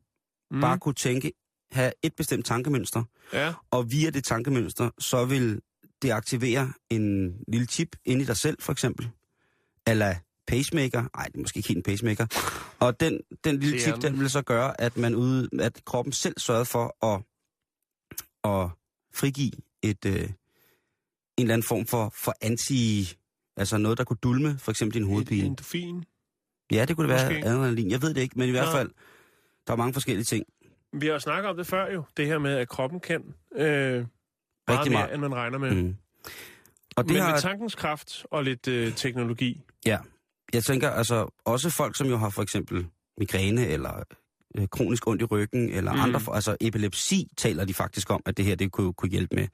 mm. 0.52 0.62
bare 0.62 0.80
kunne 0.80 0.93
tænke, 0.95 1.32
have 1.71 1.91
et 2.04 2.15
bestemt 2.15 2.45
tankemønster, 2.45 3.04
Ja, 3.34 3.54
og 3.71 3.91
via 3.91 4.10
det 4.10 4.23
tankemønster, 4.23 4.89
så 5.00 5.26
vil 5.26 5.62
det 6.02 6.12
aktivere 6.12 6.73
en 6.89 7.36
lille 7.47 7.67
chip 7.67 7.95
ind 8.06 8.21
i 8.21 8.26
dig 8.26 8.38
selv, 8.38 8.58
for 8.62 8.71
eksempel. 8.71 9.10
Eller 9.88 10.15
pacemaker. 10.48 11.02
Nej, 11.16 11.26
det 11.26 11.36
er 11.36 11.40
måske 11.40 11.58
ikke 11.58 11.68
helt 11.70 11.78
en 11.78 11.84
pacemaker. 11.84 12.26
Og 12.80 13.00
den, 13.00 13.20
den 13.44 13.60
lille 13.60 13.80
chip, 13.80 14.02
den. 14.02 14.20
vil 14.20 14.30
så 14.30 14.42
gøre, 14.42 14.82
at 14.82 14.98
man 14.98 15.16
ude, 15.16 15.50
at 15.60 15.82
kroppen 15.86 16.12
selv 16.12 16.40
sørger 16.40 16.64
for 16.64 17.06
at, 17.06 17.22
at 18.44 18.70
frigive 19.14 19.52
et, 19.82 20.06
øh, 20.06 20.14
en 20.14 20.30
eller 21.38 21.54
anden 21.54 21.68
form 21.68 21.86
for, 21.86 22.14
for 22.16 22.34
anti... 22.42 23.14
Altså 23.60 23.78
noget, 23.78 23.98
der 23.98 24.04
kunne 24.04 24.18
dulme 24.24 24.58
for 24.60 24.72
eksempel 24.72 24.94
din 25.02 25.08
hovedpine. 25.08 25.48
endofin. 25.48 26.04
Ja, 26.72 26.86
det 26.86 26.96
kunne 26.96 27.08
det 27.08 27.16
være 27.16 27.30
Måske. 27.34 27.50
adrenalin. 27.50 27.92
Jeg 27.92 28.02
ved 28.02 28.14
det 28.14 28.22
ikke, 28.22 28.40
men 28.40 28.48
i 28.48 28.52
hvert 28.52 28.72
fald, 28.72 28.90
der 29.68 29.74
er 29.74 29.78
mange 29.78 29.94
forskellige 29.94 30.24
ting. 30.26 30.46
Vi 30.94 31.08
har 31.08 31.20
snakket 31.20 31.50
om 31.50 31.58
det 31.58 31.68
før 31.68 31.92
jo, 31.92 32.04
det 32.18 32.28
her 32.28 32.38
med, 32.40 32.56
at 32.56 32.70
kroppen 32.70 33.00
kan 33.00 33.24
øh, 33.56 33.66
meget 33.68 34.08
Rigtig 34.70 34.92
mere, 34.92 35.02
meget. 35.02 35.14
end 35.14 35.22
man 35.22 35.36
regner 35.36 35.58
med. 35.58 35.72
Mm. 35.72 35.96
Og 36.96 37.04
det 37.04 37.14
Men 37.14 37.22
har, 37.22 37.32
med 37.32 37.40
tankens 37.42 37.76
kraft 37.76 38.26
og 38.32 38.44
lidt 38.44 38.68
øh, 38.68 38.94
teknologi. 38.96 39.62
Ja, 39.86 39.98
jeg 40.54 40.64
tænker 40.64 40.90
altså 40.90 41.28
også 41.46 41.70
folk, 41.70 41.98
som 41.98 42.08
jo 42.08 42.18
har 42.18 42.30
for 42.30 42.42
eksempel 42.42 42.88
migræne 43.18 43.68
eller 43.68 44.04
øh, 44.58 44.68
kronisk 44.68 45.08
ondt 45.08 45.22
i 45.22 45.26
ryggen 45.26 45.70
eller 45.70 45.94
Mm. 45.94 46.00
andre, 46.00 46.22
altså 46.34 46.58
epilepsi 46.62 47.28
taler 47.38 47.66
de 47.66 47.74
faktisk 47.74 48.10
om, 48.10 48.22
at 48.26 48.38
det 48.38 48.46
her 48.46 48.56
det 48.56 48.72
kunne, 48.72 48.94
kunne 48.94 49.10
hjælpe 49.10 49.36
med. 49.36 49.48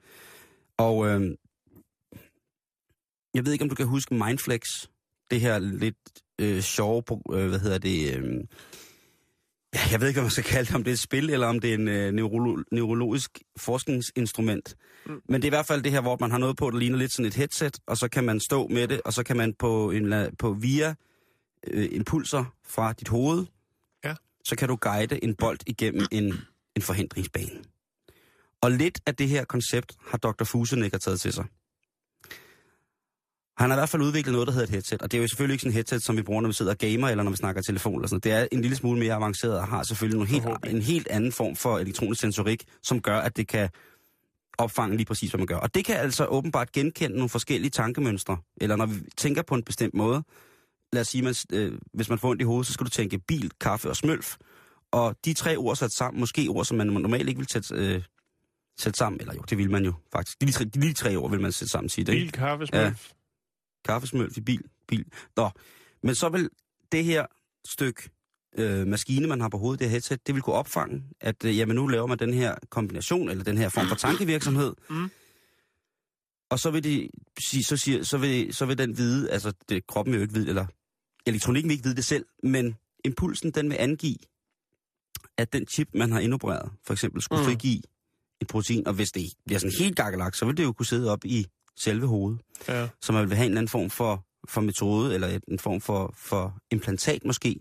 Og 0.78 1.06
øh, 1.08 1.36
jeg 3.34 3.44
ved 3.46 3.52
ikke, 3.52 3.62
om 3.62 3.68
du 3.68 3.74
kan 3.74 3.86
huske 3.86 4.14
Mindflex, 4.14 4.60
det 5.30 5.40
her 5.40 5.58
lidt 5.58 5.96
øh, 6.40 6.60
sjove, 6.62 7.02
øh, 7.32 7.48
hvad 7.48 7.58
hedder 7.58 7.78
det, 7.78 8.16
øh, 8.16 8.44
ja, 9.74 9.80
jeg 9.90 10.00
ved 10.00 10.08
ikke, 10.08 10.18
hvad 10.18 10.24
man 10.24 10.30
skal 10.30 10.44
kalde 10.44 10.66
det, 10.68 10.74
om 10.74 10.84
det 10.84 10.90
er 10.90 10.94
et 10.94 10.98
spil, 10.98 11.30
eller 11.30 11.46
om 11.46 11.60
det 11.60 11.70
er 11.70 11.74
en 11.74 11.88
øh, 11.88 12.08
neurolo- 12.08 12.62
neurologisk 12.72 13.38
forskningsinstrument. 13.56 14.76
Mm. 15.06 15.20
Men 15.28 15.42
det 15.42 15.44
er 15.44 15.48
i 15.48 15.56
hvert 15.56 15.66
fald 15.66 15.82
det 15.82 15.92
her, 15.92 16.00
hvor 16.00 16.16
man 16.20 16.30
har 16.30 16.38
noget 16.38 16.56
på, 16.56 16.70
der 16.70 16.78
ligner 16.78 16.98
lidt 16.98 17.12
sådan 17.12 17.26
et 17.26 17.34
headset, 17.34 17.78
og 17.86 17.96
så 17.96 18.08
kan 18.08 18.24
man 18.24 18.40
stå 18.40 18.66
med 18.68 18.88
det, 18.88 19.00
og 19.04 19.12
så 19.12 19.22
kan 19.22 19.36
man 19.36 19.54
på, 19.58 19.90
en, 19.90 20.12
på 20.38 20.52
via 20.52 20.94
øh, 21.66 21.88
impulser 21.92 22.44
fra 22.66 22.92
dit 22.92 23.08
hoved, 23.08 23.46
Ja. 24.04 24.14
så 24.44 24.56
kan 24.56 24.68
du 24.68 24.76
guide 24.80 25.24
en 25.24 25.34
bold 25.34 25.58
igennem 25.66 26.06
en, 26.12 26.34
en 26.76 26.82
forhindringsbane. 26.82 27.50
Og 28.60 28.70
lidt 28.70 29.00
af 29.06 29.14
det 29.16 29.28
her 29.28 29.44
koncept 29.44 29.92
har 30.06 30.18
Dr. 30.18 30.44
Fusenecker 30.44 30.98
taget 30.98 31.20
til 31.20 31.32
sig. 31.32 31.44
Han 33.56 33.70
har 33.70 33.76
i 33.76 33.80
hvert 33.80 33.88
fald 33.88 34.02
udviklet 34.02 34.32
noget, 34.32 34.46
der 34.46 34.52
hedder 34.52 34.66
et 34.66 34.70
headset. 34.70 35.02
Og 35.02 35.12
det 35.12 35.18
er 35.18 35.22
jo 35.22 35.28
selvfølgelig 35.28 35.54
ikke 35.54 35.62
sådan 35.62 35.70
et 35.70 35.74
headset, 35.74 36.02
som 36.02 36.16
vi 36.16 36.22
bruger, 36.22 36.40
når 36.40 36.48
vi 36.48 36.52
sidder 36.54 36.72
og 36.72 36.78
gamer, 36.78 37.08
eller 37.08 37.24
når 37.24 37.30
vi 37.30 37.36
snakker 37.36 37.62
telefon. 37.62 37.94
Eller 37.94 38.08
sådan. 38.08 38.20
Det 38.20 38.32
er 38.32 38.46
en 38.52 38.60
lille 38.60 38.76
smule 38.76 39.00
mere 39.00 39.14
avanceret, 39.14 39.58
og 39.58 39.66
har 39.66 39.82
selvfølgelig 39.82 40.16
nogle 40.16 40.30
helt, 40.30 40.76
en 40.76 40.82
helt 40.82 41.08
anden 41.08 41.32
form 41.32 41.56
for 41.56 41.78
elektronisk 41.78 42.20
sensorik, 42.20 42.64
som 42.82 43.00
gør, 43.00 43.18
at 43.18 43.36
det 43.36 43.48
kan 43.48 43.68
opfange 44.58 44.96
lige 44.96 45.06
præcis, 45.06 45.30
hvad 45.30 45.38
man 45.38 45.46
gør. 45.46 45.56
Og 45.56 45.74
det 45.74 45.84
kan 45.84 45.96
altså 45.96 46.26
åbenbart 46.26 46.72
genkende 46.72 47.16
nogle 47.16 47.28
forskellige 47.28 47.70
tankemønstre. 47.70 48.36
Eller 48.60 48.76
når 48.76 48.86
vi 48.86 48.94
tænker 49.16 49.42
på 49.42 49.54
en 49.54 49.62
bestemt 49.62 49.94
måde. 49.94 50.22
Lad 50.92 51.00
os 51.00 51.08
sige, 51.08 51.22
man, 51.22 51.34
øh, 51.52 51.72
hvis 51.94 52.08
man 52.08 52.18
får 52.18 52.30
ondt 52.30 52.42
i 52.42 52.44
hovedet, 52.44 52.66
så 52.66 52.72
skal 52.72 52.84
du 52.84 52.90
tænke 52.90 53.18
bil, 53.18 53.50
kaffe 53.60 53.88
og 53.88 53.96
smølf. 53.96 54.36
Og 54.92 55.16
de 55.24 55.34
tre 55.34 55.56
ord 55.56 55.76
sat 55.76 55.92
sammen, 55.92 56.20
måske 56.20 56.46
ord, 56.48 56.64
som 56.64 56.76
man 56.76 56.86
normalt 56.86 57.28
ikke 57.28 57.38
vil 57.38 57.48
sætte, 57.48 57.74
øh, 57.74 58.02
sætte 58.78 58.96
sammen. 58.96 59.20
Eller 59.20 59.34
jo, 59.34 59.40
det 59.50 59.58
vil 59.58 59.70
man 59.70 59.84
jo 59.84 59.92
faktisk. 60.12 60.40
De, 60.40 60.52
tre, 60.52 60.64
de 60.64 60.80
lige 60.80 60.94
tre 60.94 61.16
ord 61.16 61.30
vil 61.30 61.40
man 61.40 61.52
sætte 61.52 61.72
sammen, 61.72 61.88
sige 61.88 62.04
det. 62.04 62.12
Bil, 62.12 62.32
kaffe, 62.32 62.66
smølf. 62.66 63.10
Kaffesmølf 63.84 64.36
i 64.36 64.40
bil, 64.40 64.62
bil. 64.88 65.04
Nå, 65.36 65.50
men 66.02 66.14
så 66.14 66.28
vil 66.28 66.50
det 66.92 67.04
her 67.04 67.26
stykke 67.68 68.10
øh, 68.58 68.86
maskine, 68.86 69.26
man 69.26 69.40
har 69.40 69.48
på 69.48 69.58
hovedet, 69.58 69.80
det 69.80 69.88
her 69.88 69.90
headset, 69.92 70.26
det 70.26 70.34
vil 70.34 70.42
kunne 70.42 70.56
opfange, 70.56 71.02
at 71.20 71.44
øh, 71.44 71.58
jamen, 71.58 71.76
nu 71.76 71.86
laver 71.86 72.06
man 72.06 72.18
den 72.18 72.34
her 72.34 72.54
kombination, 72.70 73.28
eller 73.28 73.44
den 73.44 73.58
her 73.58 73.68
form 73.68 73.88
for 73.88 73.94
tankevirksomhed. 73.96 74.74
Mm. 74.90 75.10
Og 76.50 76.58
så 76.58 76.70
vil, 76.70 76.84
de 76.84 77.08
så, 77.64 77.76
siger, 77.76 78.02
så, 78.02 78.18
vil, 78.18 78.54
så 78.54 78.66
vil 78.66 78.78
den 78.78 78.98
vide, 78.98 79.30
altså 79.30 79.52
det, 79.68 79.86
kroppen 79.86 80.12
vil 80.12 80.18
jo 80.18 80.22
ikke 80.22 80.34
vide, 80.34 80.48
eller 80.48 80.66
elektronikken 81.26 81.68
vil 81.68 81.74
ikke 81.74 81.84
vide 81.84 81.96
det 81.96 82.04
selv, 82.04 82.26
men 82.42 82.76
impulsen, 83.04 83.50
den 83.50 83.70
vil 83.70 83.76
angive, 83.80 84.16
at 85.36 85.52
den 85.52 85.66
chip, 85.66 85.88
man 85.94 86.12
har 86.12 86.20
indopereret, 86.20 86.72
for 86.86 86.92
eksempel 86.92 87.22
skulle 87.22 87.42
Mm. 87.42 87.48
mm. 87.48 87.52
frigive 87.52 87.82
et 88.40 88.46
protein, 88.46 88.86
og 88.86 88.94
hvis 88.94 89.10
det 89.12 89.22
bliver 89.46 89.58
sådan 89.58 89.74
helt 89.78 89.96
gakkelagt, 89.96 90.36
så 90.36 90.46
vil 90.46 90.56
det 90.56 90.62
jo 90.64 90.72
kunne 90.72 90.86
sidde 90.86 91.10
op 91.10 91.24
i 91.24 91.46
selve 91.78 92.06
hovedet 92.06 92.40
Ja. 92.68 92.88
så 93.02 93.12
man 93.12 93.28
vil 93.28 93.36
have 93.36 93.46
en 93.46 93.50
eller 93.52 93.60
anden 93.60 93.68
form 93.68 93.90
for, 93.90 94.24
for 94.48 94.60
metode, 94.60 95.14
eller 95.14 95.38
en 95.48 95.58
form 95.58 95.80
for, 95.80 96.14
for 96.16 96.56
implantat 96.70 97.24
måske, 97.24 97.60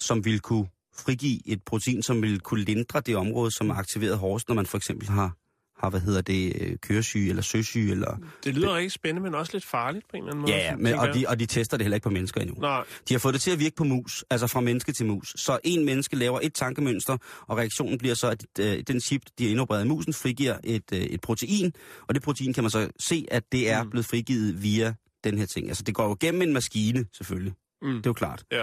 som 0.00 0.24
vil 0.24 0.40
kunne 0.40 0.66
frigive 0.96 1.40
et 1.46 1.62
protein, 1.64 2.02
som 2.02 2.22
vil 2.22 2.40
kunne 2.40 2.64
lindre 2.64 3.00
det 3.00 3.16
område, 3.16 3.50
som 3.50 3.70
er 3.70 3.74
aktiveret 3.74 4.18
hårdest, 4.18 4.48
når 4.48 4.54
man 4.54 4.66
for 4.66 4.76
eksempel 4.76 5.08
har, 5.08 5.36
har 5.80 5.90
hvad 5.90 6.00
hedder 6.00 6.20
det, 6.20 6.52
øh, 6.60 6.76
køresyge 6.78 7.28
eller 7.28 7.42
søsyge. 7.42 7.90
Eller... 7.92 8.16
Det 8.44 8.54
lyder 8.54 8.74
rigtig 8.74 8.92
spændende, 8.92 9.22
men 9.22 9.34
også 9.34 9.52
lidt 9.52 9.64
farligt 9.64 10.04
på 10.10 10.16
en 10.16 10.22
eller 10.22 10.30
anden 10.32 10.40
måde. 10.40 10.52
Ja, 10.52 10.58
ja, 10.70 10.76
men, 10.76 10.94
og, 10.94 11.14
de, 11.14 11.24
og 11.28 11.40
de 11.40 11.46
tester 11.46 11.76
det 11.76 11.84
heller 11.84 11.94
ikke 11.96 12.04
på 12.04 12.10
mennesker 12.10 12.40
endnu. 12.40 12.56
Nej, 12.60 12.84
De 13.08 13.14
har 13.14 13.18
fået 13.18 13.34
det 13.34 13.42
til 13.42 13.50
at 13.50 13.58
virke 13.58 13.76
på 13.76 13.84
mus, 13.84 14.24
altså 14.30 14.46
fra 14.46 14.60
menneske 14.60 14.92
til 14.92 15.06
mus. 15.06 15.34
Så 15.36 15.58
en 15.64 15.84
menneske 15.84 16.16
laver 16.16 16.40
et 16.42 16.54
tankemønster, 16.54 17.16
og 17.46 17.58
reaktionen 17.58 17.98
bliver 17.98 18.14
så, 18.14 18.28
at 18.30 18.44
øh, 18.60 18.82
den 18.88 19.00
chip, 19.00 19.22
de 19.38 19.44
har 19.44 19.50
indopereret 19.50 19.84
i 19.84 19.88
musen, 19.88 20.12
frigiver 20.12 20.56
et, 20.64 20.92
øh, 20.92 20.98
et 21.00 21.20
protein, 21.20 21.72
og 22.08 22.14
det 22.14 22.22
protein 22.22 22.52
kan 22.52 22.64
man 22.64 22.70
så 22.70 22.88
se, 23.00 23.26
at 23.30 23.42
det 23.52 23.70
er 23.70 23.82
Mm. 23.82 23.90
blevet 23.90 24.06
frigivet 24.06 24.62
via 24.62 24.94
den 25.24 25.38
her 25.38 25.46
ting. 25.46 25.68
Altså 25.68 25.82
det 25.82 25.94
går 25.94 26.08
jo 26.08 26.16
gennem 26.20 26.42
en 26.42 26.52
maskine, 26.52 27.06
selvfølgelig. 27.16 27.52
Mm. 27.82 27.88
Det 27.96 28.06
er 28.06 28.10
jo 28.10 28.12
klart. 28.12 28.44
Ja. 28.52 28.62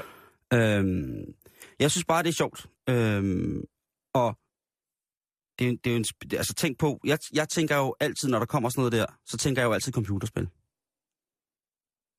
Øhm, 0.54 1.24
jeg 1.80 1.92
synes 1.92 2.06
bare, 2.06 2.24
det 2.24 2.30
er 2.30 2.34
sjovt. 2.34 2.66
Øhm, 2.90 3.62
og 4.14 4.38
det, 5.60 5.68
er 5.68 5.72
det 5.72 5.88
er 5.88 5.92
jo 5.92 5.98
en, 5.98 6.06
altså 6.38 6.54
tænk 6.54 6.78
på, 6.80 7.00
jeg, 7.04 7.18
jeg 7.34 7.50
tænker 7.50 7.78
jo 7.78 7.96
altid, 8.00 8.30
når 8.30 8.40
der 8.40 8.46
kommer 8.46 8.70
sådan 8.70 8.82
noget 8.82 8.92
der, 8.92 9.06
så 9.26 9.38
tænker 9.38 9.62
jeg 9.62 9.68
jo 9.68 9.74
altid 9.74 9.94
computerspil. 9.94 10.50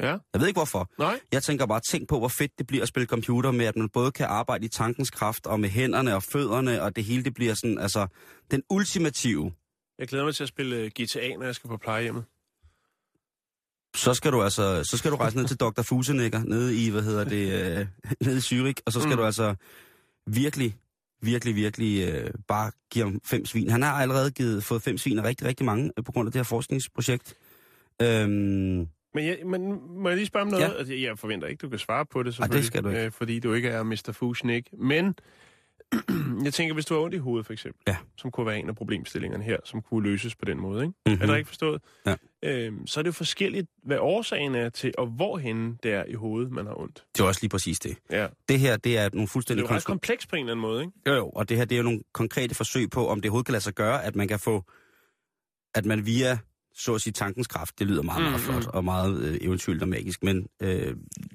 Ja. 0.01 0.17
Jeg 0.33 0.41
ved 0.41 0.47
ikke 0.47 0.59
hvorfor. 0.59 0.91
nej. 0.99 1.21
Jeg 1.33 1.43
tænker 1.43 1.67
bare, 1.67 1.81
tænk 1.91 2.09
på, 2.09 2.19
hvor 2.19 2.29
fedt 2.29 2.59
det 2.59 2.67
bliver 2.67 2.83
at 2.83 2.89
spille 2.89 3.07
computer 3.07 3.51
med, 3.51 3.67
at 3.67 3.77
man 3.77 3.89
både 3.89 4.13
kan 4.13 4.27
arbejde 4.27 4.65
i 4.65 4.69
tankens 4.69 5.11
kraft, 5.11 5.47
og 5.47 5.61
med 5.61 5.69
hænderne 5.69 6.15
og 6.15 6.23
fødderne, 6.23 6.83
og 6.83 6.97
det 6.97 7.05
hele 7.05 7.25
det 7.25 7.35
bliver 7.35 7.55
sådan, 7.55 7.79
altså, 7.79 8.07
den 8.51 8.63
ultimative. 8.71 9.53
Jeg 9.99 10.09
glæder 10.09 10.25
mig 10.25 10.35
til 10.35 10.43
at 10.43 10.49
spille 10.49 10.77
øh, 10.77 10.91
GTA, 10.91 11.37
når 11.37 11.45
jeg 11.45 11.55
skal 11.55 11.69
på 11.69 11.77
plejehjemmet. 11.77 12.25
Så 13.97 14.15
skal 14.15 14.33
du 14.33 14.43
altså, 14.43 14.85
så 14.85 14.97
skal 14.99 15.11
du 15.11 15.17
rejse 15.17 15.37
ned 15.37 15.47
til 15.47 15.57
Dr. 15.57 15.83
Fusenecker, 15.83 16.45
nede 16.45 16.87
i, 16.87 16.91
hvad 16.91 17.03
hedder 17.03 17.25
det, 17.25 17.53
øh, 17.53 17.87
nede 18.27 18.37
i 18.37 18.41
Zürich, 18.41 18.83
og 18.87 18.93
så 18.93 19.01
skal 19.01 19.11
mm. 19.11 19.17
du 19.17 19.25
altså 19.25 19.55
virkelig, 20.27 20.77
virkelig, 21.23 21.55
virkelig 21.55 22.09
øh, 22.09 22.31
bare 22.49 22.71
give 22.91 23.05
ham 23.05 23.21
fem 23.25 23.45
svin. 23.47 23.71
Han 23.71 23.83
har 23.83 23.93
allerede 23.93 24.31
givet, 24.31 24.65
fået 24.65 24.83
fem 24.83 24.99
svin 24.99 25.19
af 25.19 25.25
rigtig, 25.25 25.47
rigtig 25.47 25.67
mange 25.67 25.91
øh, 25.99 26.05
på 26.05 26.13
grund 26.13 26.27
af 26.29 26.33
det 26.33 26.39
her 26.39 26.45
forskningsprojekt. 26.45 27.35
Øhm, 28.03 28.29
Men, 29.15 29.27
jeg, 29.27 29.39
men 29.47 29.81
må 30.03 30.09
jeg 30.09 30.17
lige 30.17 30.27
spørge 30.27 30.43
om 30.43 30.49
noget? 30.49 30.65
Ja. 30.65 30.73
Altså, 30.79 30.95
jeg 30.95 31.19
forventer 31.19 31.49
ikke, 31.49 31.61
du 31.61 31.69
kan 31.69 31.79
svare 31.79 32.07
på 32.07 32.23
det, 32.23 32.35
selvfølgelig. 32.35 32.59
det 32.59 32.67
skal 32.67 32.85
du 32.85 32.89
ikke. 32.89 33.05
Øh, 33.05 33.13
fordi 33.13 33.41
du 33.41 33.53
ikke 33.53 33.69
er 33.69 33.83
Mr. 33.83 34.13
Fusion, 34.13 34.51
ikke? 34.51 34.71
Men 34.79 35.15
jeg 36.45 36.55
tænker, 36.55 36.75
hvis 36.75 36.87
du 36.87 36.95
har 36.95 37.01
ondt 37.01 37.15
i 37.15 37.19
hovedet, 37.19 37.47
for 37.47 37.53
eksempel, 37.53 37.83
Ja. 37.87 37.97
som 38.17 38.31
kunne 38.31 38.47
være 38.47 38.59
en 38.59 38.69
af 38.69 38.77
problemstillingerne 38.77 39.45
her, 39.45 39.57
som 39.65 39.83
kunne 39.83 40.03
løses 40.11 40.35
på 40.37 40.45
den 40.45 40.61
måde, 40.61 40.83
ikke? 40.83 40.95
mm-hmm. 41.07 41.23
Er 41.23 41.27
det 41.27 41.37
ikke 41.39 41.49
forstået? 41.49 41.83
Ja. 42.07 42.15
Øhm, 42.43 42.87
så 42.87 43.01
er 43.01 43.03
det 43.03 43.07
jo 43.09 43.13
forskelligt, 43.13 43.67
hvad 43.85 43.99
årsagen 44.01 44.55
er 44.55 44.69
til, 44.69 44.93
og 44.99 45.07
hvorhenne 45.07 45.77
det 45.83 45.93
er 45.93 46.05
i 46.05 46.15
hovedet, 46.15 46.53
man 46.53 46.67
har 46.67 46.81
ondt. 46.81 47.05
Det 47.15 47.21
er 47.21 47.25
også 47.27 47.41
lige 47.43 47.51
præcis 47.51 47.81
det. 47.81 47.97
Ja. 48.11 48.27
Det 48.49 48.61
her, 48.61 48.77
det 48.77 48.99
er 48.99 49.03
nogle 49.03 49.11
Det 49.13 49.23
er 49.23 49.27
fuldstændig 49.33 49.63
jo 49.63 49.69
ret 49.75 49.85
komplekst 49.85 50.29
på 50.29 50.37
en 50.37 50.41
eller 50.41 50.53
anden 50.53 50.63
måde, 50.63 50.81
ikke? 50.81 50.93
Jo, 51.07 51.13
jo, 51.15 51.29
og 51.29 51.49
det 51.49 51.57
her 51.57 51.65
det 51.65 51.75
er 51.75 51.79
jo 51.79 51.83
nogle 51.85 52.01
konkrete 52.13 52.55
forsøg 52.55 52.91
på, 52.91 53.09
om 53.09 53.21
det 53.21 53.29
overhovedet 53.29 53.47
kan 53.47 53.53
lade 53.53 53.65
sig 53.65 53.75
gøre, 53.75 54.05
at 54.05 54.17
man 54.17 54.29
kan 54.29 54.39
få, 54.39 54.65
at 55.75 55.85
man 55.87 56.07
via, 56.07 56.39
så 56.75 56.95
at 56.95 57.01
sige, 57.01 57.13
tankens 57.13 57.47
kraft, 57.47 57.79
det 57.79 57.87
lyder 57.87 58.03
meget, 58.03 58.23
meget 58.23 58.37
Mm, 58.37 58.53
flot 58.53 58.67
og 58.67 58.85
meget 58.85 59.23
øh, 59.23 59.39
eventyrligt 59.41 59.83
og 59.83 59.89
magisk, 59.89 60.23
men 60.23 60.47
øh, 60.63 60.69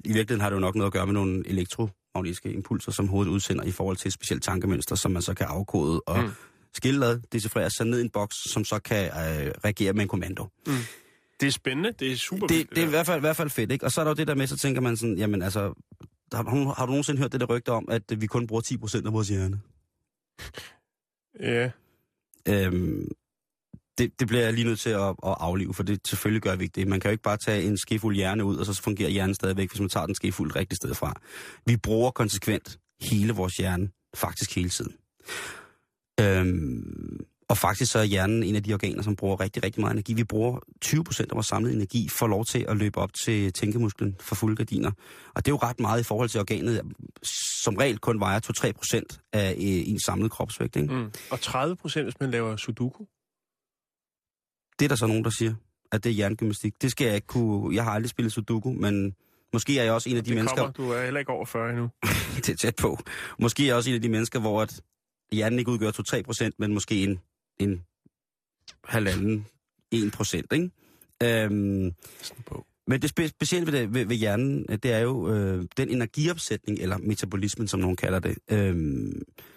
i 0.04 0.12
virkeligheden 0.12 0.40
har 0.40 0.48
det 0.50 0.54
jo 0.56 0.60
nok 0.60 0.74
noget 0.74 0.86
at 0.86 0.92
gøre 0.92 1.06
med 1.06 1.14
nogle 1.14 1.42
elektromagnetiske 2.14 2.52
impulser, 2.52 2.92
som 2.92 3.08
hovedet 3.08 3.30
udsender 3.30 3.64
i 3.64 3.70
forhold 3.70 3.96
til 3.96 4.08
et 4.08 4.12
specielt 4.12 4.42
tankemønster, 4.42 4.94
som 4.96 5.10
man 5.12 5.22
så 5.22 5.34
kan 5.34 5.46
afkode 5.46 6.00
og 6.06 6.18
Mm. 6.18 6.24
mm. 6.24 6.30
skille 6.74 7.06
ad, 7.06 7.20
decifrere 7.32 7.70
sig 7.70 7.86
ned 7.86 7.98
i 7.98 8.02
en 8.02 8.10
boks, 8.10 8.36
som 8.52 8.64
så 8.64 8.78
kan 8.78 9.04
øh, 9.06 9.52
reagere 9.64 9.92
med 9.92 10.02
en 10.02 10.08
kommando. 10.08 10.46
Det 11.40 11.46
er 11.46 11.50
spændende, 11.50 11.92
det 11.92 12.12
er 12.12 12.16
super 12.16 12.46
Det, 12.46 12.56
vildt, 12.56 12.70
det 12.70 12.82
er 12.82 12.86
i 12.86 12.90
hvert 12.90 13.06
fald, 13.06 13.18
i 13.18 13.20
hvert 13.20 13.36
fald 13.36 13.50
fedt, 13.50 13.72
ikke? 13.72 13.84
Og 13.84 13.92
så 13.92 14.00
er 14.00 14.04
der 14.04 14.10
jo 14.10 14.14
det 14.14 14.26
der 14.28 14.34
med, 14.34 14.46
så 14.46 14.56
tænker 14.56 14.80
man 14.80 14.96
sådan, 14.96 15.18
jamen 15.18 15.42
altså, 15.42 15.74
har 16.32 16.42
du, 16.42 16.64
har 16.76 16.86
du 16.86 16.90
nogensinde 16.90 17.20
hørt 17.20 17.32
det 17.32 17.40
der 17.40 17.46
rygte 17.46 17.68
om, 17.72 17.88
at 17.90 18.02
vi 18.20 18.26
kun 18.26 18.46
bruger 18.46 18.62
10% 19.02 19.06
af 19.06 19.12
vores 19.12 19.28
hjerne? 19.28 19.60
Ja. 21.40 21.70
Øhm, 22.48 23.08
det, 23.98 24.20
det 24.20 24.28
bliver 24.28 24.42
jeg 24.42 24.52
lige 24.52 24.64
nødt 24.64 24.80
til 24.80 24.90
at, 24.90 25.08
at 25.08 25.14
aflive, 25.40 25.74
for 25.74 25.82
det 25.82 26.00
selvfølgelig 26.08 26.42
gør 26.42 26.56
vi 26.56 26.64
ikke 26.64 26.80
det. 26.80 26.88
Man 26.88 27.00
kan 27.00 27.08
jo 27.08 27.12
ikke 27.12 27.22
bare 27.22 27.36
tage 27.36 27.62
en 27.62 27.78
skefuld 27.78 28.16
hjerne 28.16 28.44
ud, 28.44 28.56
og 28.56 28.66
så 28.66 28.82
fungerer 28.82 29.08
hjernen 29.10 29.34
stadigvæk, 29.34 29.70
hvis 29.70 29.80
man 29.80 29.88
tager 29.88 30.06
den 30.06 30.14
skefuld 30.14 30.56
rigtigt 30.56 30.76
sted 30.76 30.94
fra. 30.94 31.12
Vi 31.66 31.76
bruger 31.76 32.10
konsekvent 32.10 32.78
hele 33.02 33.32
vores 33.32 33.56
hjerne, 33.56 33.88
faktisk 34.14 34.54
hele 34.54 34.68
tiden. 34.68 34.94
Øhm, 36.20 37.26
Og 37.48 37.58
faktisk 37.58 37.92
så 37.92 37.98
er 37.98 38.04
hjernen 38.04 38.42
en 38.42 38.56
af 38.56 38.62
de 38.62 38.74
organer, 38.74 39.02
som 39.02 39.16
bruger 39.16 39.40
rigtig, 39.40 39.64
rigtig 39.64 39.80
meget 39.80 39.92
energi. 39.92 40.14
Vi 40.14 40.24
bruger 40.24 40.58
20% 40.84 41.20
af 41.20 41.34
vores 41.34 41.46
samlede 41.46 41.74
energi 41.74 42.08
for 42.08 42.26
lov 42.26 42.44
til 42.44 42.64
at 42.68 42.76
løbe 42.76 42.98
op 42.98 43.14
til 43.24 43.52
tænkemusklen 43.52 44.16
for 44.20 44.34
fulde 44.34 44.56
gardiner. 44.56 44.90
Og 45.34 45.44
det 45.44 45.50
er 45.50 45.52
jo 45.52 45.58
ret 45.62 45.80
meget 45.80 46.00
i 46.00 46.02
forhold 46.02 46.28
til 46.28 46.40
organet, 46.40 46.82
som 47.64 47.74
regel 47.76 47.98
kun 47.98 48.20
vejer 48.20 48.40
2-3% 49.18 49.28
af 49.32 49.50
øh, 49.52 49.56
ens 49.60 50.02
samlede 50.02 50.28
kropsvægt. 50.30 50.76
Ikke? 50.76 50.94
Mm. 50.94 51.10
Og 51.30 51.38
30% 51.42 52.02
hvis 52.02 52.20
man 52.20 52.30
laver 52.30 52.56
sudoku. 52.56 53.04
Det 54.78 54.84
er 54.84 54.88
der 54.88 54.96
så 54.96 55.06
nogen, 55.06 55.24
der 55.24 55.30
siger, 55.30 55.54
at 55.92 56.04
det 56.04 56.10
er 56.10 56.14
hjernegymnastik. 56.14 56.82
Det 56.82 56.90
skal 56.90 57.04
jeg 57.06 57.14
ikke 57.14 57.26
kunne... 57.26 57.74
Jeg 57.74 57.84
har 57.84 57.90
aldrig 57.90 58.10
spillet 58.10 58.32
sudoku, 58.32 58.72
men 58.72 59.14
måske 59.52 59.78
er 59.78 59.84
jeg 59.84 59.92
også 59.92 60.10
en 60.10 60.16
af 60.16 60.24
de 60.24 60.30
det 60.30 60.36
mennesker... 60.36 60.56
kommer, 60.56 60.72
du 60.72 60.90
er 60.90 61.04
heller 61.04 61.20
ikke 61.20 61.32
over 61.32 61.44
40 61.44 61.70
endnu. 61.70 61.88
det 62.36 62.48
er 62.48 62.56
tæt 62.56 62.76
på. 62.76 62.98
Måske 63.38 63.62
er 63.62 63.66
jeg 63.66 63.76
også 63.76 63.90
en 63.90 63.96
af 63.96 64.02
de 64.02 64.08
mennesker, 64.08 64.40
hvor 64.40 64.62
at 64.62 64.80
hjernen 65.32 65.58
ikke 65.58 65.70
udgør 65.70 65.90
2-3 65.90 66.22
procent, 66.22 66.54
men 66.58 66.74
måske 66.74 67.02
en, 67.02 67.20
en 67.58 67.82
halvanden, 68.84 69.46
1 69.90 70.12
procent, 70.12 70.52
ikke? 70.52 70.70
Øhm, 71.22 71.92
Sådan 72.22 72.42
på. 72.46 72.66
men 72.86 73.02
det 73.02 73.10
spe- 73.20 73.28
specielle 73.28 73.72
ved, 73.72 73.80
det, 73.80 73.94
ved, 73.94 74.06
ved 74.06 74.16
hjernen, 74.16 74.66
øh, 74.68 74.78
det 74.82 74.92
er 74.92 74.98
jo 74.98 75.28
øh, 75.34 75.64
den 75.76 75.88
energiopsætning, 75.88 76.78
eller 76.78 76.98
metabolismen, 76.98 77.68
som 77.68 77.80
nogen 77.80 77.96
kalder 77.96 78.18
det, 78.18 78.38
øh, 78.50 79.12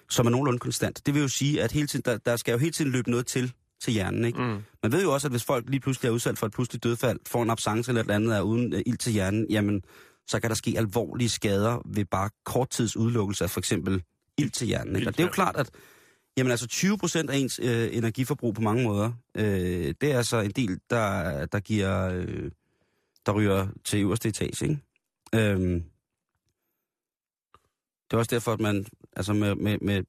som 0.10 0.26
er 0.26 0.30
nogenlunde 0.30 0.60
konstant. 0.60 1.06
Det 1.06 1.14
vil 1.14 1.22
jo 1.22 1.28
sige, 1.28 1.64
at 1.64 1.72
hele 1.72 1.88
tiden, 1.88 2.04
der, 2.06 2.18
der 2.18 2.36
skal 2.36 2.52
jo 2.52 2.58
hele 2.58 2.72
tiden 2.72 2.92
løbe 2.92 3.10
noget 3.12 3.28
til 3.28 3.54
til 3.82 3.94
hjernen, 3.94 4.26
ikke? 4.26 4.42
Mm. 4.42 4.64
Man 4.84 4.92
ved 4.92 5.04
jo 5.04 5.14
også, 5.14 5.28
at 5.28 5.32
hvis 5.32 5.44
folk 5.44 5.70
lige 5.70 5.80
pludselig 5.80 6.10
er 6.10 6.14
udsat 6.14 6.38
for 6.38 6.46
et 6.46 6.54
pludseligt 6.54 6.84
dødfald, 6.84 7.20
får 7.28 7.44
en 7.44 7.50
absence 7.50 7.92
eller 7.92 8.02
et 8.02 8.06
eller 8.06 8.16
andet, 8.16 8.38
er 8.38 8.42
uden 8.42 8.74
øh, 8.74 8.82
ild 8.86 8.98
til 8.98 9.14
hjernen, 9.14 9.46
jamen, 9.50 9.82
så 10.28 10.40
kan 10.40 10.50
der 10.50 10.56
ske 10.56 10.74
alvorlige 10.78 11.30
skader 11.30 11.82
ved 11.86 12.06
bare 12.06 12.30
kort 12.46 12.70
tids 12.70 12.98
udelukkelse 12.98 13.44
af 13.44 13.50
for 13.50 13.60
eksempel 13.60 14.04
ild 14.38 14.50
til 14.50 14.68
hjernen. 14.68 14.96
Ikke? 14.96 15.08
Og 15.08 15.14
det 15.14 15.24
er 15.24 15.28
jo 15.28 15.32
klart, 15.32 15.56
at 15.56 15.70
jamen, 16.38 16.52
altså 16.52 16.68
20 16.68 16.98
procent 16.98 17.30
af 17.30 17.38
ens 17.38 17.60
øh, 17.64 17.90
energiforbrug 17.92 18.56
på 18.56 18.62
mange 18.62 18.84
måder, 18.84 19.12
øh, 19.36 19.94
det 20.02 20.12
er 20.12 20.18
altså 20.18 20.38
en 20.38 20.52
del, 20.52 20.80
der, 20.90 21.46
der 21.46 21.60
giver, 21.60 22.10
øh, 22.14 22.52
der 23.26 23.32
ryger 23.32 23.68
til 23.86 24.02
øverste 24.02 24.30
etage. 24.30 24.66
Ikke? 24.66 24.82
Øhm, 25.36 25.84
det 28.12 28.14
er 28.14 28.18
også 28.18 28.36
derfor, 28.36 28.54
at 28.54 28.60
man 28.60 28.86
altså 29.16 29.34
med, 29.34 29.56
med, 29.56 29.78
med 29.82 30.04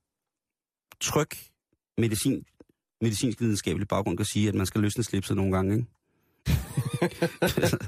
tryk 1.00 1.36
medicin, 1.98 2.44
medicinsk 3.00 3.40
videnskabelig 3.40 3.88
baggrund 3.88 4.16
kan 4.16 4.26
sige, 4.26 4.48
at 4.48 4.54
man 4.54 4.66
skal 4.66 4.80
løsne 4.80 5.04
slipset 5.04 5.36
nogle 5.36 5.52
gange. 5.56 5.74
Ikke? 5.76 5.86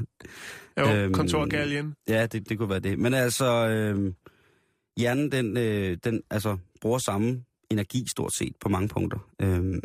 Jo, 0.79 0.87
Øhm, 0.92 1.12
kontorgaljen. 1.12 1.94
Ja, 2.09 2.27
det, 2.27 2.49
det 2.49 2.59
kunne 2.59 2.68
være 2.70 2.81
det. 2.81 2.99
Men 2.99 3.14
altså, 3.14 3.68
øh, 3.68 4.12
hjernen, 4.96 5.33
den, 5.33 5.57
øh, 5.57 5.96
den 6.05 6.23
altså, 6.31 6.57
bruger 6.81 6.99
samme 6.99 7.44
energi 7.70 8.05
stort 8.11 8.35
set 8.35 8.57
på 8.61 8.68
mange 8.68 8.88
punkter. 8.88 9.18
Øh, 9.42 9.79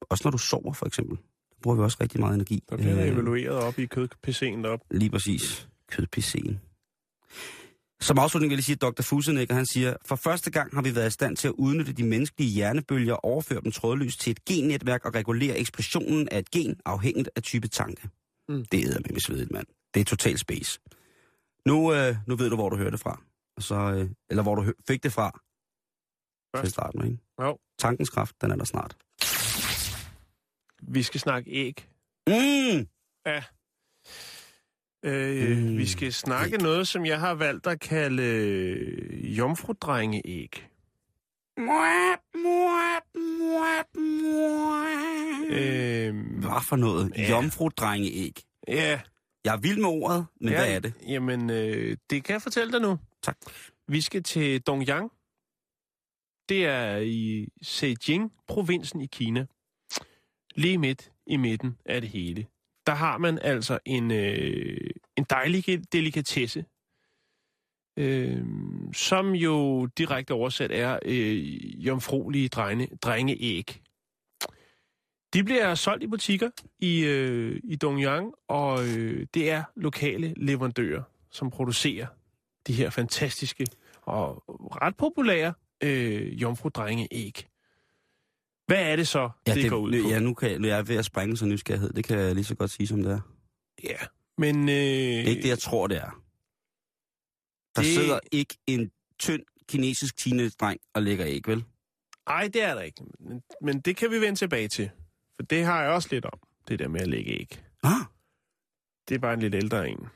også 0.00 0.22
når 0.24 0.30
du 0.30 0.38
sover, 0.38 0.72
for 0.72 0.86
eksempel. 0.86 1.16
Der 1.50 1.56
bruger 1.62 1.76
vi 1.76 1.82
også 1.82 1.96
rigtig 2.00 2.20
meget 2.20 2.34
energi. 2.34 2.62
Der 2.70 2.76
bliver 2.76 3.02
Øh, 3.02 3.08
evalueret 3.08 3.56
op 3.56 3.78
i 3.78 3.86
kød-PC'en 3.86 4.62
derop. 4.62 4.80
Lige 4.90 5.10
præcis. 5.10 5.68
Kød-PC'en. 5.90 6.54
Som 8.00 8.18
afslutning 8.18 8.50
vil 8.50 8.56
jeg 8.56 8.64
sige, 8.64 8.74
at 8.74 8.82
Dr. 8.82 9.02
Fusenecker, 9.02 9.54
han 9.54 9.66
siger, 9.66 9.96
for 10.04 10.16
første 10.16 10.50
gang 10.50 10.74
har 10.74 10.82
vi 10.82 10.94
været 10.94 11.06
i 11.06 11.10
stand 11.10 11.36
til 11.36 11.48
at 11.48 11.54
udnytte 11.58 11.92
de 11.92 12.04
menneskelige 12.04 12.50
hjernebølger 12.50 13.14
og 13.14 13.24
overføre 13.24 13.60
dem 13.60 13.72
trådløst 13.72 14.20
til 14.20 14.30
et 14.30 14.44
gennetværk 14.44 15.04
og 15.04 15.14
regulere 15.14 15.58
ekspressionen 15.58 16.28
af 16.28 16.38
et 16.38 16.50
gen 16.50 16.80
afhængigt 16.84 17.30
af 17.36 17.42
type 17.42 17.68
tanke. 17.68 18.08
Mm. 18.48 18.64
Det 18.64 18.84
er 18.84 19.00
med 19.12 19.20
svedigt, 19.20 19.50
mand. 19.50 19.66
Det 19.94 20.00
er 20.00 20.04
total 20.04 20.38
space. 20.38 20.80
Nu, 21.66 21.94
øh, 21.94 22.16
nu 22.26 22.36
ved 22.36 22.50
du, 22.50 22.56
hvor 22.56 22.68
du 22.68 22.76
hørte 22.76 22.90
det 22.90 23.00
fra. 23.00 23.22
Så, 23.58 23.74
øh, 23.74 24.10
eller 24.30 24.42
hvor 24.42 24.54
du 24.54 24.72
fik 24.88 25.02
det 25.02 25.12
fra. 25.12 25.30
Til 25.30 26.60
Først. 26.60 26.72
starten, 26.72 27.04
ikke? 27.04 27.18
Jo. 27.42 27.58
Tankens 27.78 28.10
kraft, 28.10 28.34
den 28.40 28.50
er 28.50 28.56
der 28.56 28.64
snart. 28.64 28.96
Vi 30.82 31.02
skal 31.02 31.20
snakke 31.20 31.50
æg. 31.50 31.88
Mm! 32.26 32.88
Ja. 33.26 33.42
Øh, 35.04 35.58
Mm. 35.58 35.78
Vi 35.78 35.86
skal 35.86 36.12
snakke 36.12 36.58
noget, 36.58 36.88
som 36.88 37.06
jeg 37.06 37.20
har 37.20 37.34
valgt 37.34 37.66
at 37.66 37.80
kalde 37.80 38.22
jomfrudrengeæg. 39.22 40.64
Øh, 45.50 46.14
Hvad 46.40 46.64
for 46.68 46.76
noget? 46.76 47.12
Ja. 47.16 47.30
Jomfru-drengeæg. 47.30 48.32
ja, 48.68 49.00
Jeg 49.44 49.54
er 49.54 49.58
vild 49.60 49.76
med 49.78 49.88
ordet, 49.88 50.26
men 50.40 50.48
ja, 50.48 50.54
hvad 50.58 50.74
er 50.74 50.78
det? 50.78 50.92
Jamen, 51.08 51.50
øh, 51.50 51.96
det 52.10 52.24
kan 52.24 52.32
jeg 52.32 52.42
fortælle 52.42 52.72
dig 52.72 52.80
nu. 52.80 52.98
Tak. 53.22 53.36
Vi 53.88 54.00
skal 54.00 54.22
til 54.22 54.60
Dongyang. 54.60 55.10
Det 56.48 56.66
er 56.66 56.96
i 56.96 57.48
Zhejiang-provinsen 57.64 59.00
i 59.00 59.06
Kina. 59.06 59.46
Lige 60.54 60.78
midt 60.78 61.10
i 61.26 61.36
midten 61.36 61.76
af 61.86 62.00
det 62.00 62.10
hele. 62.10 62.46
Der 62.86 62.94
har 62.94 63.18
man 63.18 63.38
altså 63.42 63.78
en, 63.84 64.10
øh, 64.10 64.90
en 65.16 65.24
dejlig 65.30 65.92
delikatesse, 65.92 66.64
øh, 67.98 68.44
som 68.92 69.34
jo 69.34 69.86
direkte 69.86 70.32
oversat 70.32 70.70
er 70.72 70.98
øh, 71.04 71.86
jomfruelige 71.86 72.48
drenge, 72.48 72.88
drengeæg. 73.02 73.80
De 75.34 75.44
bliver 75.44 75.74
solgt 75.74 76.02
i 76.02 76.06
butikker 76.06 76.50
i, 76.78 77.04
øh, 77.04 77.60
i 77.64 77.76
Dongyang, 77.76 78.32
og 78.48 78.88
øh, 78.88 79.26
det 79.34 79.50
er 79.50 79.64
lokale 79.76 80.34
leverandører, 80.36 81.02
som 81.30 81.50
producerer 81.50 82.06
de 82.66 82.72
her 82.72 82.90
fantastiske 82.90 83.66
og 84.02 84.44
ret 84.82 84.96
populære 84.96 85.52
øh, 85.82 86.42
jomfrudrengeæg. 86.42 87.48
Hvad 88.66 88.82
er 88.92 88.96
det 88.96 89.08
så, 89.08 89.30
ja, 89.46 89.54
det, 89.54 89.62
det 89.62 89.70
går 89.70 89.76
ud 89.76 90.02
på? 90.02 90.08
Ja, 90.08 90.18
nu, 90.18 90.34
kan 90.34 90.50
jeg, 90.50 90.58
nu 90.58 90.68
er 90.68 90.74
jeg 90.74 90.88
ved 90.88 90.96
at 90.96 91.04
sprænge 91.04 91.36
sig 91.36 91.48
nysgerrighed. 91.48 91.92
Det 91.92 92.04
kan 92.04 92.18
jeg 92.18 92.34
lige 92.34 92.44
så 92.44 92.54
godt 92.54 92.70
sige, 92.70 92.86
som 92.86 93.02
det 93.02 93.12
er. 93.12 93.20
Ja, 93.84 93.96
men... 94.38 94.68
Øh, 94.68 94.74
Det 94.74 95.20
er 95.20 95.28
ikke 95.28 95.42
det, 95.42 95.48
jeg 95.48 95.58
tror, 95.58 95.86
det 95.86 95.96
er. 95.96 96.22
Der 97.76 97.82
Det- 97.82 97.94
sidder 97.94 98.18
ikke 98.32 98.56
en 98.66 98.90
tynd 99.18 99.42
kinesisk 99.68 100.16
teenage-dreng 100.16 100.80
og 100.94 101.02
lægger 101.02 101.26
æg, 101.26 101.48
vel? 101.48 101.64
Ej, 102.26 102.48
det 102.52 102.62
er 102.62 102.74
der 102.74 102.80
ikke. 102.82 103.02
Men, 103.20 103.42
men 103.60 103.80
det 103.80 103.96
kan 103.96 104.10
vi 104.10 104.20
vende 104.20 104.38
tilbage 104.38 104.68
til. 104.68 104.90
For 105.36 105.42
det 105.42 105.64
har 105.64 105.82
jeg 105.82 105.90
også 105.92 106.08
lidt 106.10 106.24
om, 106.24 106.38
det 106.68 106.78
der 106.78 106.88
med 106.88 107.00
at 107.00 107.08
lægge 107.08 107.30
æg. 107.32 107.62
Ah, 107.82 108.00
Det 109.08 109.14
er 109.14 109.18
bare 109.18 109.34
en 109.34 109.40
lidt 109.40 109.54
ældre 109.54 109.88
en. 109.88 110.06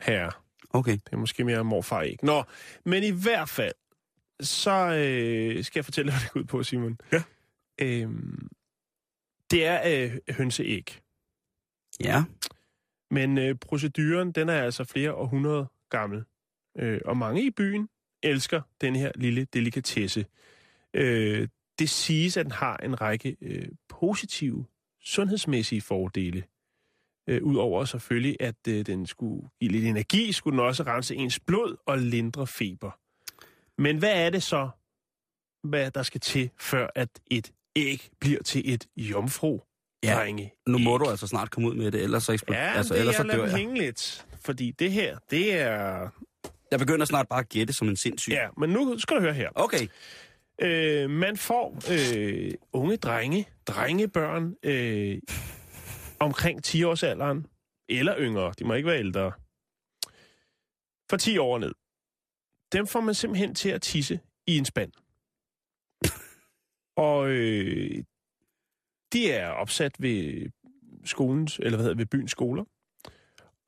Her. 0.00 0.42
okay. 0.70 0.92
Det 0.92 1.12
er 1.12 1.16
måske 1.16 1.44
mere 1.44 1.64
morfar 1.64 2.00
æg. 2.02 2.24
Nå, 2.24 2.44
men 2.84 3.02
i 3.04 3.10
hvert 3.10 3.48
fald, 3.48 3.72
så 4.40 4.70
øh, 4.70 5.64
skal 5.64 5.78
jeg 5.78 5.84
fortælle 5.84 6.10
dig, 6.12 6.18
hvad 6.20 6.24
det 6.24 6.32
går 6.32 6.40
ud 6.40 6.44
på, 6.44 6.62
Simon. 6.62 6.98
Ja. 7.12 7.22
Øhm, 7.80 8.48
det 9.50 9.64
er 9.66 9.80
øh, 10.04 10.34
hønseæg. 10.36 11.00
Ja. 12.00 12.24
Men 13.10 13.38
øh, 13.38 13.54
proceduren, 13.54 14.32
den 14.32 14.48
er 14.48 14.62
altså 14.62 14.84
flere 14.84 15.14
århundreder 15.14 15.66
gammel. 15.90 16.24
Øh, 16.78 17.00
og 17.04 17.16
mange 17.16 17.46
i 17.46 17.50
byen 17.50 17.88
elsker 18.22 18.62
den 18.80 18.96
her 18.96 19.12
lille 19.14 19.44
delikatesse. 19.44 20.26
Øh, 20.94 21.48
det 21.78 21.90
siges, 21.90 22.36
at 22.36 22.44
den 22.44 22.52
har 22.52 22.76
en 22.76 23.00
række 23.00 23.36
øh, 23.40 23.68
positive 23.88 24.66
sundhedsmæssige 25.00 25.80
fordele. 25.80 26.44
Øh, 27.28 27.42
Udover 27.42 27.84
selvfølgelig, 27.84 28.36
at 28.40 28.68
øh, 28.68 28.86
den 28.86 29.06
skulle 29.06 29.48
give 29.60 29.70
lidt 29.70 29.84
energi, 29.84 30.32
skulle 30.32 30.58
den 30.58 30.66
også 30.66 30.82
rense 30.82 31.14
ens 31.14 31.40
blod 31.40 31.76
og 31.86 31.98
lindre 31.98 32.46
feber. 32.46 32.90
Men 33.82 33.98
hvad 33.98 34.26
er 34.26 34.30
det 34.30 34.42
så, 34.42 34.70
hvad 35.64 35.90
der 35.90 36.02
skal 36.02 36.20
til, 36.20 36.50
før 36.60 36.88
at 36.94 37.20
et 37.30 37.52
æg 37.76 38.10
bliver 38.20 38.42
til 38.42 38.74
et 38.74 38.88
jomfru? 38.96 39.60
Ja, 40.04 40.14
drenge 40.14 40.52
Nu 40.66 40.78
må 40.78 40.98
du 40.98 41.10
altså 41.10 41.26
snart 41.26 41.50
komme 41.50 41.68
ud 41.68 41.74
med 41.74 41.92
det, 41.92 42.02
ellers 42.02 42.24
så, 42.24 42.32
eksploderer 42.32 42.64
Ja, 42.70 42.76
altså, 42.76 42.94
det 42.94 43.00
ellers 43.00 43.18
er 43.18 43.22
så 43.22 43.28
dør 43.28 43.44
jeg. 43.44 43.56
hænge 43.56 43.78
lidt. 43.78 44.26
Fordi 44.44 44.70
det 44.70 44.92
her, 44.92 45.18
det 45.30 45.54
er... 45.60 46.08
Jeg 46.70 46.78
begynder 46.78 47.06
snart 47.06 47.28
bare 47.28 47.40
at 47.40 47.48
gætte 47.48 47.72
som 47.72 47.88
en 47.88 47.96
sindssyg. 47.96 48.30
Ja, 48.32 48.48
men 48.58 48.70
nu 48.70 48.98
skal 48.98 49.16
du 49.16 49.20
høre 49.20 49.32
her. 49.34 49.50
Okay. 49.54 49.88
Øh, 50.62 51.10
man 51.10 51.36
får 51.36 51.78
øh, 51.92 52.54
unge 52.72 52.96
drenge, 52.96 53.48
drengebørn, 53.66 54.54
øh, 54.62 55.18
omkring 56.18 56.66
10-årsalderen, 56.66 57.44
eller 57.88 58.14
yngre, 58.18 58.52
de 58.58 58.64
må 58.64 58.74
ikke 58.74 58.88
være 58.88 58.98
ældre, 58.98 59.32
for 61.10 61.16
10 61.16 61.38
år 61.38 61.58
ned. 61.58 61.72
Dem 62.72 62.86
får 62.86 63.00
man 63.00 63.14
simpelthen 63.14 63.54
til 63.54 63.68
at 63.68 63.82
tisse 63.82 64.20
i 64.46 64.58
en 64.58 64.64
spand. 64.64 64.92
Og 66.96 67.28
øh, 67.28 68.04
de 69.12 69.30
er 69.32 69.48
opsat 69.48 69.92
ved 69.98 70.50
skolens, 71.04 71.58
eller 71.58 71.70
hvad 71.70 71.78
hedder 71.78 71.94
det, 71.94 71.98
ved 71.98 72.06
byens 72.06 72.30
skoler. 72.30 72.64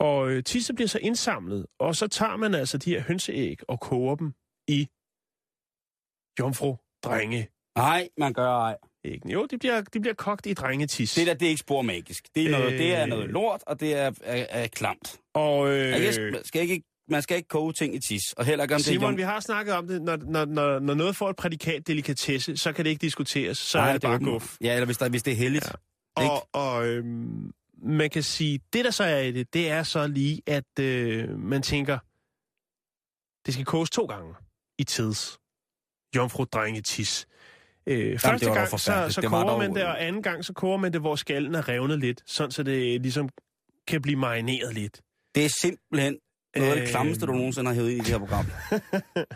Og 0.00 0.30
øh, 0.30 0.44
tisse 0.44 0.74
bliver 0.74 0.88
så 0.88 0.98
indsamlet, 0.98 1.66
og 1.78 1.96
så 1.96 2.08
tager 2.08 2.36
man 2.36 2.54
altså 2.54 2.78
de 2.78 2.90
her 2.90 3.00
hønseæg 3.00 3.58
og 3.68 3.80
koger 3.80 4.14
dem 4.16 4.32
i 4.68 4.88
jomfru 6.40 6.76
drenge 7.04 7.48
Nej, 7.76 8.08
man 8.18 8.32
gør 8.32 8.48
ej. 8.50 8.76
æggene. 9.04 9.32
Jo, 9.32 9.46
de 9.46 9.58
bliver, 9.58 9.80
de 9.80 10.00
bliver 10.00 10.14
kogt 10.14 10.46
i 10.46 10.54
drengetis. 10.54 11.14
Det 11.14 11.26
der, 11.26 11.34
det 11.34 11.46
er 11.46 11.50
ikke 11.50 11.60
spor 11.60 11.82
magisk. 11.82 12.34
Det 12.34 12.46
er, 12.46 12.50
noget, 12.50 12.72
Øh. 12.72 12.78
det 12.78 12.94
er 12.94 13.06
noget 13.06 13.28
lort, 13.28 13.62
og 13.66 13.80
det 13.80 13.94
er, 13.94 14.12
er, 14.22 14.46
er 14.50 14.66
klamt. 14.66 15.20
Og 15.34 15.68
Øh... 15.68 15.76
Jeg 16.04 16.14
skal 16.44 16.58
jeg 16.58 16.70
ikke 16.70 16.86
man 17.10 17.22
skal 17.22 17.36
ikke 17.36 17.48
koge 17.48 17.72
ting 17.72 17.94
i 17.94 17.98
tis, 18.00 18.22
og 18.32 18.44
heller 18.44 18.64
ikke 18.64 18.74
om 18.74 18.78
det 18.80 18.88
er 18.88 18.92
Simon, 18.92 19.16
vi 19.16 19.22
har 19.22 19.40
snakket 19.40 19.74
om 19.74 19.86
det. 19.88 20.02
Når, 20.02 20.16
når, 20.16 20.44
når, 20.44 20.78
når 20.78 20.94
noget 20.94 21.16
får 21.16 21.30
et 21.30 21.36
prædikat 21.36 21.86
delikatesse, 21.86 22.56
så 22.56 22.72
kan 22.72 22.84
det 22.84 22.90
ikke 22.90 23.00
diskuteres. 23.00 23.58
Så 23.58 23.78
Nej, 23.78 23.88
er 23.88 23.92
det 23.92 24.02
bare 24.02 24.14
åben- 24.14 24.28
guf. 24.28 24.56
Ja, 24.60 24.74
eller 24.74 24.86
hvis, 24.86 24.98
der, 24.98 25.08
hvis 25.08 25.22
det 25.22 25.30
er 25.32 25.36
heldigt. 25.36 25.64
Ja. 26.18 26.22
Ikke? 26.22 26.32
Og, 26.32 26.48
og 26.52 26.86
øhm, 26.86 27.52
man 27.82 28.10
kan 28.10 28.22
sige, 28.22 28.60
det 28.72 28.84
der 28.84 28.90
så 28.90 29.04
er 29.04 29.18
i 29.20 29.32
det, 29.32 29.54
det 29.54 29.70
er 29.70 29.82
så 29.82 30.06
lige, 30.06 30.42
at 30.46 30.78
øh, 30.80 31.38
man 31.38 31.62
tænker, 31.62 31.98
det 33.46 33.54
skal 33.54 33.64
koges 33.66 33.90
to 33.90 34.04
gange 34.06 34.34
i 34.78 34.84
tids. 34.84 35.38
Jomfru 36.16 36.44
drenge 36.44 36.82
tis. 36.82 37.26
Øh, 37.86 38.18
første 38.18 38.46
dog 38.46 38.54
gang, 38.54 38.68
så, 38.70 39.06
så 39.10 39.20
Det 39.20 39.30
koger 39.30 39.44
dog- 39.44 39.58
man 39.58 39.74
det, 39.74 39.84
og 39.84 40.04
anden 40.04 40.22
gang, 40.22 40.44
så 40.44 40.52
koger 40.52 40.76
man 40.76 40.92
det, 40.92 41.00
hvor 41.00 41.16
skallen 41.16 41.54
er 41.54 41.68
revnet 41.68 41.98
lidt, 41.98 42.22
sådan 42.26 42.50
så 42.50 42.62
det 42.62 43.02
ligesom 43.02 43.28
kan 43.86 44.02
blive 44.02 44.16
marineret 44.18 44.74
lidt. 44.74 45.00
Det 45.34 45.44
er 45.44 45.48
simpelthen 45.60 46.18
noget 46.56 46.68
af 46.70 46.76
det 46.76 46.82
Øh. 46.82 46.88
klammeste, 46.88 47.26
du 47.26 47.32
nogensinde 47.32 47.68
har 47.68 47.74
hævet 47.74 47.90
i 47.92 47.98
det 47.98 48.06
her 48.06 48.18
program. 48.18 48.46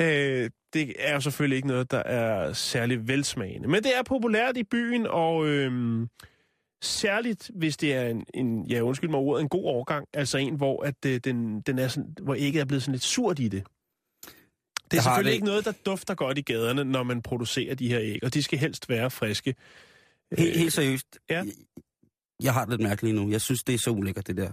Øh, 0.00 0.50
det 0.72 0.94
er 0.98 1.14
jo 1.14 1.20
selvfølgelig 1.20 1.56
ikke 1.56 1.68
noget, 1.68 1.90
der 1.90 1.98
er 1.98 2.52
særlig 2.52 3.08
velsmagende. 3.08 3.68
Men 3.68 3.82
det 3.82 3.96
er 3.98 4.02
populært 4.02 4.56
i 4.56 4.64
byen, 4.64 5.06
og 5.06 5.46
øhm, 5.46 6.08
særligt 6.82 7.50
hvis 7.54 7.76
det 7.76 7.94
er 7.94 8.08
en, 8.08 8.26
en, 8.34 8.66
ja 8.70 8.80
undskyld 8.80 9.10
mig 9.10 9.18
ordet, 9.20 9.42
en 9.42 9.48
god 9.48 9.64
årgang. 9.64 10.06
Altså 10.14 10.38
en, 10.38 10.54
hvor, 10.56 10.82
at, 10.82 10.94
øh, 11.06 11.20
den, 11.24 11.60
den 11.60 11.78
er 11.78 11.88
sådan, 11.88 12.14
hvor 12.22 12.34
ikke 12.34 12.60
er 12.60 12.64
blevet 12.64 12.82
sådan 12.82 12.92
lidt 12.92 13.02
surt 13.04 13.38
i 13.38 13.48
det. 13.48 13.52
Det 13.52 13.62
er 14.92 14.96
Jeg 14.96 15.02
selvfølgelig 15.02 15.30
det- 15.30 15.34
ikke 15.34 15.46
noget, 15.46 15.64
der 15.64 15.72
dufter 15.86 16.14
godt 16.14 16.38
i 16.38 16.42
gaderne, 16.42 16.84
når 16.84 17.02
man 17.02 17.22
producerer 17.22 17.74
de 17.74 17.88
her 17.88 18.00
æg, 18.00 18.18
og 18.24 18.34
de 18.34 18.42
skal 18.42 18.58
helst 18.58 18.88
være 18.88 19.10
friske. 19.10 19.54
Helt, 20.38 20.56
helt 20.56 20.72
seriøst. 20.72 21.18
ja. 21.30 21.44
Jeg 22.42 22.52
har 22.52 22.60
det 22.64 22.70
lidt 22.70 22.88
mærkeligt 22.88 23.14
nu. 23.16 23.30
Jeg 23.30 23.40
synes, 23.40 23.64
det 23.64 23.74
er 23.74 23.78
så 23.78 23.90
ulækkert, 23.90 24.26
det 24.26 24.36
der. 24.36 24.50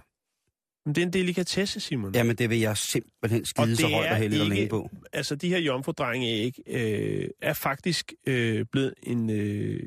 Men 0.86 0.94
det 0.94 1.02
er 1.02 1.06
en 1.06 1.12
delikatesse, 1.12 1.80
Simon. 1.80 2.14
Jamen, 2.14 2.36
det 2.36 2.50
vil 2.50 2.60
jeg 2.60 2.76
simpelthen 2.76 3.44
skide 3.44 3.76
så 3.76 3.88
højt 3.88 4.10
og 4.10 4.16
heldigt 4.16 4.40
og 4.40 4.46
ikke- 4.46 4.54
længe 4.56 4.68
på. 4.70 4.90
altså 5.12 5.34
de 5.36 5.48
her 5.48 5.58
jomfrudrengeæg 5.58 6.52
øh, 6.66 7.28
er 7.42 7.52
faktisk 7.52 8.12
øh, 8.26 8.66
blevet 8.72 8.94
en... 9.02 9.30
Øh, 9.30 9.80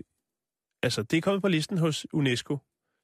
altså, 0.83 1.03
det 1.03 1.17
er 1.17 1.21
kommet 1.21 1.41
på 1.41 1.47
listen 1.47 1.77
hos 1.77 2.05
UNESCO. 2.13 2.57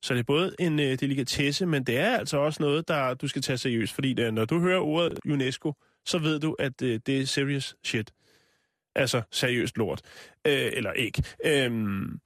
Så 0.03 0.13
det 0.13 0.19
er 0.19 0.23
både 0.23 0.55
en 0.59 0.79
øh, 0.79 0.99
delikatesse, 0.99 1.65
men 1.65 1.83
det 1.83 1.97
er 1.97 2.17
altså 2.17 2.37
også 2.37 2.63
noget, 2.63 2.87
der 2.87 3.13
du 3.13 3.27
skal 3.27 3.41
tage 3.41 3.57
seriøst. 3.57 3.93
Fordi 3.93 4.13
der, 4.13 4.31
når 4.31 4.45
du 4.45 4.59
hører 4.59 4.79
ordet 4.79 5.19
UNESCO, 5.29 5.73
så 6.05 6.17
ved 6.17 6.39
du, 6.39 6.55
at 6.59 6.81
øh, 6.81 6.99
det 7.05 7.21
er 7.21 7.25
serious 7.25 7.75
shit. 7.83 8.11
Altså 8.95 9.21
seriøst 9.31 9.77
lort. 9.77 10.01
Øh, 10.47 10.69
eller 10.73 10.91
ikke. 10.91 11.23
Øhm, 11.45 12.19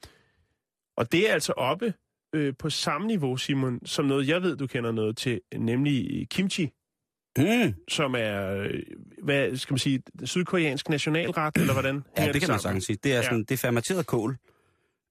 og 0.97 1.11
det 1.11 1.29
er 1.29 1.33
altså 1.33 1.51
oppe 1.53 1.93
øh, 2.33 2.53
på 2.59 2.69
samme 2.69 3.07
niveau, 3.07 3.37
Simon, 3.37 3.79
som 3.85 4.05
noget, 4.05 4.27
jeg 4.27 4.41
ved, 4.41 4.57
du 4.57 4.67
kender 4.67 4.91
noget 4.91 5.17
til, 5.17 5.41
nemlig 5.57 6.27
kimchi 6.29 6.69
Mm. 7.37 7.73
som 7.89 8.15
er, 8.17 8.57
øh, 8.57 8.79
hvad 9.23 9.57
skal 9.57 9.73
man 9.73 9.79
sige, 9.79 10.01
sydkoreansk 10.23 10.89
nationalret, 10.89 11.55
eller 11.57 11.73
hvordan? 11.73 11.95
Ja, 11.95 12.21
hænger 12.21 12.31
det 12.33 12.41
kan 12.41 12.49
man 12.49 12.59
sagtens 12.59 12.85
sige. 12.85 12.97
Det 13.03 13.11
er, 13.11 13.15
Ja. 13.15 13.23
sådan, 13.23 13.39
det 13.39 13.51
er 13.51 13.57
fermenteret 13.57 14.05
kål. 14.07 14.37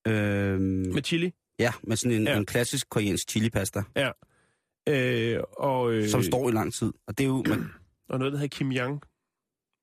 Øhm, 0.07 0.61
Med 0.63 1.03
chili. 1.03 1.33
ja, 1.59 1.73
med 1.83 1.97
sådan 1.97 2.17
en, 2.21 2.25
Ja. 2.27 2.31
ja. 2.33 2.37
en 2.39 2.47
klassisk 2.47 2.89
koreansk 2.91 3.31
chilipasta, 3.31 3.83
Øh, 4.89 5.41
og, 5.59 5.93
øh, 5.93 6.09
som 6.09 6.23
står 6.23 6.49
i 6.49 6.53
lang 6.53 6.75
tid. 6.75 6.93
Og 7.07 7.19
det 7.19 7.25
er 7.25 7.29
jo... 7.29 7.45
Man, 7.49 7.71
og 8.09 8.19
noget, 8.19 8.33
der 8.33 8.39
hedder 8.39 8.57
Kim 8.57 8.73
Yang. 8.73 9.03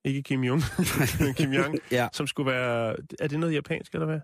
Ikke 0.05 0.21
Kim 0.23 0.43
Jong, 0.43 0.61
men 1.19 1.33
Kim 1.33 1.53
Yang, 1.53 1.79
ja. 1.91 2.07
som 2.13 2.27
skulle 2.27 2.51
være... 2.51 2.95
Er 3.19 3.27
det 3.27 3.39
noget 3.39 3.53
japansk, 3.53 3.93
eller 3.93 4.05
hvad? 4.05 4.19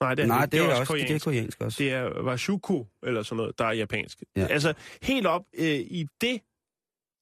Nej, 0.00 0.14
det 0.14 0.22
er, 0.22 0.26
Nej, 0.26 0.44
ikke. 0.44 0.56
det 0.56 0.64
er, 0.64 0.74
også, 0.74 0.84
koreansk. 0.84 1.08
det 1.08 1.14
er 1.14 1.20
koreansk 1.24 1.60
også. 1.60 1.82
Det 1.82 1.92
er 1.92 2.22
washuku, 2.22 2.84
eller 3.02 3.22
sådan 3.22 3.36
noget, 3.36 3.58
der 3.58 3.64
er 3.64 3.72
japansk. 3.72 4.22
Ja. 4.36 4.46
Altså, 4.46 4.74
helt 5.02 5.26
op 5.26 5.42
øh, 5.58 5.66
i 5.80 6.06
det 6.20 6.40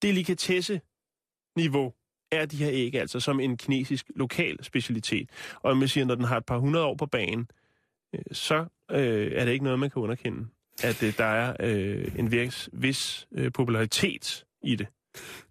delikatesse-niveau 0.02 1.92
er 2.32 2.46
de 2.46 2.56
her 2.56 2.68
æg 2.72 2.94
altså 2.94 3.20
som 3.20 3.40
en 3.40 3.56
kinesisk 3.56 4.06
lokal 4.16 4.64
specialitet. 4.64 5.30
Og 5.54 5.76
man 5.76 5.88
siger, 5.88 6.04
når 6.04 6.14
den 6.14 6.24
har 6.24 6.36
et 6.36 6.46
par 6.46 6.58
hundrede 6.58 6.84
år 6.84 6.94
på 6.94 7.06
banen, 7.06 7.46
øh, 8.14 8.20
så 8.32 8.66
øh, 8.90 9.32
er 9.34 9.44
det 9.44 9.52
ikke 9.52 9.64
noget, 9.64 9.78
man 9.78 9.90
kan 9.90 10.02
underkende. 10.02 10.46
At 10.82 11.02
øh, 11.02 11.16
der 11.18 11.24
er 11.24 11.56
øh, 11.60 12.12
en 12.18 12.30
vis, 12.32 12.68
vis 12.72 13.28
øh, 13.34 13.52
popularitet 13.52 14.44
i 14.62 14.76
det. 14.76 14.86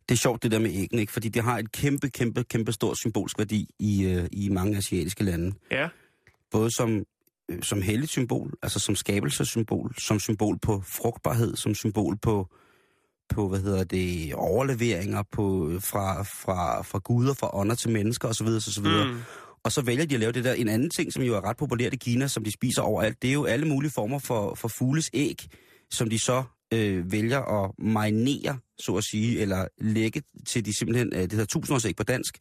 Det 0.09 0.15
er 0.15 0.19
sjovt 0.19 0.43
det 0.43 0.51
der 0.51 0.59
med 0.59 0.69
æggene, 0.73 1.01
ikke? 1.01 1.13
fordi 1.13 1.29
det 1.29 1.43
har 1.43 1.57
et 1.57 1.71
kæmpe, 1.71 2.09
kæmpe, 2.09 2.43
kæmpe 2.43 2.71
stor 2.71 2.93
symbolsk 2.93 3.37
værdi 3.37 3.69
i, 3.79 4.05
øh, 4.05 4.25
i 4.31 4.49
mange 4.49 4.77
asiatiske 4.77 5.23
lande. 5.23 5.55
Ja, 5.71 5.89
Både 6.51 6.71
som, 6.75 7.05
øh, 7.51 7.61
som 7.61 7.81
helligt 7.81 8.11
symbol, 8.11 8.53
altså 8.61 8.79
som 8.79 8.95
skabelsessymbol, 8.95 9.95
som 9.97 10.19
symbol 10.19 10.59
på 10.59 10.83
frugtbarhed, 10.85 11.55
som 11.55 11.75
symbol 11.75 12.17
på, 12.17 12.47
på 13.29 13.47
hvad 13.47 13.59
hedder 13.59 13.83
det, 13.83 14.33
overleveringer 14.33 15.23
på, 15.31 15.71
fra, 15.79 16.23
fra, 16.23 16.81
fra 16.81 16.99
guder, 16.99 17.33
fra 17.33 17.55
ånder 17.55 17.75
til 17.75 17.89
mennesker 17.91 18.27
osv. 18.27 18.47
osv. 18.47 18.83
Mm. 18.83 18.89
mm. 18.89 19.19
Og 19.63 19.71
så 19.71 19.81
vælger 19.81 20.05
de 20.05 20.13
at 20.13 20.19
lave 20.19 20.31
det 20.31 20.43
der. 20.43 20.53
En 20.53 20.69
anden 20.69 20.89
ting, 20.89 21.13
som 21.13 21.23
jo 21.23 21.35
er 21.35 21.41
ret 21.41 21.57
populært 21.57 21.93
i 21.93 21.97
Kina, 21.97 22.27
som 22.27 22.43
de 22.43 22.51
spiser 22.51 22.81
overalt, 22.81 23.21
det 23.21 23.29
er 23.29 23.33
jo 23.33 23.45
alle 23.45 23.67
mulige 23.67 23.91
former 23.91 24.19
for, 24.19 24.55
for 24.55 24.67
fugles 24.67 25.09
æg, 25.13 25.47
som 25.91 26.09
de 26.09 26.19
så 26.19 26.43
øh, 26.73 27.11
vælger 27.11 27.63
at 27.63 27.71
marinere, 27.79 28.57
så 28.79 28.95
at 28.95 29.03
sige, 29.03 29.39
eller 29.39 29.67
lægge 29.81 30.21
til 30.47 30.65
de 30.65 30.77
simpelthen, 30.77 31.13
øh, 31.13 31.21
det 31.21 31.31
hedder 31.31 31.45
tusindårsæg 31.45 31.95
på 31.95 32.03
dansk, 32.03 32.37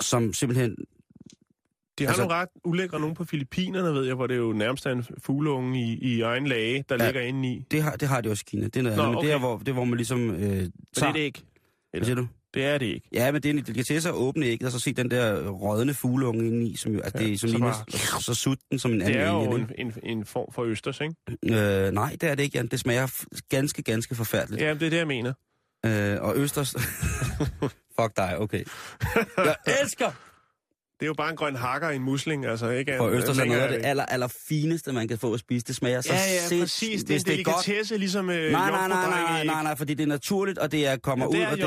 som 0.00 0.32
simpelthen, 0.32 0.76
De 1.98 2.04
har 2.04 2.08
Altså- 2.10 2.22
nogle 2.22 2.34
ret 2.34 2.48
ulækre 2.64 3.00
nogen 3.00 3.14
på 3.14 3.24
Filippinerne, 3.24 3.94
ved 3.94 4.04
jeg, 4.06 4.14
hvor 4.14 4.26
det 4.26 4.34
er 4.34 4.38
jo 4.38 4.52
nærmest 4.52 4.86
er 4.86 4.90
en 4.90 5.04
fugleunge 5.22 5.80
i, 5.80 5.98
i 5.98 6.20
egen 6.20 6.46
lage, 6.46 6.84
der 6.88 6.96
Ja. 7.00 7.04
ligger 7.06 7.20
inde 7.20 7.48
i. 7.52 7.64
det 7.70 7.82
har, 7.82 7.92
det 7.96 8.08
har 8.08 8.20
de 8.20 8.30
også 8.30 8.44
i 8.46 8.50
Kina, 8.50 8.64
det 8.64 8.76
er 8.76 8.82
noget 8.82 8.96
Nå, 8.96 9.02
andet, 9.02 9.14
men 9.16 9.24
det 9.24 9.32
er, 9.32 9.36
okay. 9.36 9.42
hvor, 9.46 9.58
det 9.58 9.68
er, 9.68 9.72
hvor 9.72 9.84
man 9.84 9.96
ligesom 9.96 10.30
øh, 10.30 10.38
tager... 10.40 10.56
Men 10.56 10.70
det 10.94 11.02
er 11.02 11.12
det 11.12 11.20
ikke. 11.20 11.42
Hvad 11.90 12.04
siger 12.04 12.16
du? 12.16 12.26
Det 12.54 12.64
er 12.64 12.78
det 12.78 12.86
ikke. 12.86 13.08
Ja, 13.12 13.32
men 13.32 13.42
det 13.42 13.48
er 13.48 13.54
en 13.54 13.64
delikatesse 13.64 14.08
at 14.08 14.14
åbne 14.14 14.46
ægget, 14.46 14.66
og 14.66 14.72
så 14.72 14.78
se 14.78 14.92
den 14.92 15.10
der 15.10 15.48
rådne 15.48 15.94
fugleunge 15.94 16.46
inde 16.46 16.66
i, 16.66 16.76
som 16.76 16.92
jo, 16.92 17.00
altså 17.00 17.18
Ja, 17.22 17.28
det 17.28 17.40
som 17.40 17.48
så 17.48 17.54
ligner, 17.56 17.72
bare- 17.72 18.20
så 18.22 18.34
sut 18.34 18.58
den 18.70 18.78
som 18.78 18.92
en 18.92 19.00
Det 19.00 19.06
anden 19.06 19.20
er 19.20 19.32
jo 19.32 19.50
en, 19.54 19.70
en, 19.78 19.92
en 20.02 20.24
form 20.24 20.52
for 20.52 20.62
østers, 20.62 21.00
ikke? 21.00 21.14
Øh, 21.86 21.92
nej, 21.92 22.16
det 22.20 22.30
er 22.30 22.34
det 22.34 22.42
ikke, 22.42 22.58
Jan. 22.58 22.66
Det 22.66 22.80
smager 22.80 23.24
ganske, 23.48 23.82
ganske 23.82 24.14
forfærdeligt. 24.14 24.62
Ja, 24.62 24.74
det 24.74 24.82
er 24.82 24.90
det, 24.90 24.96
jeg 24.96 25.06
mener. 25.06 25.32
Øh, 25.86 26.16
og 26.22 26.36
Østers... 26.36 26.74
Fuck 28.00 28.16
dig, 28.16 28.38
okay. 28.38 28.64
Jeg 29.36 29.56
elsker! 29.82 30.10
Det 31.00 31.02
er 31.02 31.06
jo 31.06 31.14
bare 31.14 31.30
en 31.30 31.36
grøn 31.36 31.56
hakker 31.56 31.90
i 31.90 31.96
en 31.96 32.02
musling, 32.02 32.46
altså 32.46 32.68
ikke? 32.70 33.00
Og 33.00 33.12
Østers 33.14 33.38
er 33.38 33.44
noget 33.44 33.60
af 33.60 33.68
det 33.68 33.86
aller, 33.86 34.04
aller 34.06 34.28
fineste, 34.48 34.92
man 34.92 35.08
kan 35.08 35.18
få 35.18 35.32
at 35.34 35.40
spise. 35.40 35.64
Det 35.64 35.76
smager 35.76 36.00
så 36.00 36.12
Ja, 36.12 36.18
ja, 36.18 36.48
sindssygt, 36.48 36.60
præcis. 36.62 37.00
Det 37.04 37.10
er 37.10 37.14
hvis 37.14 37.24
det 37.24 37.40
er 37.40 37.44
godt. 37.44 37.98
ligesom 37.98 38.30
øh, 38.30 38.52
Nej, 38.52 38.70
nej, 38.70 38.88
nej, 38.88 39.10
nej, 39.10 39.44
nej, 39.44 39.62
nej, 39.62 39.76
fordi 39.76 39.94
det 39.94 40.02
er 40.02 40.06
naturligt, 40.08 40.58
og 40.58 40.72
det 40.72 40.86
er 40.86 40.96
kommer 40.96 41.24
Ja, 41.24 41.30
det 41.30 41.36
ud, 41.36 41.42
er 41.42 41.46
og 41.46 41.50
det, 41.52 41.58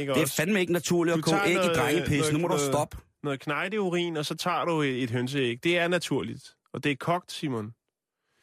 ikke 0.00 0.12
det 0.12 0.16
er 0.18 0.22
også? 0.22 0.34
fandme 0.34 0.60
ikke 0.60 0.72
naturligt 0.72 1.16
at 1.16 1.22
koge 1.24 1.40
æg 1.46 1.50
i 1.52 1.54
noget- 1.54 1.76
drengepis. 1.76 2.32
Nu 2.32 2.38
må 2.38 2.48
du 2.48 2.58
stoppe. 2.58 2.96
Noget 3.24 3.40
knejdeurin, 3.40 4.16
og 4.16 4.26
så 4.26 4.34
tager 4.34 4.64
du 4.64 4.80
et, 4.82 5.02
et 5.02 5.10
hønseæg. 5.10 5.64
Det 5.64 5.78
er 5.78 5.88
naturligt. 5.88 6.42
Og 6.74 6.84
det 6.84 6.92
er 6.92 6.96
kogt, 7.00 7.32
Simon. 7.32 7.66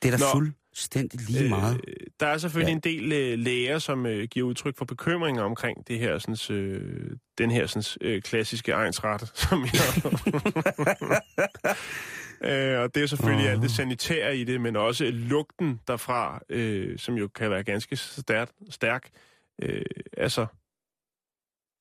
Det 0.04 0.14
er 0.14 0.18
da 0.18 0.18
Nå. 0.18 0.40
Fuldstændig 0.78 1.30
lige 1.30 1.50
meget. 1.50 1.82
Øh, 1.88 1.94
der 2.20 2.28
er 2.28 2.38
selvfølgelig 2.38 2.72
Ja. 2.72 2.76
en 2.76 2.80
del 2.80 3.12
øh, 3.12 3.40
læger, 3.40 3.80
som 3.80 4.06
øh, 4.06 4.28
giver 4.28 4.48
udtryk 4.48 4.78
for 4.78 4.86
bekymringer 4.86 5.44
omkring 5.44 5.88
det 5.88 6.00
her, 6.00 6.18
sådan, 6.18 6.56
øh, 6.58 7.12
den 7.38 7.52
her 7.52 7.68
sådan, 7.68 7.84
øh, 8.02 8.22
klassiske 8.22 8.72
egensret, 8.72 9.32
som 9.50 9.64
jeg... 9.66 10.12
øh, 12.76 12.80
og 12.80 12.96
det 12.96 13.04
er 13.04 13.08
selvfølgelig 13.08 13.46
Åh. 13.46 13.52
alt 13.52 13.62
det 13.62 13.72
sanitære 13.72 14.38
i 14.38 14.44
det, 14.44 14.62
men 14.62 14.76
også 14.76 15.06
lugten 15.12 15.80
derfra, 15.88 16.42
øh, 16.50 16.98
som 17.00 17.16
jo 17.16 17.28
kan 17.28 17.50
være 17.52 17.64
ganske 17.64 17.96
stærk. 17.96 18.50
stærk. 18.70 19.10
Øh, 19.62 19.82
altså, 20.18 20.46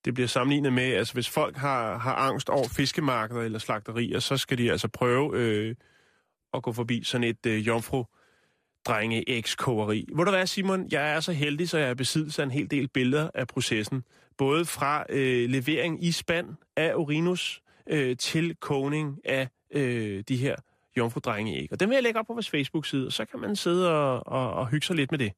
det 0.04 0.14
bliver 0.14 0.28
sammenlignet 0.28 0.72
med, 0.72 0.92
altså 0.92 1.14
hvis 1.14 1.28
folk 1.28 1.56
har, 1.56 1.98
har 1.98 2.14
angst 2.14 2.48
over 2.48 2.68
fiskemarkeder 2.68 3.40
eller 3.42 3.59
slagterier, 3.59 4.18
så 4.18 4.37
skal 4.37 4.59
de 4.59 4.70
altså 4.70 4.88
prøve 4.88 5.37
øh, 5.38 5.74
at 6.54 6.62
gå 6.62 6.72
forbi 6.72 7.02
sådan 7.04 7.24
et 7.24 7.46
øh, 7.46 7.66
jomfru 7.66 8.04
drenge 8.87 9.42
kogeri. 9.59 10.09
Hvor 10.14 10.25
du 10.25 10.31
hvad, 10.31 10.46
Simon? 10.46 10.88
Jeg 10.90 11.12
er 11.12 11.20
så 11.20 11.33
heldig, 11.33 11.68
så 11.68 11.79
jeg 11.79 11.90
er 11.90 11.94
besiddelse 11.94 12.42
af 12.42 12.46
en 12.46 12.51
hel 12.51 12.70
del 12.70 12.88
billeder 12.88 13.31
af 13.35 13.46
processen. 13.46 14.05
Både 14.38 14.64
fra 14.64 15.05
øh, 15.09 15.51
levering 15.51 16.05
i 16.05 16.12
spand 16.12 16.46
af 16.77 16.94
urinus 16.94 17.62
øh, 17.87 18.16
til 18.16 18.57
kogning 18.57 19.18
af 19.25 19.49
øh, 19.70 20.25
de 20.29 20.37
her 20.37 20.57
jomfrudrengeæg. 20.96 21.68
Og 21.72 21.81
dem 21.81 21.88
vil 21.88 21.94
jeg 21.94 22.03
lægge 22.03 22.20
op 22.20 22.27
på 22.27 22.33
vores 22.33 22.51
Facebook-side, 22.51 23.07
og 23.07 23.12
så 23.12 23.25
kan 23.25 23.40
man 23.40 23.57
sidde 23.57 23.90
og, 23.90 24.27
og, 24.27 24.53
og 24.53 24.68
hygge 24.68 24.87
sig 24.87 24.96
lidt 24.96 25.11
med 25.11 25.18
det. 25.18 25.33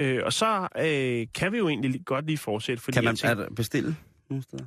Øh, 0.00 0.24
og 0.24 0.32
så 0.32 0.68
øh, 0.78 1.26
kan 1.34 1.52
vi 1.52 1.58
jo 1.58 1.68
egentlig 1.68 2.04
godt 2.04 2.26
lige 2.26 2.38
fortsætte, 2.38 2.82
fordi 2.82 2.94
Kan 2.94 3.04
man 3.04 3.16
tænker, 3.16 3.44
er 3.44 3.50
bestille 3.50 3.96
nogle 4.30 4.42
steder? 4.42 4.64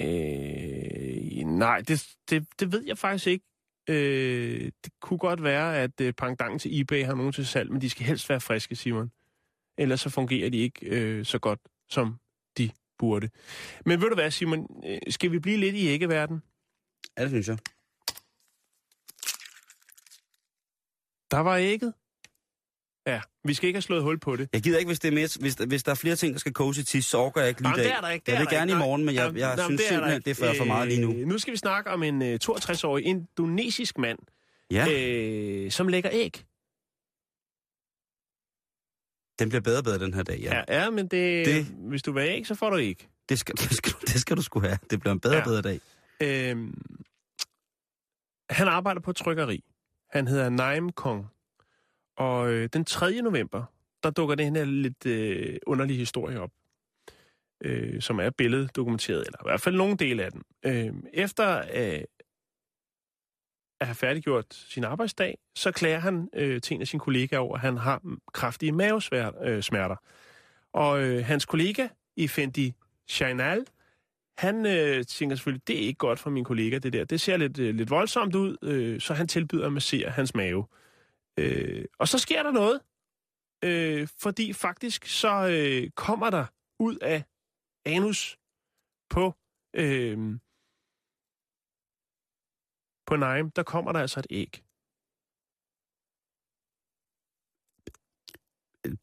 Øh, 0.00 1.44
nej, 1.44 1.80
det, 1.80 2.06
det, 2.30 2.46
det 2.60 2.72
ved 2.72 2.84
jeg 2.86 2.98
faktisk 2.98 3.26
ikke. 3.26 3.44
Øh, 3.88 4.72
det 4.84 4.92
kunne 5.00 5.18
godt 5.18 5.42
være, 5.42 5.78
at 5.78 6.00
øh, 6.00 6.12
pangdangen 6.12 6.58
til 6.58 6.80
eBay 6.80 7.04
har 7.04 7.14
nogen 7.14 7.32
til 7.32 7.46
salg, 7.46 7.72
men 7.72 7.80
de 7.80 7.90
skal 7.90 8.06
helst 8.06 8.28
være 8.28 8.40
friske, 8.40 8.76
Simon. 8.76 9.12
Ellers 9.78 10.00
så 10.00 10.10
fungerer 10.10 10.50
de 10.50 10.58
ikke 10.58 10.86
øh, 10.86 11.24
så 11.24 11.38
godt, 11.38 11.60
som 11.88 12.18
de 12.58 12.70
burde. 12.98 13.30
Men 13.86 14.00
ved 14.00 14.08
du 14.08 14.14
hvad, 14.14 14.30
Simon? 14.30 14.82
Øh, 14.86 14.98
skal 15.08 15.32
vi 15.32 15.38
blive 15.38 15.56
lidt 15.56 15.76
i 15.76 15.88
æggeverden? 15.88 16.42
Ja, 17.18 17.22
det 17.22 17.30
synes 17.30 17.48
jeg. 17.48 17.58
Der 21.30 21.38
var 21.38 21.56
ægget. 21.56 21.94
Ja, 23.08 23.20
vi 23.44 23.54
skal 23.54 23.66
ikke 23.66 23.76
have 23.76 23.82
slået 23.82 24.02
hul 24.02 24.18
på 24.18 24.36
det. 24.36 24.48
Jeg 24.52 24.62
gider 24.62 24.78
ikke, 24.78 24.88
hvis, 24.88 25.00
det 25.00 25.08
er 25.08 25.12
mere, 25.12 25.28
hvis, 25.40 25.54
hvis 25.54 25.82
der 25.82 25.90
er 25.90 25.94
flere 25.94 26.16
ting, 26.16 26.32
der 26.32 26.38
skal 26.38 26.52
i 26.78 26.82
tis, 26.82 27.04
så 27.06 27.16
overgår 27.18 27.40
jeg 27.40 27.48
ikke 27.48 27.60
lige 27.60 27.70
Nej, 27.70 27.74
i 27.76 27.78
det 27.78 27.84
dag. 27.86 27.96
er 27.96 28.00
der 28.00 28.08
ikke. 28.08 28.24
Det 28.26 28.32
jeg 28.32 28.40
vil 28.40 28.48
gerne 28.50 28.70
ikke. 28.72 28.78
i 28.82 28.86
morgen, 28.86 29.04
men 29.04 29.14
jeg, 29.14 29.24
Jamen, 29.24 29.40
jeg 29.40 29.54
jamen, 29.58 29.64
synes 29.64 29.80
det 29.80 29.86
er 29.86 29.88
simpelthen, 29.94 30.22
det 30.22 30.30
er 30.30 30.34
for, 30.34 30.54
for 30.58 30.64
meget 30.64 30.88
lige 30.88 31.00
nu. 31.00 31.12
Øh, 31.14 31.26
Nu 31.26 31.38
skal 31.38 31.52
vi 31.52 31.56
snakke 31.56 31.90
om 31.90 32.02
en 32.02 32.22
øh, 32.22 32.38
62-årig 32.44 33.04
indonesisk 33.04 33.98
mand, 33.98 34.18
Ja, 34.70 34.86
øh, 34.90 35.70
som 35.70 35.88
lægger 35.88 36.10
æg. 36.12 36.44
den 39.38 39.48
bliver 39.48 39.60
bedre 39.62 39.78
og 39.78 39.84
bedre 39.84 39.98
den 39.98 40.14
her 40.14 40.22
dag, 40.22 40.38
ja. 40.40 40.56
Ja, 40.68 40.82
ja 40.82 40.90
men 40.90 41.08
det, 41.08 41.46
Det- 41.46 41.64
hvis 41.64 42.02
du 42.02 42.12
vil 42.12 42.22
æg, 42.22 42.46
så 42.46 42.54
får 42.54 42.70
du 42.70 42.78
æg. 42.78 43.08
Det, 43.28 43.38
skal, 43.38 43.54
det, 43.62 43.70
skal, 43.76 43.92
det 44.00 44.20
skal 44.20 44.36
du 44.36 44.42
sgu 44.42 44.60
have. 44.60 44.78
Det 44.90 45.00
bliver 45.00 45.12
en 45.12 45.20
bedre 45.20 45.34
Ja. 45.34 45.40
og 45.40 45.44
bedre 45.46 45.62
dag. 45.62 45.80
Øh, 46.22 46.56
han 48.50 48.68
arbejder 48.68 49.00
på 49.00 49.12
trykkeri. 49.12 49.64
Han 50.10 50.26
hedder 50.28 50.48
Naim 50.48 50.92
Kong. 50.92 51.26
Og 52.18 52.52
øh, 52.52 52.68
den 52.72 52.84
3. 52.84 53.22
november, 53.22 53.64
der 54.02 54.10
dukker 54.10 54.34
den 54.34 54.56
her 54.56 54.64
lidt 54.64 55.06
øh, 55.06 55.56
underlige 55.66 55.98
historie 55.98 56.40
op, 56.40 56.50
øh, 57.64 58.02
som 58.02 58.20
er 58.20 58.30
billeddokumenteret, 58.30 59.26
eller 59.26 59.38
i 59.38 59.48
hvert 59.48 59.60
fald 59.60 59.76
nogen 59.76 59.96
del 59.96 60.20
af 60.20 60.32
den. 60.32 60.42
Øh, 60.62 60.94
efter 61.12 61.58
øh, 61.58 62.00
at 63.80 63.86
have 63.86 63.94
færdiggjort 63.94 64.54
sin 64.54 64.84
arbejdsdag, 64.84 65.38
så 65.54 65.72
klager 65.72 65.98
han 65.98 66.28
øh, 66.34 66.60
til 66.60 66.74
en 66.74 66.80
af 66.80 66.86
sine 66.86 67.00
kollegaer 67.00 67.40
over, 67.40 67.54
at 67.54 67.60
han 67.60 67.76
har 67.76 68.02
kraftige 68.32 68.72
mavesmerter. 68.72 69.42
Øh, 69.42 69.62
smerter. 69.62 69.96
og 70.72 71.02
øh, 71.02 71.24
hans 71.24 71.46
kollega, 71.46 71.88
Effendi 72.16 72.74
Chainal, 73.08 73.66
han 74.38 74.66
øh, 74.66 75.04
tænker 75.04 75.36
selvfølgelig, 75.36 75.68
det 75.68 75.76
er 75.76 75.86
ikke 75.86 75.98
godt 75.98 76.18
for 76.18 76.30
min 76.30 76.44
kollega, 76.44 76.78
det 76.78 76.92
der. 76.92 77.04
Det 77.04 77.20
ser 77.20 77.36
lidt, 77.36 77.58
øh, 77.58 77.74
lidt 77.74 77.90
voldsomt 77.90 78.34
ud, 78.34 78.56
øh, 78.62 79.00
så 79.00 79.14
han 79.14 79.28
tilbyder 79.28 79.66
at 79.66 79.72
massere 79.72 80.10
hans 80.10 80.34
mave. 80.34 80.64
Øh, 80.64 80.87
og 81.98 82.08
så 82.08 82.18
sker 82.18 82.42
der 82.42 82.50
noget, 82.50 82.80
øh, 83.64 84.08
fordi 84.08 84.52
faktisk 84.52 85.06
så 85.06 85.48
øh, 85.48 85.90
kommer 85.90 86.30
der 86.30 86.46
ud 86.78 86.96
af 86.96 87.24
anus 87.84 88.38
på, 89.10 89.34
øh, 89.74 90.38
på 93.06 93.16
Naim, 93.16 93.50
der 93.50 93.62
kommer 93.62 93.92
der 93.92 94.00
altså 94.00 94.20
et 94.20 94.26
æg. 94.30 94.64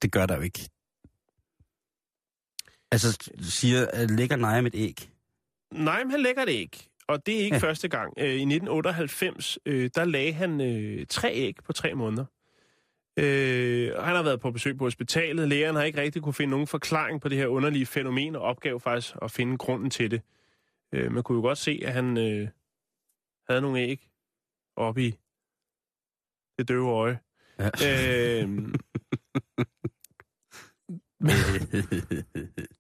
Det 0.02 0.12
gør 0.12 0.26
der 0.26 0.36
jo 0.36 0.42
ikke. 0.42 0.70
Altså, 2.92 3.32
siger, 3.42 3.88
at 3.94 4.12
lægger 4.12 4.36
med 4.64 4.74
et 4.74 4.80
æg. 4.80 5.12
Naim, 5.72 6.10
han 6.10 6.22
lægger 6.22 6.44
et 6.44 6.50
æg, 6.50 6.90
og 7.08 7.26
det 7.26 7.36
er 7.40 7.44
ikke 7.44 7.56
Ja. 7.56 7.62
første 7.62 7.88
gang. 7.88 8.14
Øh, 8.18 8.26
I 8.26 8.46
1998, 8.46 9.60
øh, 9.66 9.90
der 9.96 10.06
lagde 10.06 10.34
han 10.34 10.62
øh, 10.62 11.06
tre 11.10 11.32
æg 11.34 11.56
på 11.64 11.74
tre 11.74 11.94
måneder. 11.94 12.26
Øh, 13.20 13.94
han 13.96 14.16
har 14.16 14.24
været 14.24 14.40
på 14.40 14.52
besøg 14.52 14.78
på 14.78 14.84
hospitalet. 14.84 15.50
Lægeren 15.50 15.76
har 15.76 15.84
ikke 15.84 16.02
rigtig 16.02 16.22
kunne 16.22 16.34
finde 16.34 16.52
nogen 16.52 16.68
forklaring 16.68 17.22
på 17.22 17.30
det 17.30 17.38
her 17.38 17.48
underlige 17.48 17.86
fænomen, 17.86 18.36
og 18.36 18.42
opgav 18.42 18.80
faktisk 18.80 19.16
at 19.22 19.32
finde 19.32 19.58
grunden 19.58 19.90
til 19.90 20.12
det. 20.12 20.22
Øh, 20.94 21.12
man 21.12 21.24
kunne 21.24 21.36
jo 21.36 21.42
godt 21.42 21.58
se, 21.58 21.82
at 21.86 21.94
han 21.94 22.18
øh, 22.18 22.48
havde 23.50 23.62
nogle 23.62 23.80
æg 23.80 24.08
oppe 24.76 25.04
i 25.04 25.16
det 26.58 26.68
døve 26.68 26.90
øje. 26.90 27.20
Ja. 27.60 27.70
Øh, 28.44 28.50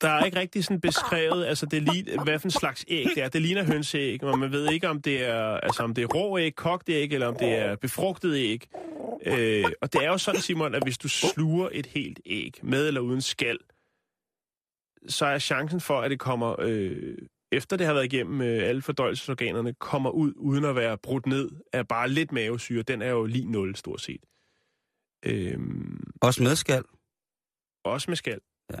der 0.00 0.08
er 0.08 0.24
ikke 0.24 0.38
rigtig 0.38 0.64
sådan 0.64 0.80
beskrevet, 0.80 1.46
altså 1.46 1.66
det 1.66 1.82
lige, 1.82 2.20
hvad 2.22 2.38
for 2.38 2.46
en 2.46 2.50
slags 2.50 2.84
æg 2.88 3.06
det 3.14 3.22
er. 3.22 3.28
Det 3.28 3.42
ligner 3.42 3.64
hønseæg, 3.64 4.22
og 4.24 4.38
man 4.38 4.52
ved 4.52 4.72
ikke, 4.72 4.88
om 4.88 5.02
det 5.02 5.24
er, 5.26 5.42
altså 5.44 5.82
om 5.82 5.94
det 5.94 6.02
er 6.02 6.06
rå 6.06 6.38
æg, 6.38 6.54
kogt 6.54 6.88
æg, 6.88 7.12
eller 7.12 7.26
om 7.26 7.36
det 7.36 7.48
er 7.58 7.76
befrugtet 7.76 8.36
æg. 8.36 8.68
Øh, 9.26 9.64
og 9.80 9.92
det 9.92 10.04
er 10.04 10.08
jo 10.08 10.18
sådan, 10.18 10.40
Simon, 10.40 10.74
at 10.74 10.82
hvis 10.82 10.98
du 10.98 11.08
sluger 11.08 11.68
et 11.72 11.86
helt 11.86 12.20
æg, 12.26 12.52
med 12.62 12.86
eller 12.88 13.00
uden 13.00 13.20
skal, 13.20 13.58
så 15.08 15.26
er 15.26 15.38
chancen 15.38 15.80
for, 15.80 16.00
at 16.00 16.10
det 16.10 16.18
kommer, 16.18 16.56
øh, 16.60 17.18
efter 17.52 17.76
det 17.76 17.86
har 17.86 17.94
været 17.94 18.04
igennem 18.04 18.40
øh, 18.40 18.68
alle 18.68 18.82
fordøjelsesorganerne, 18.82 19.74
kommer 19.74 20.10
ud 20.10 20.32
uden 20.36 20.64
at 20.64 20.76
være 20.76 20.98
brudt 20.98 21.26
ned 21.26 21.50
af 21.72 21.88
bare 21.88 22.08
lidt 22.08 22.32
mavesyre. 22.32 22.82
Den 22.82 23.02
er 23.02 23.10
jo 23.10 23.24
lige 23.24 23.50
0, 23.50 23.76
stort 23.76 24.00
set. 24.00 24.20
Øh, 25.26 25.58
Også 26.22 26.42
med 26.42 26.56
skal. 26.56 26.82
også 27.84 28.10
med 28.10 28.16
skal. 28.16 28.40
Ja. 28.72 28.78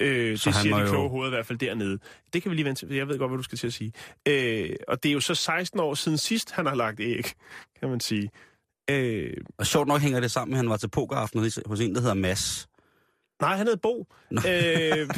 Øh, 0.00 0.38
Så 0.38 0.50
det 0.50 0.56
siger 0.58 0.76
de 0.76 0.82
jo- 0.82 0.88
kloge 0.88 1.08
hoveder 1.08 1.26
i 1.32 1.34
hvert 1.34 1.46
fald 1.46 1.58
dernede. 1.58 1.98
Det 2.32 2.42
kan 2.42 2.50
vi 2.50 2.56
lige 2.56 2.64
vente 2.66 2.86
til. 2.86 2.94
Jeg 2.96 3.08
ved 3.08 3.18
godt, 3.18 3.30
hvad 3.30 3.36
du 3.38 3.42
skal 3.42 3.58
til 3.58 3.66
at 3.66 3.72
sige. 3.72 3.92
Øh, 4.28 4.70
og 4.88 5.02
det 5.02 5.08
er 5.08 5.12
jo 5.12 5.20
så 5.20 5.34
16 5.34 5.80
år 5.80 5.94
siden 5.94 6.18
sidst, 6.18 6.50
han 6.50 6.66
har 6.66 6.74
lagt 6.74 7.00
æg, 7.00 7.24
kan 7.80 7.88
man 7.88 8.00
sige. 8.00 8.30
Øh, 8.90 9.36
Og 9.58 9.66
sjovt 9.66 9.88
nok 9.88 10.00
hænger 10.00 10.20
det 10.20 10.30
sammen 10.30 10.50
med, 10.50 10.58
at 10.58 10.64
han 10.64 10.70
var 10.70 10.76
til 10.76 10.88
pokeraften 10.90 11.40
hos- 11.40 11.80
en, 11.80 11.94
der 11.94 12.00
hedder 12.00 12.14
Mads. 12.14 12.68
nej, 13.40 13.56
han 13.56 13.66
hed 13.66 13.76
Bo. 13.76 14.06
Nå. 14.30 14.40
Øh, 14.48 15.08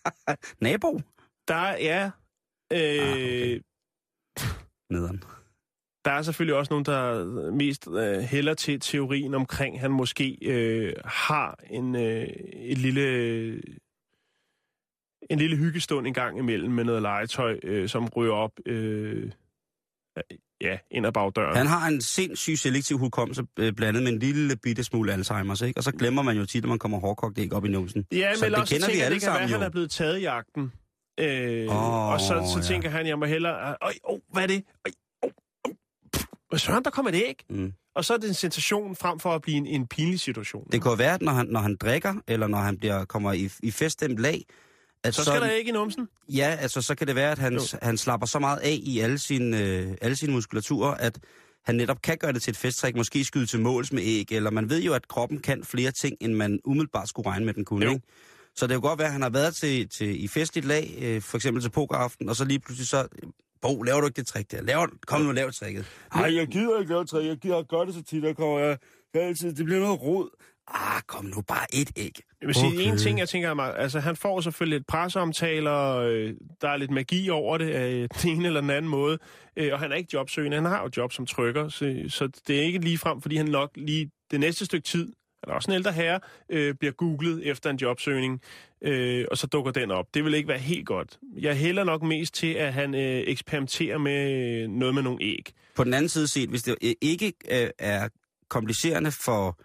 Nabo? 0.60 1.00
der 1.48 1.54
er, 1.54 1.76
ja... 1.78 2.10
Øh, 2.72 3.02
Ah, 3.06 3.12
okay. 3.12 3.60
Nederen. 4.90 5.22
Der 6.04 6.10
er 6.10 6.22
selvfølgelig 6.22 6.56
også 6.56 6.72
nogen, 6.72 6.84
der 6.84 7.24
mest 7.52 7.88
øh, 7.88 8.18
hælder 8.20 8.54
til 8.54 8.80
teorien 8.80 9.34
omkring, 9.34 9.80
han 9.80 9.90
måske 9.90 10.38
øh, 10.42 10.92
har 11.04 11.58
en, 11.70 11.96
øh, 11.96 12.26
et 12.54 12.78
lille, 12.78 13.02
en 15.30 15.38
lille 15.38 15.56
hyggestund 15.56 16.06
en 16.06 16.14
gang 16.14 16.38
imellem 16.38 16.72
med 16.72 16.84
noget 16.84 17.02
legetøj, 17.02 17.58
øh, 17.62 17.88
som 17.88 18.08
ryger 18.08 18.32
op 18.32 18.52
øh, 18.66 19.30
ja, 20.60 20.78
ind 20.90 21.06
ad 21.06 21.12
bagdøren. 21.12 21.56
Han 21.56 21.66
har 21.66 21.88
en 21.88 22.00
sindssyg 22.00 22.58
selektiv 22.58 22.98
hukommelse 22.98 23.42
øh, 23.58 23.72
blandet 23.72 24.02
med 24.02 24.12
en 24.12 24.18
lille 24.18 24.56
bitte 24.56 24.84
smule 24.84 25.14
Alzheimer's, 25.14 25.64
ikke? 25.64 25.78
Og 25.78 25.84
så 25.84 25.92
glemmer 25.92 26.22
man 26.22 26.36
jo 26.36 26.46
tit, 26.46 26.64
at 26.64 26.68
man 26.68 26.78
kommer 26.78 27.00
hårdkogt 27.00 27.38
æg 27.38 27.52
op 27.52 27.64
i 27.64 27.68
numsen. 27.68 28.06
Ja, 28.12 28.34
Så 28.34 28.44
men 28.44 28.52
det 28.52 28.60
også 28.60 28.74
kender 28.74 28.86
vi 28.86 28.98
alle 29.00 29.14
det 29.14 29.22
kan 29.22 29.26
være, 29.26 29.34
sammen 29.36 29.44
at 29.44 29.50
han 29.50 29.60
jo. 29.60 29.66
er 29.66 29.70
blevet 29.70 29.90
taget 29.90 30.18
i 30.18 30.22
jagten. 30.22 30.72
Øh, 31.20 31.68
Åh, 31.68 32.08
og 32.08 32.20
så, 32.20 32.50
så 32.52 32.58
ja. 32.58 32.62
tænker 32.62 32.90
han, 32.90 33.06
jeg 33.06 33.18
må 33.18 33.24
hellere... 33.24 33.76
Øj, 33.80 33.92
oh, 34.04 34.20
hvad 34.32 34.42
er 34.42 34.46
det? 34.46 34.64
Øj, 34.86 34.92
oh, 35.22 35.30
oh. 35.64 35.74
Hvad 36.48 36.58
søren, 36.58 36.84
der 36.84 36.90
kommer 36.90 37.10
et 37.10 37.14
æg? 37.14 37.44
Mm. 37.50 37.72
Og 37.94 38.04
så 38.04 38.14
er 38.14 38.18
det 38.18 38.28
en 38.28 38.34
sensation 38.34 38.96
frem 38.96 39.18
for 39.18 39.34
at 39.34 39.42
blive 39.42 39.56
en, 39.56 39.66
en 39.66 39.86
pinlig 39.86 40.20
situation. 40.20 40.68
Det 40.72 40.82
kan 40.82 40.90
jo 40.90 40.96
være, 40.96 41.14
at 41.14 41.22
når 41.22 41.32
han, 41.32 41.46
når 41.46 41.60
han 41.60 41.76
drikker, 41.76 42.14
eller 42.28 42.46
når 42.46 42.58
han 42.58 42.78
bliver, 42.78 43.04
kommer 43.04 43.32
i, 43.32 43.50
i 43.62 43.70
feststemt 43.70 44.18
lag, 44.18 44.42
at 45.04 45.14
så 45.14 45.24
skal 45.24 45.40
der 45.40 45.50
ikke 45.50 45.68
i 45.68 45.72
numsen. 45.72 46.08
Ja, 46.28 46.56
altså 46.60 46.82
så 46.82 46.94
kan 46.94 47.06
det 47.06 47.16
være, 47.16 47.32
at 47.32 47.38
han, 47.38 47.54
Jo. 47.54 47.60
han 47.82 47.98
slapper 47.98 48.26
så 48.26 48.38
meget 48.38 48.58
af 48.58 48.78
i 48.82 48.98
alle 48.98 49.18
sine, 49.18 49.60
øh, 49.60 49.88
alle 50.00 50.16
sine 50.16 50.32
muskulaturer, 50.32 50.94
at 50.94 51.18
han 51.64 51.74
netop 51.74 52.02
kan 52.02 52.18
gøre 52.18 52.32
det 52.32 52.42
til 52.42 52.50
et 52.50 52.56
festtræk, 52.56 52.96
måske 52.96 53.24
skyde 53.24 53.46
til 53.46 53.60
måls 53.60 53.92
med 53.92 54.02
æg, 54.02 54.32
eller 54.32 54.50
man 54.50 54.70
ved 54.70 54.82
jo, 54.82 54.94
at 54.94 55.08
kroppen 55.08 55.38
kan 55.38 55.64
flere 55.64 55.90
ting, 55.90 56.16
end 56.20 56.34
man 56.34 56.60
umiddelbart 56.64 57.08
skulle 57.08 57.28
regne 57.30 57.44
med, 57.46 57.54
den 57.54 57.64
kunne. 57.64 57.84
Jo. 57.84 57.90
Ikke? 57.92 58.06
Så 58.56 58.66
det 58.66 58.74
kan 58.74 58.80
godt 58.80 58.98
være, 58.98 59.06
at 59.06 59.12
han 59.12 59.22
har 59.22 59.30
været 59.30 59.54
til, 59.54 59.88
til, 59.88 60.24
i 60.24 60.28
festligt 60.28 60.66
lag, 60.66 60.98
øh, 61.02 61.22
for 61.22 61.36
eksempel 61.38 61.62
til 61.62 61.70
pokeraften, 61.70 62.28
og 62.28 62.36
så 62.36 62.44
lige 62.44 62.58
pludselig 62.58 62.88
så, 62.88 63.08
Bo, 63.62 63.82
laver 63.82 64.00
du 64.00 64.06
ikke 64.06 64.16
det 64.16 64.26
trick 64.26 64.50
der? 64.50 64.62
Laver, 64.62 64.86
kom 65.06 65.20
nu, 65.20 65.32
lav 65.32 65.52
tricket. 65.52 65.84
Ej, 66.14 66.36
jeg 66.36 66.46
gider 66.46 66.80
ikke 66.80 66.92
lave 66.92 67.04
træ. 67.04 67.26
Jeg 67.26 67.36
gider 67.36 67.62
gøre 67.62 67.86
det 67.86 67.94
så 67.94 68.02
tit, 68.02 68.22
der 68.22 68.32
kommer 68.32 68.58
jeg, 68.58 68.78
jeg 69.14 69.22
altid, 69.22 69.52
det 69.52 69.64
bliver 69.64 69.80
noget 69.80 70.00
rod. 70.02 70.28
Ah, 70.68 71.02
kom 71.06 71.24
nu, 71.24 71.40
bare 71.40 71.66
et 71.74 71.90
æg. 71.96 72.20
Jeg 72.44 72.48
vil 72.48 72.54
sige, 72.54 72.72
Okay. 72.72 72.92
en 72.92 72.98
ting, 72.98 73.18
jeg 73.18 73.28
tænker 73.28 73.54
mig, 73.54 73.78
altså 73.78 74.00
han 74.00 74.16
får 74.16 74.40
selvfølgelig 74.40 74.76
et 74.76 74.86
presseomtaler, 74.86 75.96
øh, 75.96 76.32
der 76.60 76.68
er 76.68 76.76
lidt 76.76 76.90
magi 76.90 77.30
over 77.30 77.58
det 77.58 77.70
af 77.70 78.08
den 78.22 78.30
ene 78.30 78.46
eller 78.46 78.60
den 78.60 78.70
anden 78.70 78.90
måde, 78.90 79.18
øh, 79.56 79.72
og 79.72 79.78
han 79.78 79.92
er 79.92 79.96
ikke 79.96 80.10
jobsøgende, 80.12 80.56
han 80.56 80.64
har 80.64 80.82
jo 80.82 80.90
job 80.96 81.12
som 81.12 81.26
trykker, 81.26 81.68
så, 81.68 82.04
så 82.08 82.28
det 82.46 82.58
er 82.58 82.62
ikke 82.62 82.78
lige 82.78 82.98
frem, 82.98 83.22
fordi 83.22 83.36
han 83.36 83.46
nok 83.46 83.70
lige 83.76 84.10
det 84.30 84.40
næste 84.40 84.64
stykke 84.64 84.84
tid, 84.84 85.12
han 85.44 85.50
er 85.50 85.54
også 85.54 85.70
en 85.70 85.74
ældre 85.74 85.92
herre, 85.92 86.20
øh, 86.50 86.74
bliver 86.74 86.92
googlet 86.92 87.46
efter 87.46 87.70
en 87.70 87.76
jobsøgning, 87.76 88.40
øh, 88.82 89.24
og 89.30 89.38
så 89.38 89.46
dukker 89.46 89.72
den 89.72 89.90
op. 89.90 90.06
Det 90.14 90.24
vil 90.24 90.34
ikke 90.34 90.48
være 90.48 90.58
helt 90.58 90.86
godt. 90.86 91.18
Jeg 91.40 91.56
hælder 91.56 91.84
nok 91.84 92.02
mest 92.02 92.34
til, 92.34 92.52
at 92.52 92.72
han 92.72 92.94
øh, 92.94 93.22
eksperimenterer 93.26 93.98
med 93.98 94.68
noget 94.68 94.94
med 94.94 95.02
nogle 95.02 95.24
æg. 95.24 95.52
På 95.74 95.84
den 95.84 95.94
anden 95.94 96.08
side 96.08 96.28
set, 96.28 96.48
hvis 96.48 96.62
det 96.62 96.76
øh, 96.82 96.92
ikke 97.00 97.32
øh, 97.50 97.68
er 97.78 98.08
komplicerende 98.48 99.10
for, 99.10 99.58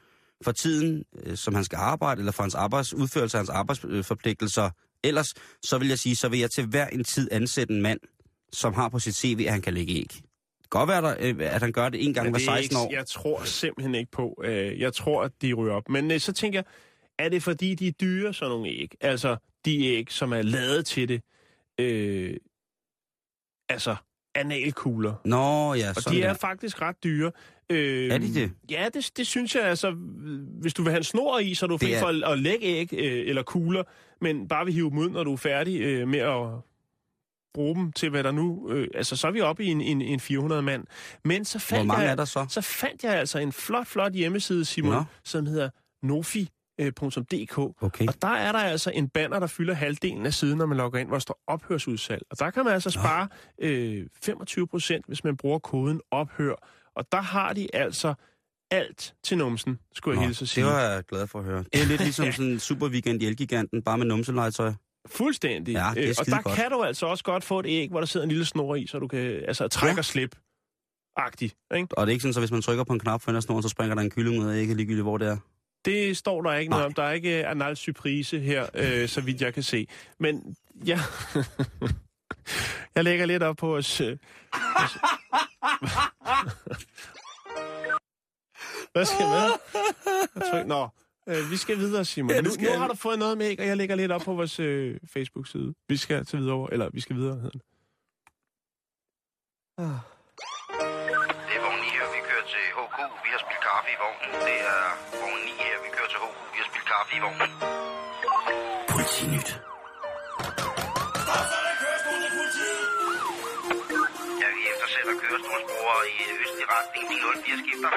for 0.43 0.51
tiden, 0.51 1.03
øh, 1.23 1.37
som 1.37 1.55
han 1.55 1.63
skal 1.63 1.77
arbejde, 1.77 2.19
eller 2.19 2.31
for 2.31 2.43
hans 2.43 2.55
arbejds, 2.55 2.93
udførelse 2.93 3.37
af 3.37 3.39
hans 3.39 3.49
arbejdsforpligtelser, 3.49 4.69
ellers, 5.03 5.33
så 5.63 5.77
vil 5.77 5.87
jeg 5.87 5.99
sige, 5.99 6.15
så 6.15 6.29
vil 6.29 6.39
jeg 6.39 6.51
til 6.51 6.65
hver 6.65 6.87
en 6.87 7.03
tid 7.03 7.29
ansætte 7.31 7.73
en 7.73 7.81
mand, 7.81 7.99
som 8.53 8.73
har 8.73 8.89
på 8.89 8.99
sit 8.99 9.15
CV, 9.15 9.43
at 9.45 9.51
han 9.51 9.61
kan 9.61 9.73
lægge 9.73 9.93
æg. 9.93 10.21
Godt 10.69 10.89
være, 10.89 11.01
der, 11.01 11.15
øh, 11.19 11.35
at 11.39 11.61
han 11.61 11.71
gør 11.71 11.89
det 11.89 12.05
en 12.05 12.13
gang 12.13 12.25
Men 12.25 12.31
hver 12.31 12.39
det 12.39 12.47
er 12.47 12.55
16 12.55 12.77
år. 12.77 12.91
Jeg 12.91 13.07
tror 13.07 13.43
simpelthen 13.43 13.95
ikke 13.95 14.11
på. 14.11 14.41
Øh, 14.43 14.79
jeg 14.79 14.93
tror, 14.93 15.23
at 15.23 15.31
de 15.41 15.53
ryger 15.53 15.73
op. 15.73 15.89
Men 15.89 16.19
så 16.19 16.33
tænker 16.33 16.59
jeg, 16.59 16.65
er 17.19 17.29
det 17.29 17.43
fordi, 17.43 17.75
de 17.75 17.87
er 17.87 17.91
dyre, 17.91 18.33
sådan 18.33 18.49
nogle 18.49 18.69
æg? 18.69 18.91
Altså, 19.01 19.37
de 19.65 19.85
æg, 19.85 20.11
som 20.11 20.33
er 20.33 20.41
lavet 20.41 20.85
til 20.85 21.09
det. 21.09 21.21
Øh, 21.79 22.37
altså, 23.69 23.95
analkugler. 24.35 25.13
Nå, 25.25 25.73
ja, 25.73 25.89
Og 25.89 26.11
de 26.11 26.21
er 26.21 26.27
der. 26.27 26.33
faktisk 26.33 26.81
ret 26.81 27.03
dyre. 27.03 27.31
Øh, 27.71 28.09
Er 28.11 28.17
de 28.17 28.33
det? 28.33 28.51
Ja, 28.71 28.87
det, 28.93 29.11
det 29.17 29.27
synes 29.27 29.55
jeg. 29.55 29.63
Altså, 29.63 29.91
hvis 30.61 30.73
du 30.73 30.83
vil 30.83 30.91
have 30.91 30.97
en 30.97 31.03
snor 31.03 31.39
i, 31.39 31.53
så 31.53 31.65
er 31.65 31.67
du 31.67 31.77
fri 31.77 31.91
er- 31.91 31.99
for 31.99 32.07
at, 32.07 32.23
at 32.31 32.39
lægge 32.39 32.65
æg 32.65 32.93
øh, 32.93 33.27
eller 33.29 33.43
kugler, 33.43 33.83
men 34.21 34.47
bare 34.47 34.65
vil 34.65 34.73
hive 34.73 34.89
dem 34.89 34.97
ud, 34.97 35.09
når 35.09 35.23
du 35.23 35.33
er 35.33 35.37
færdig 35.37 35.81
øh, 35.81 36.07
med 36.07 36.19
at 36.19 36.47
bruge 37.53 37.75
dem 37.75 37.91
til, 37.91 38.09
hvad 38.09 38.23
der 38.23 38.31
nu... 38.31 38.69
Øh, 38.71 38.87
altså, 38.93 39.15
så 39.15 39.27
er 39.27 39.31
vi 39.31 39.41
oppe 39.41 39.63
i 39.63 39.67
en, 39.67 39.81
en, 39.81 40.01
en 40.01 40.19
400 40.19 40.61
mand. 40.61 40.85
Men 41.25 41.45
så 41.45 41.59
fandt, 41.59 41.79
Hvor 41.79 41.87
mange 41.87 42.03
jeg, 42.03 42.11
er 42.11 42.15
der 42.15 42.25
så? 42.25 42.45
så 42.49 42.61
fandt 42.61 43.03
jeg 43.03 43.13
altså 43.13 43.39
en 43.39 43.51
flot, 43.51 43.87
flot 43.87 44.13
hjemmeside, 44.13 44.65
Simon, 44.65 44.93
Nå. 44.93 45.03
som 45.23 45.45
hedder 45.45 45.69
nofi.dk. 46.03 47.57
Okay. 47.83 48.07
Og 48.07 48.13
der 48.21 48.27
er 48.27 48.51
der 48.51 48.59
altså 48.59 48.91
en 48.93 49.09
banner, 49.09 49.39
der 49.39 49.47
fylder 49.47 49.73
halvdelen 49.73 50.25
af 50.25 50.33
siden, 50.33 50.57
når 50.57 50.65
man 50.65 50.77
logger 50.77 50.99
ind, 50.99 51.07
hvor 51.07 51.15
der 51.15 51.19
står 51.21 51.39
ophørsudsalg. 51.47 52.21
Og 52.31 52.39
der 52.39 52.49
kan 52.51 52.63
man 52.65 52.73
altså 52.73 52.89
spare 52.89 53.27
øh, 53.61 54.05
25 54.23 54.67
procent, 54.67 55.05
hvis 55.07 55.23
man 55.23 55.37
bruger 55.37 55.59
koden 55.59 56.01
ophør. 56.11 56.55
Og 56.99 57.05
der 57.11 57.21
har 57.21 57.53
de 57.53 57.75
altså 57.75 58.13
alt 58.71 59.13
til 59.23 59.37
numsen, 59.37 59.79
skulle 59.95 60.15
jeg 60.17 60.21
Nå, 60.21 60.27
hilse 60.27 60.43
at 60.43 60.49
sige. 60.49 60.65
det 60.65 60.73
var 60.73 60.79
jeg 60.81 61.03
glad 61.03 61.27
for 61.27 61.39
at 61.39 61.45
høre. 61.45 61.63
Det 61.73 61.81
er 61.81 61.85
lidt 61.85 62.01
ligesom 62.01 62.31
sådan 62.31 62.51
en 62.51 62.59
super 62.59 62.87
weekend 62.89 63.21
i 63.23 63.25
Elgiganten, 63.25 63.81
bare 63.81 63.97
med 63.97 64.05
numselegetøj. 64.05 64.73
Fuldstændig. 65.07 65.73
Ja, 65.73 65.91
det 65.95 66.03
er 66.03 66.09
Øh, 66.09 66.15
og 66.19 66.25
der 66.25 66.41
godt. 66.41 66.55
kan 66.55 66.71
du 66.71 66.83
altså 66.83 67.05
også 67.05 67.23
godt 67.23 67.43
få 67.43 67.59
et 67.59 67.65
æg, 67.65 67.89
hvor 67.89 67.99
der 67.99 68.07
sidder 68.07 68.23
en 68.23 68.29
lille 68.29 68.45
snor 68.45 68.75
i, 68.75 68.87
så 68.87 68.99
du 68.99 69.07
kan 69.07 69.19
altså 69.47 69.67
trække 69.67 69.93
Ja. 69.95 69.99
og 69.99 70.05
slip. 70.05 70.35
Agtig, 71.17 71.51
ikke? 71.75 71.87
Og 71.97 72.07
det 72.07 72.11
er 72.11 72.13
ikke 72.13 72.21
sådan, 72.21 72.33
så 72.33 72.39
hvis 72.39 72.51
man 72.51 72.61
trykker 72.61 72.83
på 72.83 72.93
en 72.93 72.99
knap 72.99 73.21
for 73.21 73.31
en 73.31 73.41
snoren, 73.41 73.63
så 73.63 73.69
springer 73.69 73.95
der 73.95 74.01
en 74.01 74.09
kylling 74.09 74.39
ud 74.43 74.49
af 74.49 74.57
ikke 74.59 74.73
ligegyldigt, 74.73 75.03
hvor 75.03 75.17
det 75.17 75.27
er. 75.27 75.37
Det 75.85 76.17
står 76.17 76.41
der 76.41 76.53
ikke 76.53 76.69
noget 76.69 76.81
Nej. 76.81 76.85
om. 76.85 76.93
Der 76.93 77.03
er 77.03 77.11
ikke 77.11 77.47
anal 77.47 77.77
surprise 77.77 78.39
her, 78.39 78.65
øh, 78.73 79.07
så 79.09 79.21
vidt 79.21 79.41
jeg 79.41 79.53
kan 79.53 79.63
se. 79.63 79.87
Men 80.19 80.55
ja, 80.85 80.99
jeg 82.95 83.03
lægger 83.03 83.25
lidt 83.25 83.43
op 83.43 83.57
på 83.57 83.67
vores... 83.67 84.01
Øh, 84.01 84.07
vores... 84.53 84.97
Hvad 88.93 89.05
skal 89.05 89.25
med? 89.25 89.49
Jeg 90.35 90.43
tror, 90.49 90.63
Nå, 90.63 90.87
øh, 91.29 91.51
vi 91.51 91.57
skal 91.57 91.77
videre, 91.77 92.05
Simon. 92.05 92.31
Ja, 92.31 92.41
nu, 92.41 92.49
skal 92.49 92.73
nu 92.73 92.79
har 92.79 92.87
du 92.87 92.95
fået 92.95 93.19
noget 93.19 93.37
med 93.37 93.45
æg, 93.45 93.59
og 93.59 93.65
jeg 93.67 93.77
lægger 93.77 93.95
lidt 93.95 94.11
op 94.11 94.21
på 94.21 94.33
vores 94.33 94.59
øh, 94.59 94.97
Facebook-side. 95.13 95.73
Vi 95.87 95.97
skal 95.97 96.25
til 96.25 96.39
videre, 96.39 96.67
eller 96.71 96.89
vi 96.93 97.01
skal 97.01 97.15
videre, 97.15 97.35
hedder 97.35 97.49
den. 97.49 97.61
Det 101.47 101.55
er 101.57 101.61
vogn 101.65 101.79
9 101.81 101.87
her, 101.97 102.07
vi 102.15 102.19
kører 102.29 102.45
til 102.53 102.63
HK. 102.77 102.97
Vi 103.23 103.29
har 103.33 103.39
spillet 103.43 103.63
kaffe 103.69 103.89
i 103.95 103.97
vognen. 104.03 104.31
Det 104.47 104.57
er 104.73 104.81
vogn 105.21 105.41
9 105.45 105.51
her, 105.63 105.75
vi 105.85 105.89
kører 105.95 106.09
til 106.13 106.19
HK. 106.23 106.35
Vi 106.53 106.57
har 106.61 106.67
spillet 106.71 106.87
kaffe 106.93 107.11
i 107.17 107.19
vognen. 107.25 107.51
Politinyt. 108.93 109.49
Kørestolsbrugere 115.89 116.07
i 116.09 116.23
østlig 116.43 116.67
retning. 116.73 117.03
De 117.09 117.15
04 117.43 117.57
skifter. 117.63 117.91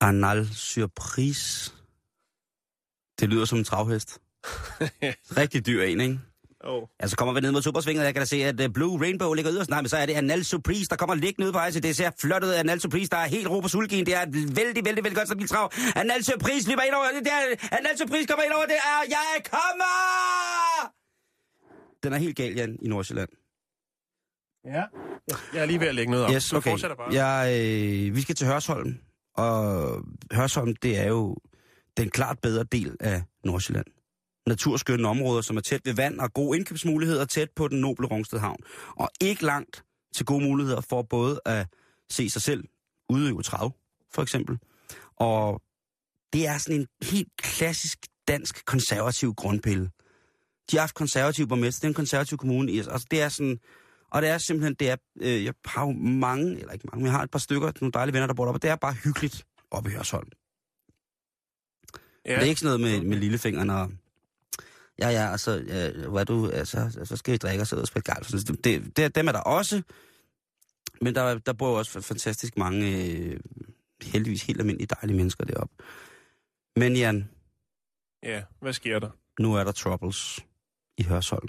Anal 0.00 0.48
surprise. 0.54 1.72
Det 3.20 3.28
lyder 3.28 3.44
som 3.44 3.58
en 3.58 3.64
travhest. 3.64 4.20
Rigtig 5.40 5.66
dyr 5.66 5.82
en, 5.82 6.00
ikke? 6.00 6.20
Oh. 6.64 6.82
Altså 7.00 7.16
kommer 7.16 7.34
vi 7.34 7.40
ned 7.40 7.52
mod 7.52 7.62
Supersvinget, 7.62 8.04
jeg 8.04 8.14
kan 8.14 8.20
da 8.20 8.26
se, 8.26 8.36
at 8.44 8.60
uh, 8.60 8.72
Blue 8.74 9.00
Rainbow 9.00 9.32
ligger 9.32 9.52
yderst. 9.52 9.70
Nej, 9.70 9.80
men 9.80 9.88
så 9.88 9.96
er 9.96 10.06
det 10.06 10.14
Anal 10.14 10.44
Surprise, 10.44 10.86
der 10.90 10.96
kommer 10.96 11.14
liggende 11.14 11.46
ud 11.48 11.52
på 11.52 11.58
til 11.72 11.82
det 11.82 11.96
ser 11.96 12.10
flot 12.20 12.44
ud. 12.44 12.50
Anal 12.50 12.80
Surprise, 12.80 13.10
der 13.10 13.16
er 13.16 13.26
helt 13.26 13.48
ro 13.48 13.60
på 13.60 13.68
sulgien. 13.68 14.06
Det 14.06 14.14
er 14.14 14.22
et 14.22 14.34
vældig, 14.34 14.84
vældig, 14.84 15.04
vældig 15.04 15.16
godt 15.16 15.28
stabilt 15.28 15.50
trav. 15.50 15.72
Anal 15.96 16.24
Surprise 16.24 16.68
løber 16.70 16.82
ind 16.82 16.94
over 16.94 17.06
det 17.18 17.24
der. 17.24 17.76
Anal 17.78 17.98
Surprise 17.98 18.26
kommer 18.26 18.44
ind 18.44 18.52
over 18.52 18.64
det. 18.64 18.76
Er, 18.76 19.00
jeg 19.08 19.44
kommer! 19.50 20.92
Den 22.02 22.12
er 22.12 22.16
helt 22.16 22.36
gal, 22.36 22.54
Jan, 22.54 22.78
i 22.82 22.88
Nordsjælland. 22.88 23.28
Ja. 24.64 24.82
Jeg 25.54 25.62
er 25.62 25.66
lige 25.66 25.80
ved 25.80 25.88
at 25.88 25.94
lægge 25.94 26.10
noget 26.10 26.26
op. 26.26 26.32
Yes, 26.32 26.52
okay. 26.52 26.70
fortsætter 26.70 26.96
bare. 26.96 27.12
Jeg, 27.12 27.48
øh, 28.08 28.16
vi 28.16 28.20
skal 28.20 28.34
til 28.34 28.46
Hørsholm, 28.46 28.98
og 29.34 30.02
Hørsholm, 30.32 30.76
det 30.76 30.98
er 30.98 31.08
jo 31.08 31.36
den 31.96 32.10
klart 32.10 32.38
bedre 32.42 32.64
del 32.64 32.96
af 33.00 33.22
Nordsjælland. 33.44 33.86
Naturskønne 34.48 35.08
områder, 35.08 35.42
som 35.42 35.56
er 35.56 35.60
tæt 35.60 35.80
ved 35.84 35.94
vand 35.94 36.20
og 36.20 36.32
gode 36.32 36.58
indkøbsmuligheder 36.58 37.24
tæt 37.24 37.48
på 37.56 37.68
den 37.68 37.80
noble 37.80 38.06
Rungsted 38.06 38.38
Havn. 38.38 38.58
Og 38.96 39.10
ikke 39.20 39.44
langt 39.44 39.84
til 40.16 40.26
gode 40.26 40.44
muligheder 40.44 40.80
for 40.80 41.02
både 41.02 41.40
at 41.44 41.66
se 42.10 42.30
sig 42.30 42.42
selv 42.42 42.64
udøve 43.08 43.42
trav, 43.42 43.72
for 44.14 44.22
eksempel. 44.22 44.58
Og 45.16 45.62
det 46.32 46.46
er 46.46 46.58
sådan 46.58 46.80
en 46.80 46.86
helt 47.02 47.28
klassisk 47.38 47.98
dansk 48.28 48.64
konservativ 48.64 49.34
grundpille. 49.34 49.90
De 50.70 50.76
har 50.76 50.80
haft 50.80 50.94
konservativ 50.94 51.48
borgmester, 51.48 51.80
det 51.80 51.84
er 51.84 51.88
en 51.88 51.94
konservativ 51.94 52.38
kommune. 52.38 52.72
i- 52.72 52.78
Altså, 52.78 53.06
det 53.10 53.22
er 53.22 53.28
sådan, 53.28 53.58
og 54.10 54.22
det 54.22 54.30
er 54.30 54.38
simpelthen, 54.38 54.74
det 54.74 54.90
er, 54.90 54.96
øh, 55.20 55.44
jeg 55.44 55.54
har 55.64 55.86
jo 55.86 55.92
mange, 55.92 56.58
eller 56.60 56.72
ikke 56.72 56.86
mange, 56.92 56.96
men 56.98 57.04
jeg 57.06 57.12
har 57.12 57.22
et 57.22 57.30
par 57.30 57.38
stykker, 57.38 57.72
nogle 57.80 57.92
dejlige 57.92 58.14
venner, 58.14 58.26
der 58.26 58.34
bor 58.34 58.44
deroppe, 58.44 58.56
og 58.58 58.62
det 58.62 58.70
er 58.70 58.76
bare 58.76 58.92
hyggeligt 58.92 59.46
oppe 59.70 59.90
i 59.90 59.92
Hørsholm. 59.92 60.28
Ja. 62.26 62.34
Det 62.34 62.42
er 62.42 62.46
ikke 62.46 62.60
sådan 62.60 62.80
noget 62.80 63.00
med, 63.00 63.08
med 63.08 63.16
lillefingeren 63.18 63.70
og... 63.70 63.90
Ja, 65.00 65.08
ja, 65.08 65.30
altså, 65.30 65.64
ja, 65.66 65.90
hvad 65.90 66.24
du, 66.24 66.50
altså, 66.50 67.00
så 67.04 67.16
skal 67.16 67.34
I 67.34 67.36
drikke 67.36 67.62
og 67.62 67.66
sidde 67.66 67.82
og 67.82 67.86
spille 67.86 68.14
golf. 68.14 68.30
Det, 68.64 68.96
det, 68.96 69.14
dem 69.14 69.28
er 69.28 69.32
der 69.32 69.40
også, 69.40 69.82
men 71.00 71.14
der, 71.14 71.38
der 71.38 71.52
bor 71.52 71.78
også 71.78 72.00
fantastisk 72.00 72.56
mange, 72.56 73.06
øh, 73.06 73.40
heldigvis 74.02 74.42
helt 74.42 74.60
almindelige 74.60 74.88
dejlige 75.00 75.16
mennesker 75.16 75.44
deroppe. 75.44 75.74
Men 76.76 76.96
Jan, 76.96 77.28
Ja, 78.22 78.42
hvad 78.60 78.72
sker 78.72 78.98
der? 78.98 79.10
nu 79.40 79.54
er 79.54 79.64
der 79.64 79.72
troubles 79.72 80.40
i 80.98 81.02
Hørsholm. 81.02 81.48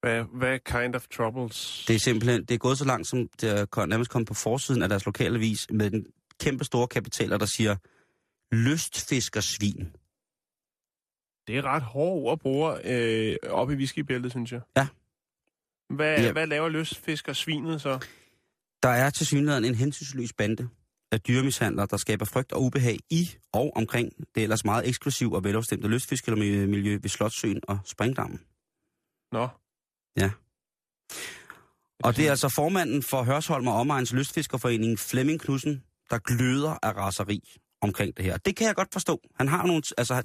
Hvad, 0.00 0.24
hvad 0.34 0.58
kind 0.58 0.94
of 0.94 1.06
troubles? 1.16 1.84
Det 1.88 1.96
er 1.96 2.00
simpelthen, 2.00 2.40
det 2.44 2.54
er 2.54 2.58
gået 2.58 2.78
så 2.78 2.84
langt, 2.84 3.06
som 3.06 3.28
det 3.40 3.50
er 3.50 3.86
nærmest 3.86 4.10
kommet 4.10 4.28
på 4.28 4.34
forsiden 4.34 4.82
af 4.82 4.88
deres 4.88 5.06
lokale 5.06 5.38
vis 5.38 5.66
med 5.70 5.90
den 5.90 6.06
kæmpe 6.40 6.64
store 6.64 6.88
kapitaler, 6.88 7.38
der 7.38 7.46
siger, 7.46 7.76
lystfiskersvin. 8.52 9.96
Det 11.48 11.56
er 11.56 11.62
ret 11.62 11.82
hårde 11.82 12.12
ord 12.12 12.32
at 12.32 12.38
bruge 12.38 12.76
øh, 12.84 13.36
oppe 13.50 13.74
i 13.74 13.76
whiskybæltet, 13.76 14.30
synes 14.32 14.52
jeg. 14.52 14.60
Ja. 14.76 14.86
Hvad, 15.90 16.18
Ja. 16.20 16.32
hvad 16.32 16.46
laver 16.46 16.68
lystfisker 16.68 17.32
svinet 17.32 17.80
så? 17.82 18.06
Der 18.82 18.88
er 18.88 19.10
til 19.10 19.26
synligheden 19.26 19.64
en 19.64 19.74
hensynsløs 19.74 20.32
bande 20.32 20.68
af 21.12 21.20
dyremishandlere, 21.20 21.86
der 21.90 21.96
skaber 21.96 22.24
frygt 22.24 22.52
og 22.52 22.62
ubehag 22.62 22.98
i 23.10 23.30
og 23.52 23.72
omkring 23.76 24.12
det 24.34 24.42
ellers 24.42 24.64
meget 24.64 24.88
eksklusiv 24.88 25.32
og 25.32 25.44
velafstemte 25.44 25.88
lystfiskermiljø 25.88 26.98
ved 27.02 27.08
Slottsøen 27.10 27.60
og 27.68 27.78
Springdammen. 27.84 28.40
Nå. 29.32 29.48
Og 32.04 32.16
det 32.16 32.26
er 32.26 32.30
altså 32.30 32.48
formanden 32.48 33.02
for 33.02 33.22
Hørsholm 33.22 33.66
og 33.68 33.74
Omegns 33.74 34.12
Lystfiskerforening, 34.12 34.98
Flemming 34.98 35.40
Knudsen, 35.40 35.84
der 36.10 36.18
gløder 36.18 36.78
af 36.82 36.96
raseri 36.96 37.58
omkring 37.80 38.16
det 38.16 38.24
her. 38.24 38.36
Det 38.36 38.56
kan 38.56 38.66
jeg 38.66 38.74
godt 38.74 38.92
forstå. 38.92 39.20
Han 39.34 39.48
har 39.48 39.66
nogle... 39.66 39.82
Altså, 39.98 40.22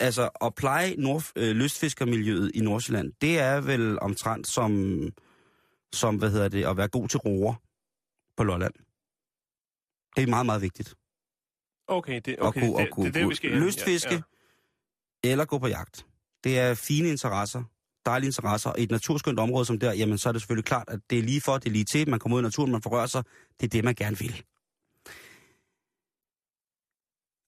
altså 0.00 0.28
at 0.42 0.54
pleje 0.54 0.94
nord, 0.98 1.22
øh, 1.36 1.50
lystfiskermiljøet 1.56 2.50
i 2.54 2.60
Nordsjælland, 2.60 3.12
det 3.20 3.38
er 3.38 3.60
vel 3.60 3.98
omtrent 4.00 4.46
som, 4.46 5.00
som 5.92 6.16
hvad 6.16 6.30
hedder 6.30 6.48
det, 6.48 6.64
at 6.64 6.76
være 6.76 6.88
god 6.88 7.08
til 7.08 7.18
roer 7.18 7.54
på 8.36 8.44
Lolland. 8.44 8.74
Det 10.16 10.22
er 10.22 10.26
meget, 10.26 10.46
meget 10.46 10.62
vigtigt. 10.62 10.94
Okay, 11.86 12.20
det, 12.24 12.36
okay, 12.38 12.60
kunne- 12.60 12.74
og 12.74 12.80
det, 12.80 12.90
kunne- 12.90 13.06
det, 13.06 13.14
det, 13.14 13.20
det, 13.22 13.30
vi 13.30 13.34
skal 13.34 13.50
lystfiske. 13.50 14.14
Ja, 14.14 14.20
ja. 15.24 15.30
Eller 15.30 15.44
gå 15.44 15.58
på 15.58 15.66
jagt. 15.66 16.06
Det 16.44 16.58
er 16.58 16.74
fine 16.74 17.08
interesser, 17.08 17.62
dejlige 18.06 18.28
interesser. 18.28 18.70
Og 18.70 18.78
i 18.78 18.82
et 18.82 18.90
naturskønt 18.90 19.38
område 19.38 19.64
som 19.64 19.78
der, 19.78 19.92
jamen 19.92 20.18
så 20.18 20.28
er 20.28 20.32
det 20.32 20.42
selvfølgelig 20.42 20.64
klart, 20.64 20.84
at 20.88 21.00
det 21.10 21.18
er 21.18 21.22
lige 21.22 21.40
for, 21.40 21.58
det 21.58 21.66
er 21.66 21.70
lige 21.70 21.84
til. 21.84 22.08
Man 22.10 22.18
kommer 22.18 22.36
ud 22.36 22.42
i 22.42 22.44
naturen, 22.44 22.72
man 22.72 22.82
forrører 22.82 23.06
sig. 23.06 23.24
Det 23.60 23.66
er 23.66 23.70
det, 23.70 23.84
man 23.84 23.94
gerne 23.94 24.18
vil. 24.18 24.42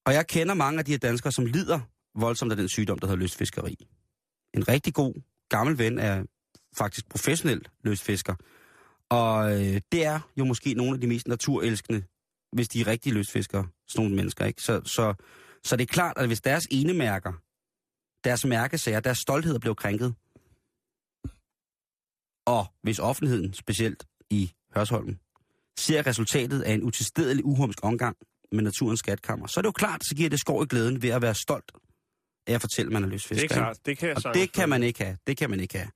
Og 0.07 0.13
jeg 0.15 0.27
kender 0.27 0.55
mange 0.55 0.79
af 0.79 0.85
de 0.85 0.91
her 0.91 0.99
danskere, 0.99 1.33
som 1.33 1.47
lider 1.47 1.81
voldsomt 2.15 2.53
af 2.53 2.57
den 2.57 2.69
sygdom, 2.69 2.99
der 2.99 3.07
hedder 3.07 3.23
lystfiskeri. 3.23 3.89
En 4.55 4.69
rigtig 4.69 4.95
god, 4.95 5.15
gammel 5.49 5.79
ven 5.79 5.99
er 5.99 6.25
faktisk 6.77 7.09
professionel 7.09 7.69
lystfisker. 7.85 8.35
Og 9.09 9.53
øh, 9.53 9.81
det 9.93 10.05
er 10.05 10.21
jo 10.37 10.45
måske 10.45 10.75
nogle 10.75 10.95
af 10.95 11.01
de 11.01 11.07
mest 11.07 11.29
naturelskende, 11.29 12.03
hvis 12.53 12.69
de 12.69 12.81
er 12.81 12.87
rigtige 12.87 13.15
lystfiskere, 13.15 13.69
sådan 13.89 14.05
nogle 14.05 14.17
mennesker. 14.17 14.45
Ikke? 14.45 14.63
Så, 14.63 14.81
så, 14.85 15.15
så 15.65 15.77
det 15.77 15.83
er 15.83 15.93
klart, 15.93 16.19
at 16.19 16.27
hvis 16.27 16.41
deres 16.41 16.65
enemærker, 16.71 17.33
deres 18.25 18.45
mærkesager, 18.45 19.01
deres 19.01 19.19
stolthed 19.19 19.59
blev 19.59 19.75
krænket, 19.75 20.15
og 22.47 22.67
hvis 22.83 22.99
offentligheden, 22.99 23.55
specielt 23.55 24.07
i 24.31 24.53
Hørsholm, 24.75 25.19
ser 25.79 26.07
resultatet 26.07 26.63
af 26.63 26.73
en 26.73 26.83
utilstedelig 26.83 27.45
uhumsk 27.45 27.79
omgang 27.83 28.17
med 28.53 28.63
naturens 28.63 28.99
skatkammer, 28.99 29.47
så 29.47 29.61
er 29.61 29.63
det 29.63 29.67
jo 29.67 29.73
klart, 29.73 30.05
så 30.05 30.15
giver 30.15 30.31
det 30.31 30.41
skår 30.41 30.63
i 30.63 30.67
glæden 30.67 31.03
ved 31.03 31.11
at 31.11 31.23
være 31.23 31.35
stolt 31.35 31.73
af 32.47 32.55
at 32.55 32.61
fortælle, 32.61 32.89
at 32.89 32.93
man 32.93 33.05
er 33.05 33.09
lystfisker. 33.09 33.49
Det 33.49 33.57
er 33.57 33.61
klart, 33.61 33.79
det 33.87 33.99
kan 33.99 34.09
jeg 34.09 34.17
Og 34.27 34.35
det 34.35 34.53
kan 34.53 34.69
man 34.69 34.83
ikke 34.83 35.05
have. 35.05 35.17
Det 35.27 35.37
kan 35.37 35.51
man 35.51 35.61
ikke 35.61 35.79
have. 35.79 35.91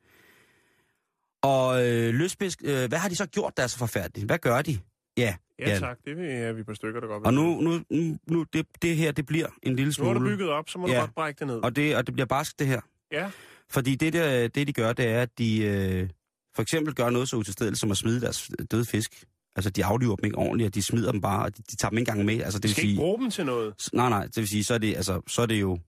Og 1.42 1.86
øh, 1.88 2.14
lystfisk, 2.14 2.59
øh, 2.64 2.88
hvad 2.88 2.99
har 2.99 3.09
de 3.09 3.16
så 3.16 3.26
gjort, 3.26 3.57
der 3.57 3.62
er 3.62 3.66
så 3.66 3.78
forfærdeligt? 3.78 4.26
Hvad 4.26 4.38
gør 4.38 4.62
de? 4.62 4.78
Ja, 5.16 5.34
Ja, 5.59 5.68
Jan. 5.70 5.80
tak. 5.80 5.99
Det 6.05 6.16
vil, 6.16 6.24
er 6.30 6.53
vi 6.53 6.62
på 6.62 6.74
stykker, 6.74 7.01
der 7.01 7.07
godt 7.07 7.20
vil. 7.20 7.26
Og 7.26 7.34
nu, 7.34 7.61
nu, 7.61 7.82
nu, 7.90 8.16
nu 8.26 8.45
det, 8.53 8.66
det 8.82 8.97
her, 8.97 9.12
det 9.12 9.26
bliver 9.26 9.47
en 9.62 9.76
lille 9.76 9.88
nu 9.88 9.92
smule... 9.92 10.11
er 10.11 10.14
du 10.14 10.20
bygget 10.24 10.49
op, 10.51 10.68
så 10.68 10.78
må 10.78 10.88
Ja. 10.88 10.95
du 10.95 11.01
godt 11.01 11.14
brække 11.14 11.38
det 11.38 11.47
ned. 11.47 11.57
Og 11.57 11.76
det, 11.76 11.97
og 11.97 12.07
det 12.07 12.14
bliver 12.14 12.26
barsk, 12.26 12.59
det 12.59 12.66
her. 12.66 12.80
Ja, 13.12 13.30
Fordi 13.70 13.95
det, 13.95 14.12
der, 14.12 14.49
det 14.49 14.66
de 14.66 14.72
gør, 14.72 14.92
det 14.92 15.07
er, 15.07 15.22
at 15.22 15.38
de 15.38 15.62
øh, 15.64 16.09
for 16.55 16.62
eksempel 16.62 16.95
gør 16.95 17.11
noget 17.11 17.28
så 17.28 17.36
utilstedeligt 17.36 17.80
som 17.80 17.90
at 17.90 17.97
smide 17.97 18.20
deres 18.20 18.51
døde 18.70 18.84
fisk. 18.84 19.24
Altså, 19.57 19.70
de 19.70 19.84
afliver 19.84 20.16
dem 20.16 20.24
ikke 20.24 20.38
ordentligt, 20.38 20.66
og 20.66 20.74
de 20.74 20.82
smider 20.82 21.12
dem 21.12 21.20
bare, 21.20 21.45
og 21.45 21.57
de, 21.57 21.62
de 21.70 21.76
tager 21.76 21.90
dem 21.90 21.99
ikke 21.99 22.11
engang 22.11 22.26
med. 22.26 22.42
Altså, 22.42 22.59
det 22.59 22.62
vil 22.62 22.70
skal 22.70 22.80
sige, 22.82 22.90
ikke 22.90 23.01
bruge 23.01 23.18
dem 23.18 23.30
til 23.30 23.47
noget. 23.47 23.74
Nej, 23.92 24.09
nej, 24.09 24.24
det 24.24 24.36
vil 24.36 24.49
sige, 24.49 24.64
så 24.64 24.74
er 24.74 24.78
det, 24.78 24.97
altså, 24.97 25.20
så 25.26 25.42
er 25.42 25.47
det 25.47 25.61
jo, 25.61 25.78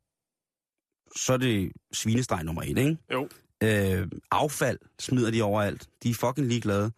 så 1.16 1.32
er 1.32 1.36
det 1.36 1.72
svinestreg 1.92 2.44
nummer 2.44 2.62
et, 2.62 2.78
ikke? 2.78 2.96
Jo. 3.12 3.28
Øh, 3.62 4.08
affald 4.30 4.78
smider 4.98 5.30
de 5.30 5.42
overalt. 5.42 5.88
De 6.02 6.10
er 6.10 6.14
fucking 6.14 6.46
ligeglade. 6.46 6.92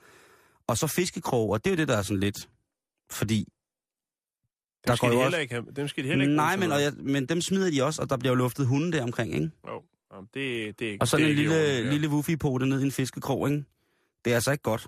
Og 0.66 0.78
så 0.78 0.86
fiskekrog, 0.86 1.50
og 1.50 1.64
det 1.64 1.70
er 1.70 1.74
jo 1.74 1.76
det, 1.76 1.88
der 1.88 1.96
er 1.96 2.02
sådan 2.02 2.20
lidt, 2.20 2.48
fordi... 3.10 3.38
Dem 3.38 3.46
Der 4.86 4.96
skal, 4.96 5.08
går 5.08 5.12
de 5.16 5.22
heller 5.22 5.26
også- 5.26 5.40
ikke 5.40 5.54
have, 5.54 5.66
dem 5.76 5.88
skal 5.88 6.04
de 6.04 6.08
heller 6.08 6.24
ikke 6.24 6.36
Nej, 6.36 6.56
men, 6.56 6.72
og 6.72 6.82
jeg, 6.82 6.92
men 6.96 7.26
dem 7.26 7.40
smider 7.40 7.70
de 7.70 7.82
også, 7.84 8.02
og 8.02 8.10
der 8.10 8.16
bliver 8.16 8.30
jo 8.32 8.36
luftet 8.36 8.66
hunde 8.66 8.92
der 8.92 9.02
omkring, 9.02 9.34
ikke? 9.34 9.50
Jo. 9.68 9.82
Jamen, 10.14 10.28
det, 10.34 10.78
det 10.78 10.92
er 10.94 10.96
Og 11.00 11.08
sådan 11.08 11.24
det 11.24 11.30
en 11.30 11.36
lille, 11.36 11.54
orden, 11.54 11.84
ja. 11.84 11.90
lille 11.90 12.08
woofipote 12.08 12.66
ned 12.66 12.80
i 12.80 12.84
en 12.84 12.90
fiskekrog, 12.92 13.50
ikke? 13.50 13.64
Det 14.24 14.30
er 14.30 14.34
altså 14.34 14.52
ikke 14.52 14.62
godt. 14.62 14.86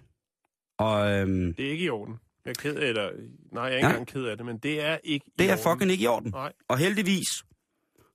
Og 0.79 1.11
øhm, 1.11 1.55
Det 1.55 1.67
er 1.67 1.71
ikke 1.71 1.85
i 1.85 1.89
orden. 1.89 2.15
Jeg 2.45 2.51
er 2.51 2.55
ked 2.55 2.77
eller 2.77 3.11
Nej, 3.53 3.63
jeg 3.65 3.73
er 3.73 3.77
ikke 3.77 3.87
Ja. 3.87 3.93
engang 3.93 4.07
ked 4.09 4.25
af 4.25 4.37
det, 4.37 4.47
men 4.47 4.59
det 4.59 4.81
er 4.85 4.99
ikke 5.05 5.27
i 5.27 5.33
det 5.39 5.51
er 5.51 5.53
orden. 5.53 5.65
fucking 5.73 5.91
ikke 5.91 6.05
i 6.05 6.07
orden. 6.07 6.31
Nej. 6.31 6.53
Og 6.69 6.79
heldigvis, 6.79 7.27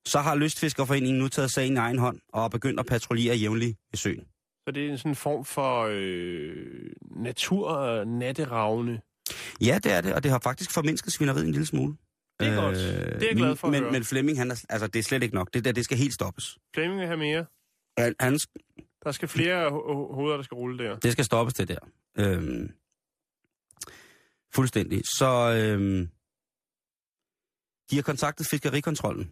så 0.08 0.20
har 0.20 0.36
Lystfiskerforeningen 0.36 1.20
nu 1.20 1.28
taget 1.28 1.52
sagen 1.52 1.74
i 1.74 1.76
egen 1.76 1.98
hånd, 1.98 2.20
og 2.34 2.44
er 2.44 2.48
begyndt 2.50 2.80
at 2.80 2.86
patruljere 2.86 3.36
jævnligt 3.36 3.78
ved 3.92 3.98
søen. 3.98 4.28
Så 4.68 4.72
det 4.72 4.86
er 4.86 4.92
en 4.92 4.98
sådan 4.98 5.12
en 5.12 5.16
form 5.16 5.46
for 5.46 5.88
øh, 5.92 6.92
natur-natteravne. 7.12 9.02
Ja, 9.62 9.80
det 9.84 9.92
er 9.92 10.02
det, 10.02 10.14
og 10.14 10.24
det 10.24 10.32
har 10.32 10.40
faktisk 10.40 10.72
formindsket 10.72 11.14
svineriet 11.14 11.46
en 11.46 11.52
lille 11.52 11.66
smule. 11.66 11.96
Det 12.40 12.48
er 12.48 12.56
godt. 12.62 12.76
Det 12.76 13.24
er 13.24 13.28
jeg 13.28 13.36
glad 13.36 13.56
for 13.56 13.68
at 13.68 13.72
men, 13.72 13.82
høre. 13.84 13.92
Men 13.92 14.04
Flemming, 14.04 14.38
han 14.38 14.52
er, 14.52 14.66
altså, 14.70 14.88
det 14.88 15.00
er 15.00 15.04
slet 15.04 15.24
ikke 15.24 15.36
nok. 15.36 15.54
Det 15.54 15.66
der, 15.66 15.72
det 15.72 15.84
skal 15.86 15.98
helt 15.98 16.14
stoppes. 16.14 16.58
Flemming 16.76 17.00
vil 17.00 17.08
have 17.08 17.18
mere. 17.18 17.46
Han, 17.98 18.16
han, 18.20 18.40
Der 19.04 19.12
skal 19.12 19.28
flere 19.28 19.68
ho- 19.68 20.14
hoveder, 20.16 20.36
der 20.38 20.44
skal 20.44 20.56
rulle 20.56 20.78
der. 20.84 21.00
det 21.00 21.12
skal 21.12 21.26
stoppes, 21.26 21.54
det 21.54 21.68
der. 21.68 21.80
Øhm, 22.18 22.72
fuldstændig. 24.56 25.02
Så 25.18 25.26
øhm, 25.58 26.10
de 27.92 27.96
har 27.96 28.04
kontaktet 28.04 28.48
Fiskerikontrollen. 28.50 29.32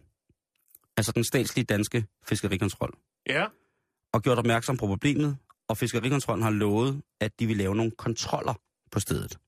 Altså 0.96 1.12
den 1.12 1.24
statslige 1.24 1.64
danske 1.64 2.04
fiskerikontrol. 2.28 2.94
Ja, 3.28 3.44
og 4.12 4.22
gjort 4.22 4.38
opmærksom 4.38 4.76
på 4.76 4.86
problemet, 4.86 5.36
og 5.68 5.76
Fiskerikontrollen 5.76 6.42
har 6.42 6.50
lovet, 6.50 7.02
at 7.20 7.40
de 7.40 7.46
vil 7.46 7.56
lave 7.56 7.74
nogle 7.74 7.90
kontroller 7.90 8.54
på 8.90 9.00
stedet. 9.00 9.38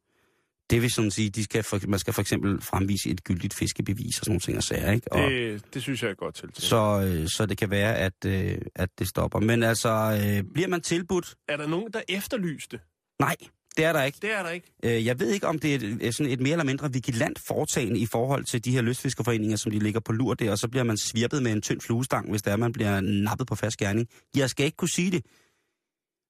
Det 0.70 0.82
vil 0.82 0.90
sådan 0.90 1.10
sige, 1.10 1.30
de 1.30 1.44
skal 1.44 1.62
for, 1.62 1.80
man 1.88 1.98
skal 1.98 2.12
for 2.12 2.20
eksempel 2.20 2.60
fremvise 2.60 3.10
et 3.10 3.24
gyldigt 3.24 3.54
fiskebevis 3.54 4.18
og 4.18 4.24
sådan 4.24 4.30
nogle 4.30 4.40
ting 4.40 4.56
og 4.56 4.62
sager, 4.62 4.92
ikke? 4.92 5.12
Og, 5.12 5.30
det, 5.30 5.74
det 5.74 5.82
synes 5.82 6.02
jeg 6.02 6.10
er 6.10 6.14
godt 6.14 6.34
tiltag. 6.34 6.62
så, 6.62 7.08
øh, 7.08 7.28
så 7.28 7.46
det 7.46 7.58
kan 7.58 7.70
være, 7.70 7.96
at, 7.96 8.24
øh, 8.26 8.58
at 8.74 8.90
det 8.98 9.08
stopper. 9.08 9.40
Men 9.40 9.62
altså, 9.62 9.88
øh, 9.88 10.52
bliver 10.52 10.68
man 10.68 10.80
tilbudt? 10.80 11.34
Er 11.48 11.56
der 11.56 11.66
nogen, 11.66 11.92
der 11.92 12.00
efterlyste? 12.08 12.80
Nej, 13.20 13.36
det 13.76 13.84
er 13.84 13.92
der 13.92 14.02
ikke. 14.02 14.18
Det 14.22 14.32
er 14.32 14.42
der 14.42 14.50
ikke. 14.50 14.72
Øh, 14.82 15.06
jeg 15.06 15.20
ved 15.20 15.30
ikke, 15.30 15.46
om 15.46 15.58
det 15.58 15.70
er 15.70 15.74
et, 15.78 16.06
er 16.06 16.10
sådan 16.10 16.32
et 16.32 16.40
mere 16.40 16.52
eller 16.52 16.64
mindre 16.64 16.92
vigilant 16.92 17.38
foretagende 17.38 18.00
i 18.00 18.06
forhold 18.06 18.44
til 18.44 18.64
de 18.64 18.70
her 18.72 18.82
lystfiskerforeninger, 18.82 19.56
som 19.56 19.72
de 19.72 19.78
ligger 19.78 20.00
på 20.00 20.12
lur 20.12 20.34
der, 20.34 20.50
og 20.50 20.58
så 20.58 20.68
bliver 20.68 20.84
man 20.84 20.96
svirpet 20.96 21.42
med 21.42 21.52
en 21.52 21.62
tynd 21.62 21.80
fluestang, 21.80 22.30
hvis 22.30 22.42
det 22.42 22.52
er, 22.52 22.56
man 22.56 22.72
bliver 22.72 23.00
nappet 23.00 23.46
på 23.46 23.54
fast 23.54 23.76
gerning. 23.76 24.08
Jeg 24.36 24.50
skal 24.50 24.66
ikke 24.66 24.76
kunne 24.76 24.88
sige 24.90 25.10
det. 25.10 25.24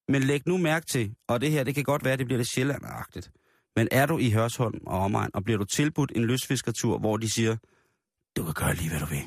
Men 0.07 0.23
læg 0.23 0.41
nu 0.47 0.57
mærke 0.57 0.85
til, 0.85 1.13
og 1.27 1.41
det 1.41 1.51
her, 1.51 1.63
det 1.63 1.75
kan 1.75 1.83
godt 1.83 2.05
være, 2.05 2.17
det 2.17 2.25
bliver 2.25 2.37
lidt 2.37 2.49
sjællandagtigt. 2.49 3.31
Men 3.75 3.87
er 3.91 4.05
du 4.05 4.17
i 4.17 4.29
Hørsholm 4.31 4.79
og 4.87 4.99
omegn, 4.99 5.29
og 5.33 5.43
bliver 5.43 5.57
du 5.57 5.65
tilbudt 5.65 6.11
en 6.15 6.25
lystfiskertur, 6.25 6.97
hvor 6.99 7.17
de 7.17 7.29
siger, 7.29 7.55
du 8.37 8.43
kan 8.43 8.53
gøre 8.53 8.75
lige, 8.75 8.89
hvad 8.89 8.99
du 8.99 9.05
vil. 9.05 9.23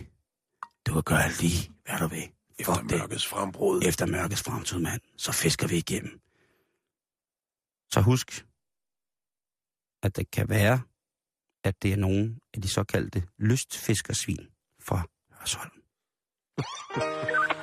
Du 0.86 0.92
kan 0.92 1.02
gøre 1.02 1.30
lige, 1.40 1.70
hvad 1.88 1.98
du 1.98 2.06
vil. 2.06 2.22
Efter 2.58 2.74
Fuck 2.74 2.90
det. 2.90 2.98
mørkets 2.98 3.26
frembrud. 3.26 3.82
Efter 3.86 4.06
mørkets 4.06 4.42
fremtid, 4.42 4.78
mand, 4.78 5.00
så 5.16 5.32
fisker 5.32 5.66
vi 5.68 5.76
igennem. 5.76 6.20
Så 7.94 8.00
husk, 8.00 8.28
at 10.02 10.16
det 10.16 10.30
kan 10.30 10.48
være, 10.48 10.76
at 11.64 11.82
det 11.82 11.92
er 11.92 11.96
nogle 11.96 12.36
af 12.54 12.62
de 12.62 12.68
såkaldte 12.68 13.20
lystfiskersvin 13.38 14.44
fra 14.86 14.98
Hørsholm. 15.38 15.76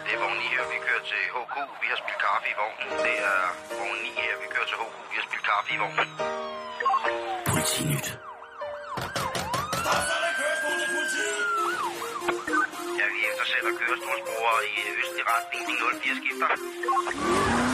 Det 0.05 0.13
er 0.15 0.19
vogn 0.23 0.37
9 0.37 0.43
her, 0.55 0.65
vi 0.73 0.77
kører 0.87 1.03
til 1.11 1.21
HK. 1.35 1.55
Vi 1.81 1.87
har 1.91 1.97
spillet 2.01 2.21
kaffe 2.27 2.47
i 2.53 2.55
vognen. 2.61 2.89
Det 3.05 3.15
er 3.29 3.39
vogn 3.79 3.99
9 4.03 4.09
her, 4.23 4.33
vi 4.43 4.47
kører 4.53 4.67
til 4.71 4.77
HK. 4.81 4.95
Vi 5.11 5.15
har 5.19 5.25
spillet 5.27 5.45
kaffe 5.51 5.69
i 5.75 5.77
vognen. 5.83 6.09
Politinyt. 7.51 8.07
Ja, 12.99 13.05
vi 13.13 13.19
eftersætter 13.29 13.71
kørestolsbrugere 13.79 14.61
i 14.71 14.79
østlig 15.01 15.25
retning. 15.31 15.61
De 15.69 15.73
04 16.01 16.15
skifter. 16.19 17.66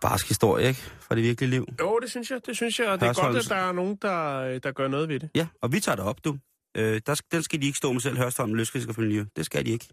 Barsk 0.00 0.28
historie, 0.28 0.68
ikke? 0.68 0.80
Fra 1.00 1.14
det 1.14 1.22
virkelige 1.24 1.50
liv. 1.50 1.66
Jo, 1.80 1.98
det 2.02 2.10
synes 2.10 2.30
jeg. 2.30 2.40
Det 2.46 2.56
synes 2.56 2.78
jeg, 2.78 2.88
og 2.88 3.00
det 3.00 3.08
er 3.08 3.22
godt, 3.22 3.36
at 3.36 3.48
der 3.48 3.54
er 3.56 3.72
nogen, 3.72 3.98
der, 4.02 4.58
der 4.58 4.72
gør 4.72 4.88
noget 4.88 5.08
ved 5.08 5.20
det. 5.20 5.30
Ja, 5.34 5.46
og 5.62 5.72
vi 5.72 5.80
tager 5.80 5.96
det 5.96 6.04
op, 6.04 6.24
du. 6.24 6.38
Øh, 6.76 7.00
der, 7.06 7.20
den 7.32 7.42
skal 7.42 7.62
de 7.62 7.66
ikke 7.66 7.76
stå 7.78 7.92
med 7.92 8.00
selv, 8.00 8.18
Hørsholm 8.18 8.54
Lystfiskerfamilie. 8.54 9.26
Det 9.36 9.46
skal 9.46 9.66
de 9.66 9.70
ikke. 9.70 9.88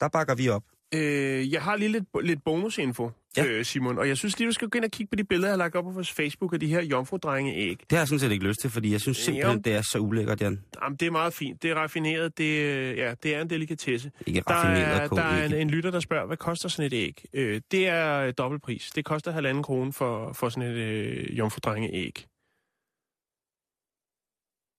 Der 0.00 0.08
bakker 0.08 0.34
vi 0.34 0.48
op. 0.48 0.62
Øh, 0.94 1.52
jeg 1.52 1.62
har 1.62 1.76
lige 1.76 1.88
lidt, 1.92 2.04
lidt 2.22 2.44
bonusinfo, 2.44 3.10
Ja. 3.36 3.44
øh, 3.46 3.64
Simon, 3.64 3.98
og 3.98 4.08
jeg 4.08 4.16
synes 4.16 4.38
lige, 4.38 4.48
du 4.48 4.52
skal 4.52 4.68
gå 4.68 4.76
ind 4.76 4.84
og 4.84 4.90
kigge 4.90 5.10
på 5.10 5.16
de 5.16 5.24
billeder, 5.24 5.48
jeg 5.48 5.52
har 5.52 5.58
lagt 5.58 5.76
op 5.76 5.84
på 5.84 5.90
vores 5.90 6.12
Facebook 6.12 6.52
af 6.52 6.60
de 6.60 6.66
her 6.66 6.82
jomfrudrenge-æg. 6.82 7.76
Det 7.80 7.92
har 7.92 7.98
jeg 7.98 8.08
sådan 8.08 8.18
set 8.18 8.32
ikke 8.32 8.44
lyst 8.44 8.60
til, 8.60 8.70
fordi 8.70 8.92
jeg 8.92 9.00
synes 9.00 9.16
simpelthen, 9.16 9.50
Jamen. 9.50 9.62
det 9.64 9.74
er 9.74 9.82
så 9.82 9.98
ulækkert, 9.98 10.40
Jan. 10.40 10.64
Jamen, 10.82 10.96
det 10.96 11.06
er 11.06 11.10
meget 11.10 11.34
fint. 11.34 11.62
Det 11.62 11.70
er 11.70 11.74
raffineret. 11.74 12.38
Det, 12.38 12.44
øh, 12.44 12.96
ja, 12.98 13.14
det 13.22 13.34
er 13.34 13.40
en 13.42 13.50
delikatesse. 13.50 14.10
Ikke 14.26 14.42
Der 14.48 14.54
er, 14.54 15.08
der 15.08 15.22
er 15.22 15.44
en, 15.46 15.54
en 15.54 15.70
lytter, 15.70 15.90
der 15.90 16.00
spørger, 16.00 16.26
hvad 16.26 16.36
koster 16.36 16.68
sådan 16.68 16.86
et 16.86 16.92
æg? 16.92 17.24
Øh, 17.32 17.60
det 17.70 17.88
er 17.88 18.20
øh, 18.20 18.32
dobbeltpris. 18.38 18.90
Det 18.94 19.04
koster 19.04 19.30
halvanden 19.30 19.62
krone 19.62 19.92
for, 19.92 20.32
for 20.32 20.48
sådan 20.48 20.70
et 20.70 20.76
øh, 20.76 21.38
jomfrudrenge-æg. 21.38 22.26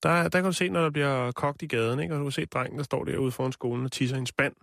Der, 0.04 0.24
der 0.24 0.30
kan 0.30 0.44
du 0.44 0.52
se, 0.54 0.70
når 0.70 0.82
der 0.82 0.90
bliver 0.90 1.32
kogt 1.32 1.62
i 1.62 1.68
gaden, 1.68 2.00
ikke? 2.00 2.14
og 2.14 2.20
du 2.20 2.24
kan 2.26 2.32
se 2.32 2.46
drengen, 2.46 2.78
der 2.78 2.84
står 2.84 3.04
derude 3.04 3.32
foran 3.32 3.52
skolen 3.52 3.86
og 3.86 3.92
tisser 3.92 4.18
en 4.18 4.26
spand. 4.26 4.54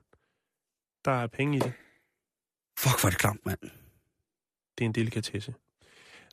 Der 1.07 1.13
er 1.13 1.27
penge 1.27 1.57
i 1.57 1.61
det. 1.61 1.73
Fuck, 2.79 3.01
hvor 3.01 3.07
er 3.07 3.11
det 3.11 3.19
klamt, 3.19 3.47
mand. 3.47 3.59
Det 4.79 4.85
er 4.85 4.87
en 4.87 4.93
delikatesse. 4.93 5.55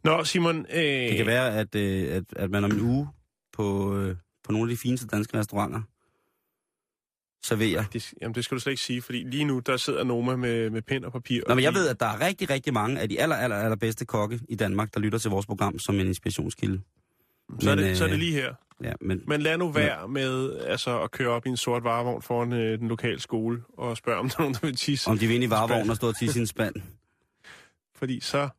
Nå, 0.03 0.24
Simon... 0.24 0.65
Øh, 0.69 1.09
Det 1.09 1.17
kan 1.17 1.26
være, 1.26 1.57
at, 1.59 1.76
øh, 1.76 2.15
at, 2.15 2.24
at 2.36 2.49
man 2.51 2.63
om 2.63 2.71
en 2.71 2.80
uge 2.82 3.07
på, 3.53 3.97
øh, 3.97 4.15
på 4.43 4.51
nogle 4.51 4.71
af 4.71 4.76
de 4.76 4.82
fineste 4.82 5.07
danske 5.07 5.38
restauranter 5.39 5.82
serverer. 7.45 7.84
Det, 7.93 8.13
jamen, 8.21 8.36
det 8.36 8.45
skal 8.45 8.55
du 8.55 8.61
slet 8.61 8.71
ikke 8.71 8.84
sige, 8.84 9.01
fordi 9.01 9.24
lige 9.24 9.45
nu, 9.45 9.59
der 9.59 9.78
sidder 9.78 10.03
Noma 10.03 10.36
med, 10.36 10.69
med 10.69 10.82
pen 10.82 11.05
og 11.05 11.11
papir. 11.11 11.41
Nå, 11.47 11.51
og 11.51 11.55
men 11.55 11.63
jeg 11.63 11.74
ved, 11.74 11.89
at 11.89 11.99
der 11.99 12.05
er 12.05 12.19
rigtig, 12.21 12.49
rigtig 12.49 12.74
mange 12.74 12.99
af 12.99 13.09
de 13.09 13.21
aller, 13.21 13.36
aller, 13.36 13.55
aller 13.55 13.76
bedste 13.76 14.05
kokke 14.05 14.39
i 14.49 14.55
Danmark, 14.55 14.93
der 14.93 14.99
lytter 14.99 15.19
til 15.19 15.32
vores 15.32 15.45
program 15.45 15.80
som 15.80 15.99
en 15.99 16.07
inspirationskilde. 16.07 16.82
Så, 17.60 17.72
er 17.72 17.76
men, 17.76 17.84
det, 17.86 17.97
så 17.97 18.04
er 18.04 18.08
det 18.08 18.14
øh, 18.14 18.20
lige 18.20 18.32
her. 18.34 18.54
Ja, 18.84 18.93
men, 19.01 19.22
Men 19.28 19.41
lad 19.41 19.58
nu 19.58 19.72
være 19.72 20.08
med 20.08 20.60
altså, 20.60 21.01
at 21.01 21.12
køre 21.12 21.30
op 21.30 21.45
i 21.45 21.49
en 21.49 21.58
sort 21.58 21.84
varevogn 21.84 22.22
foran 22.22 22.54
øh, 22.54 22.80
den 22.80 22.88
lokale 22.88 23.20
skole 23.20 23.62
og 23.78 23.97
spørge, 23.97 24.20
om 24.20 24.30
der 24.30 24.36
er 24.38 24.41
nogen, 24.41 24.54
der 24.54 24.60
vil 24.62 24.76
tisse. 24.76 25.10
om 25.10 25.18
de 25.18 25.28
vil 25.28 25.36
ind 25.36 25.43
i 25.43 25.49
varevognen 25.49 25.89
og 25.89 25.95
stå 25.95 26.08
og 26.08 26.18
tisse 26.18 26.39
i 26.39 26.41
en 26.41 26.47
spand. 26.47 26.76
Fordi 27.99 28.20
så... 28.20 28.49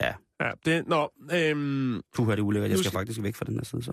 Ja. 0.00 0.12
Ja, 0.40 0.50
det, 0.66 0.88
nå, 0.88 1.12
øhm, 1.32 2.00
Puh, 2.14 2.28
er 2.30 2.34
det 2.34 2.42
ulækkert. 2.42 2.70
Jeg 2.70 2.78
skal 2.78 2.88
skal- 2.90 2.98
faktisk 2.98 3.22
væk 3.22 3.34
fra 3.34 3.44
den 3.44 3.54
her 3.54 3.64
side, 3.64 3.82
så. 3.82 3.92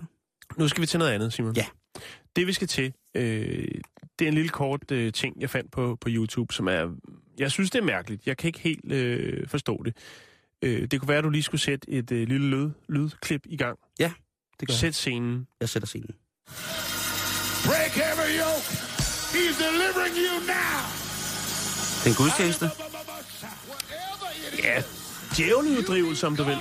nu 0.56 0.68
skal 0.68 0.80
vi 0.80 0.86
til 0.86 0.98
noget 0.98 1.12
andet, 1.12 1.32
Simon. 1.32 1.54
Ja. 1.56 1.66
Det 2.36 2.46
vi 2.46 2.52
skal 2.52 2.68
til, 2.68 2.92
øh, 3.14 3.68
det 4.18 4.24
er 4.24 4.28
en 4.28 4.34
lille 4.34 4.48
kort 4.48 4.90
øh, 4.92 5.12
ting, 5.12 5.40
jeg 5.40 5.50
fandt 5.50 5.72
på, 5.72 5.98
på 6.00 6.08
YouTube, 6.10 6.54
som 6.54 6.68
er... 6.68 6.88
Jeg 7.38 7.50
synes, 7.50 7.70
det 7.70 7.78
er 7.78 7.84
mærkeligt. 7.84 8.26
Jeg 8.26 8.36
kan 8.36 8.48
ikke 8.48 8.58
helt 8.60 8.92
øh, 8.92 9.48
forstå 9.48 9.82
det. 9.84 9.96
Øh, 10.62 10.86
det 10.90 11.00
kunne 11.00 11.08
være, 11.08 11.18
at 11.18 11.24
du 11.24 11.30
lige 11.30 11.42
skulle 11.42 11.60
sætte 11.60 11.90
et 11.90 12.12
øh, 12.12 12.28
lille 12.28 12.46
lyd, 12.46 12.70
lydklip 12.88 13.42
i 13.46 13.56
gang. 13.56 13.78
Det 14.60 14.68
gør 14.68 14.74
jeg. 14.74 14.80
Sæt 14.80 14.94
scenen. 14.94 15.46
Jeg 15.60 15.68
sætter 15.68 15.86
scenen. 15.88 16.14
Break 17.66 17.96
every 17.96 18.32
yoke. 18.44 18.66
He's 19.34 19.56
delivering 19.66 20.14
you 20.26 20.34
now. 20.46 20.80
Det 21.98 22.06
er 22.06 22.10
en 22.10 22.14
gudstjeneste. 22.14 22.64
Whatever 22.64 24.28
it 24.52 24.64
Ja, 24.64 24.78
is 24.78 24.84
djævleuddrivelse, 25.36 26.26
om 26.26 26.36
du 26.36 26.44
vil. 26.44 26.60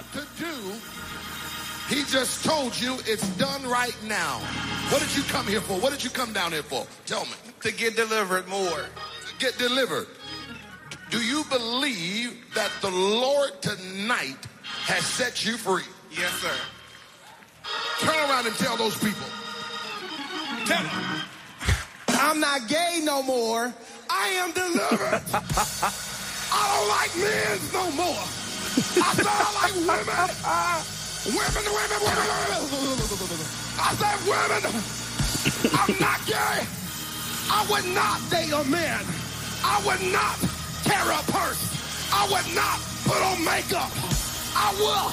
he 1.90 2.00
just 2.18 2.44
told 2.44 2.72
you 2.86 2.94
it's 3.14 3.28
done 3.40 3.64
right 3.82 4.00
now. 4.04 4.34
What 4.92 5.00
did 5.02 5.12
you 5.18 5.24
come 5.36 5.46
here 5.52 5.62
for? 5.62 5.74
What 5.84 5.92
did 5.94 6.04
you 6.04 6.12
come 6.22 6.34
down 6.34 6.52
here 6.52 6.64
for? 6.64 6.84
Tell 7.06 7.26
me. 7.32 7.36
To 7.66 7.70
get 7.84 7.92
delivered 8.04 8.48
more. 8.48 8.82
To 9.30 9.34
get 9.46 9.54
delivered. 9.68 10.08
Do 11.12 11.20
you 11.32 11.42
believe 11.58 12.30
that 12.56 12.72
the 12.82 12.92
Lord 13.26 13.52
tonight 13.62 14.42
has 14.92 15.04
set 15.20 15.46
you 15.46 15.54
free? 15.58 15.88
Yes, 16.12 16.34
sir. 16.42 16.58
Turn 18.00 18.30
around 18.30 18.46
and 18.46 18.56
tell 18.56 18.78
those 18.78 18.96
people. 18.98 19.26
Tell 20.66 20.84
them. 20.84 21.22
I'm 22.10 22.40
not 22.40 22.68
gay 22.68 23.02
no 23.04 23.24
more. 23.24 23.74
I 24.10 24.28
am 24.38 24.52
delivered. 24.52 25.22
I 25.34 26.62
don't 26.70 26.88
like 26.94 27.14
men 27.18 27.60
no 27.74 27.92
more. 27.98 28.24
I 29.02 29.14
said 29.18 29.26
I 29.26 29.50
like 29.58 29.76
women. 29.82 30.14
Women, 31.26 31.66
women, 31.74 32.00
women, 32.06 32.28
women. 32.30 33.42
I 33.80 33.94
said 33.98 34.18
women. 34.30 34.62
I'm 35.74 35.94
not 36.00 36.20
gay. 36.28 36.68
I 37.50 37.66
would 37.70 37.86
not 37.96 38.22
date 38.30 38.52
a 38.52 38.64
man. 38.70 39.04
I 39.64 39.82
would 39.86 40.12
not 40.12 40.38
carry 40.84 41.14
a 41.16 41.24
purse. 41.32 41.62
I 42.14 42.28
would 42.30 42.56
not 42.56 42.80
put 43.06 43.22
on 43.24 43.44
makeup. 43.44 43.90
I 44.56 44.74
will, 44.80 45.12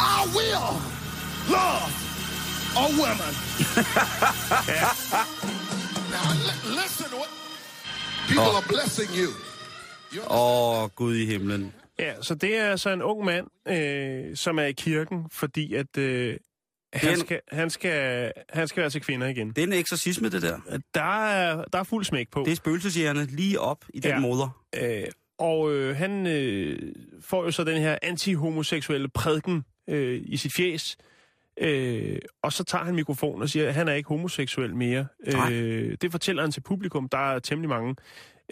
I 0.00 0.26
will 0.34 0.93
love 1.48 1.90
a 2.76 2.86
woman. 3.00 3.18
now 6.14 6.26
li- 6.46 6.62
listen 6.82 7.06
to 7.10 7.16
what 7.16 7.30
people 8.28 8.56
are 8.60 8.68
blessing 8.68 9.10
you. 9.22 9.30
Åh, 10.30 10.82
oh, 10.82 10.88
Gud 10.96 11.16
i 11.16 11.26
himlen. 11.26 11.72
Ja, 11.98 12.12
så 12.22 12.34
det 12.34 12.56
er 12.56 12.70
altså 12.70 12.90
en 12.90 13.02
ung 13.02 13.24
mand, 13.24 13.46
øh, 13.68 14.36
som 14.36 14.58
er 14.58 14.62
i 14.64 14.72
kirken, 14.72 15.24
fordi 15.32 15.74
at 15.74 15.98
øh, 15.98 16.36
han, 16.92 17.10
en- 17.12 17.20
skal, 17.20 17.40
han, 17.52 17.70
skal, 17.70 18.32
han 18.48 18.68
skal 18.68 18.80
være 18.80 18.90
til 18.90 19.00
kvinder 19.00 19.26
igen. 19.26 19.48
Det 19.48 19.58
er 19.58 19.66
en 19.66 19.72
eksorcisme, 19.72 20.28
det 20.28 20.42
der. 20.42 20.58
Der 20.94 21.24
er, 21.26 21.64
der 21.72 21.78
er 21.78 21.82
fuld 21.84 22.04
smæk 22.04 22.26
på. 22.32 22.42
Det 22.46 22.52
er 22.52 22.56
spøgelsesjægerne 22.56 23.26
lige 23.26 23.60
op 23.60 23.84
i 23.94 24.00
den 24.00 24.10
Ja. 24.10 24.18
moder. 24.18 24.64
Øh, 24.74 25.04
og 25.38 25.72
øh, 25.72 25.96
han 25.96 26.26
øh, 26.26 26.78
får 27.22 27.44
jo 27.44 27.50
så 27.50 27.64
den 27.64 27.78
her 27.80 27.98
anti-homoseksuelle 28.04 29.08
prædiken 29.14 29.64
øh, 29.88 30.20
i 30.24 30.36
sit 30.36 30.52
fjes. 30.56 30.96
Øh, 31.60 32.18
og 32.42 32.52
så 32.52 32.64
tager 32.64 32.84
han 32.84 32.94
mikrofonen 32.94 33.42
og 33.42 33.48
siger, 33.48 33.68
at 33.68 33.74
han 33.74 33.88
er 33.88 33.92
ikke 33.92 34.08
homoseksuel 34.08 34.76
mere. 34.76 35.06
Nej. 35.32 35.52
Øh, 35.52 35.96
det 36.00 36.10
fortæller 36.10 36.42
han 36.42 36.52
til 36.52 36.60
publikum. 36.60 37.08
Der 37.08 37.18
er 37.34 37.38
temmelig 37.38 37.68
mange. 37.68 37.96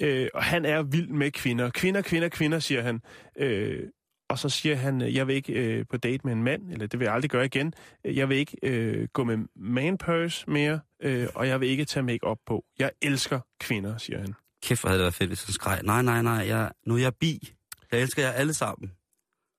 Øh, 0.00 0.28
og 0.34 0.42
han 0.44 0.64
er 0.64 0.82
vild 0.82 1.09
med 1.09 1.30
kvinder. 1.30 1.70
Kvinder, 1.70 2.03
kvinder, 2.03 2.28
kvinder, 2.28 2.59
siger 2.59 2.82
han. 2.82 3.00
Øh, 3.38 3.88
og 4.28 4.38
så 4.38 4.48
siger 4.48 4.76
han, 4.76 5.00
jeg 5.00 5.26
vil 5.26 5.36
ikke 5.36 5.53
øh, 5.53 5.84
på 5.90 5.96
date 5.96 6.20
med 6.24 6.32
en 6.32 6.42
mand, 6.42 6.72
eller 6.72 6.86
det 6.86 7.00
vil 7.00 7.05
jeg 7.05 7.14
aldrig 7.14 7.30
gøre 7.30 7.44
igen. 7.44 7.72
Jeg 8.05 8.28
vil 8.28 8.36
ikke 8.36 8.57
øh, 8.62 9.09
gå 9.12 9.24
med 9.24 9.38
man 9.57 9.98
purse 9.98 10.50
mere, 10.50 10.80
øh, 11.03 11.28
og 11.34 11.48
jeg 11.48 11.61
vil 11.61 11.68
ikke 11.68 11.84
tage 11.84 12.03
make 12.03 12.24
op 12.24 12.38
på. 12.46 12.64
Jeg 12.78 12.90
elsker 13.03 13.40
kvinder, 13.61 13.98
siger 13.98 14.18
han. 14.18 14.34
Kæft, 14.62 14.80
hvor 14.82 14.88
havde 14.88 14.98
det 14.98 15.05
været 15.05 15.14
fedt, 15.14 15.30
hvis 15.30 15.44
han 15.44 15.53
skreg. 15.53 15.80
Nej, 15.82 16.03
nej, 16.03 16.22
nej, 16.22 16.44
jeg, 16.48 16.70
nu 16.86 16.94
er 16.94 16.98
jeg 16.98 17.12
bi. 17.14 17.53
Jeg 17.92 18.00
elsker 18.00 18.22
jer 18.22 18.30
alle 18.30 18.55
sammen. 18.55 18.92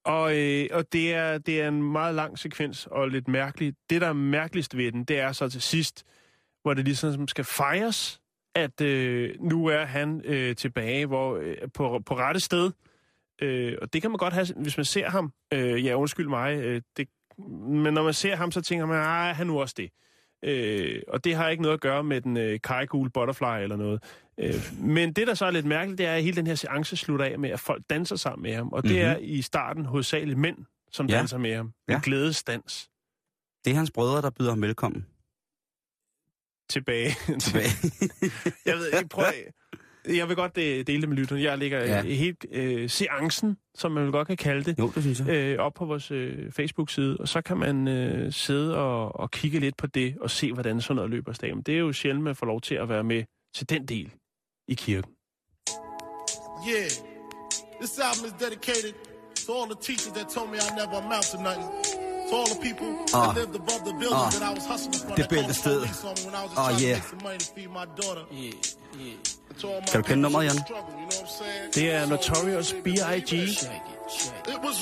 Og, 0.03 0.37
øh, 0.37 0.67
og 0.71 0.93
det, 0.93 1.13
er, 1.13 1.37
det 1.37 1.61
er 1.61 1.67
en 1.67 1.83
meget 1.83 2.15
lang 2.15 2.39
sekvens 2.39 2.87
og 2.91 3.09
lidt 3.09 3.27
mærkelig. 3.27 3.73
Det, 3.89 4.01
der 4.01 4.07
er 4.07 4.13
mærkeligst 4.13 4.77
ved 4.77 4.91
den, 4.91 5.03
det 5.03 5.19
er 5.19 5.31
så 5.31 5.49
til 5.49 5.61
sidst, 5.61 6.05
hvor 6.61 6.73
det 6.73 6.85
ligesom 6.85 7.27
skal 7.27 7.43
fejres, 7.43 8.21
at 8.55 8.81
øh, 8.81 9.35
nu 9.39 9.65
er 9.65 9.85
han 9.85 10.21
øh, 10.25 10.55
tilbage 10.55 11.05
hvor, 11.05 11.37
øh, 11.37 11.57
på, 11.73 12.01
på 12.05 12.15
rette 12.15 12.39
sted. 12.39 12.71
Øh, 13.41 13.77
og 13.81 13.93
det 13.93 14.01
kan 14.01 14.11
man 14.11 14.17
godt 14.17 14.33
have, 14.33 14.47
hvis 14.55 14.77
man 14.77 14.85
ser 14.85 15.09
ham. 15.09 15.33
Øh, 15.53 15.85
ja, 15.85 15.93
undskyld 15.93 16.27
mig. 16.27 16.57
Øh, 16.57 16.81
det, 16.97 17.07
men 17.67 17.93
når 17.93 18.03
man 18.03 18.13
ser 18.13 18.35
ham, 18.35 18.51
så 18.51 18.61
tænker 18.61 18.85
man, 18.85 18.97
nej, 18.97 19.33
han 19.33 19.47
er 19.47 19.51
nu 19.51 19.61
også 19.61 19.75
det. 19.77 19.89
Øh, 20.43 21.01
og 21.07 21.23
det 21.23 21.35
har 21.35 21.49
ikke 21.49 21.61
noget 21.63 21.73
at 21.73 21.81
gøre 21.81 22.03
med 22.03 22.21
den 22.21 22.37
øh, 22.37 22.59
kajgule 22.63 23.09
butterfly 23.09 23.63
eller 23.63 23.75
noget. 23.75 24.03
Øh, 24.39 24.53
men 24.79 25.13
det, 25.13 25.27
der 25.27 25.33
så 25.33 25.45
er 25.45 25.51
lidt 25.51 25.65
mærkeligt, 25.65 25.97
det 25.97 26.05
er, 26.05 26.13
at 26.15 26.23
hele 26.23 26.35
den 26.35 26.47
her 26.47 26.55
seance 26.55 26.95
slutter 26.97 27.25
af 27.25 27.39
med, 27.39 27.49
at 27.49 27.59
folk 27.59 27.83
danser 27.89 28.15
sammen 28.15 28.43
med 28.43 28.53
ham. 28.55 28.69
Og 28.73 28.83
det 28.83 28.91
Mhm. 28.91 28.99
er 28.99 29.17
i 29.17 29.41
starten 29.41 29.85
hovedsageligt 29.85 30.39
mænd, 30.39 30.57
som 30.91 31.05
Ja. 31.09 31.17
danser 31.17 31.37
med 31.37 31.55
ham. 31.55 31.65
En 31.65 31.73
Ja. 31.89 31.99
glædesdans 32.03 32.89
Det 33.65 33.71
er 33.71 33.75
hans 33.75 33.91
brødre, 33.91 34.21
der 34.21 34.29
byder 34.29 34.49
ham 34.49 34.61
velkommen. 34.61 35.05
tilbage. 36.69 37.09
Tilbage. 37.39 37.69
jeg 38.65 38.75
ved 38.77 38.91
ikke, 38.97 39.09
prøv 39.09 39.25
at- 39.25 39.79
Jeg 40.07 40.27
vil 40.27 40.35
godt 40.35 40.57
øh, 40.57 40.63
dele 40.87 41.01
det 41.01 41.09
med 41.09 41.17
lytterne. 41.17 41.41
Jeg 41.41 41.57
lægger 41.57 41.79
Ja. 41.79 41.95
ja. 41.95 42.01
helt 42.01 42.45
øh, 42.51 42.89
seancen, 42.89 43.57
som 43.75 43.91
man 43.91 44.03
vel 44.03 44.11
godt 44.11 44.27
kan 44.27 44.37
kalde 44.37 44.63
det, 44.63 44.79
jo, 44.79 44.91
det 44.95 45.03
synes 45.03 45.19
jeg. 45.19 45.27
øh, 45.29 45.59
op 45.59 45.73
på 45.73 45.85
vores 45.85 46.11
øh, 46.11 46.51
Facebook-side, 46.51 47.17
og 47.17 47.27
så 47.27 47.41
kan 47.41 47.57
man 47.57 47.87
øh, 47.87 48.31
sidde 48.33 48.77
og, 48.77 49.19
og 49.19 49.31
kigge 49.31 49.59
lidt 49.59 49.77
på 49.77 49.87
det, 49.87 50.15
og 50.21 50.29
se, 50.31 50.53
hvordan 50.53 50.81
sådan 50.81 50.95
noget 50.95 51.11
løber 51.11 51.31
af 51.31 51.35
Men 51.55 51.63
det 51.63 51.75
er 51.75 51.79
jo 51.79 51.93
sjældent, 51.93 52.23
man 52.23 52.35
får 52.35 52.45
lov 52.45 52.61
til 52.61 52.75
at 52.75 52.89
være 52.89 53.03
med 53.03 53.23
til 53.55 53.69
den 53.69 53.85
del 53.85 54.11
i 54.67 54.73
kirken. 54.73 55.11
Yeah. 56.69 56.89
This 57.81 57.99
album 57.99 58.25
is 58.29 58.35
dedicated 58.45 58.93
to 59.45 59.49
all 59.57 59.67
the 59.73 59.79
teachers 59.87 60.13
that 60.17 60.27
told 60.35 60.47
me 60.53 60.57
I 60.67 60.69
never 60.81 60.97
amount 61.05 61.25
to 61.33 61.37
nothing. 61.47 61.69
To 62.29 62.33
all 62.39 62.47
the 62.53 62.59
people 62.67 62.89
that 63.13 63.35
lived 63.41 63.55
above 63.63 63.81
the 63.89 63.95
building 64.01 64.23
Ah. 64.27 64.31
that 64.35 64.43
I 64.49 64.51
was 64.57 64.65
hustling 64.71 64.99
from. 65.05 65.15
The 65.19 65.25
just 66.49 66.59
Ah, 66.61 66.69
trying 66.69 66.81
yeah. 66.85 66.95
to 66.95 66.99
make 66.99 67.09
some 67.13 67.21
money 67.27 67.39
to 67.43 67.49
feed 67.55 67.69
my 67.79 67.85
daughter. 68.01 68.23
Yeah, 68.31 68.55
yeah. 69.03 69.17
Kan 69.61 70.01
du 70.01 70.07
kende 70.07 70.21
nummeret, 70.21 70.45
Jan? 70.45 70.55
Det 71.75 71.91
er 71.91 72.05
Notorious 72.07 72.73
B.I.G. 72.83 73.29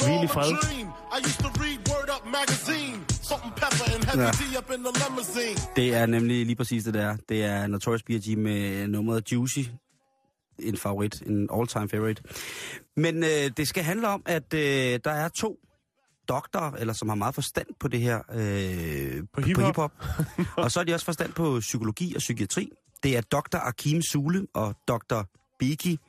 Dream. 0.01 0.22
I 0.22 0.22
heavy 0.22 0.28
Ja. 4.15 4.32
Det 5.76 5.93
er 5.95 6.05
nemlig 6.05 6.45
lige 6.45 6.55
præcis 6.55 6.84
det 6.84 6.93
der. 6.93 7.17
Det 7.30 7.43
er 7.43 7.67
Notorious 7.67 8.03
B.I.G. 8.03 8.38
med 8.38 8.88
nummeret 8.88 9.32
Juicy. 9.32 9.59
En 10.59 10.78
favorit, 10.78 11.22
en 11.22 11.49
all-time 11.53 11.89
favorite. 11.89 12.24
Men 12.97 13.24
øh, 13.24 13.51
det 13.57 13.67
skal 13.67 13.84
handle 13.84 14.07
om, 14.07 14.24
at 14.26 14.53
øh, 14.53 14.99
der 15.05 15.11
er 15.11 15.30
to 15.30 15.55
doktorer, 16.30 16.72
eller 16.72 16.93
som 16.93 17.09
har 17.09 17.15
meget 17.15 17.36
forstand 17.36 17.67
på 17.80 17.88
det 17.88 17.99
her, 17.99 18.17
øh, 18.34 19.24
På 19.34 19.41
hiphop. 19.41 19.65
hiphop. 19.65 19.91
og 20.57 20.72
så 20.72 20.80
har 20.80 20.84
de 20.84 20.93
også 20.93 21.05
forstand 21.05 21.34
på 21.34 21.57
psykologi 21.59 22.15
og 22.15 22.19
psykiatri. 22.19 22.69
Det 23.04 23.18
er 23.18 23.22
Dr. 23.22 23.58
Akim 23.58 24.02
Sule 24.02 24.47
og 24.54 24.76
Dr. 24.88 25.24
Biki 25.60 25.99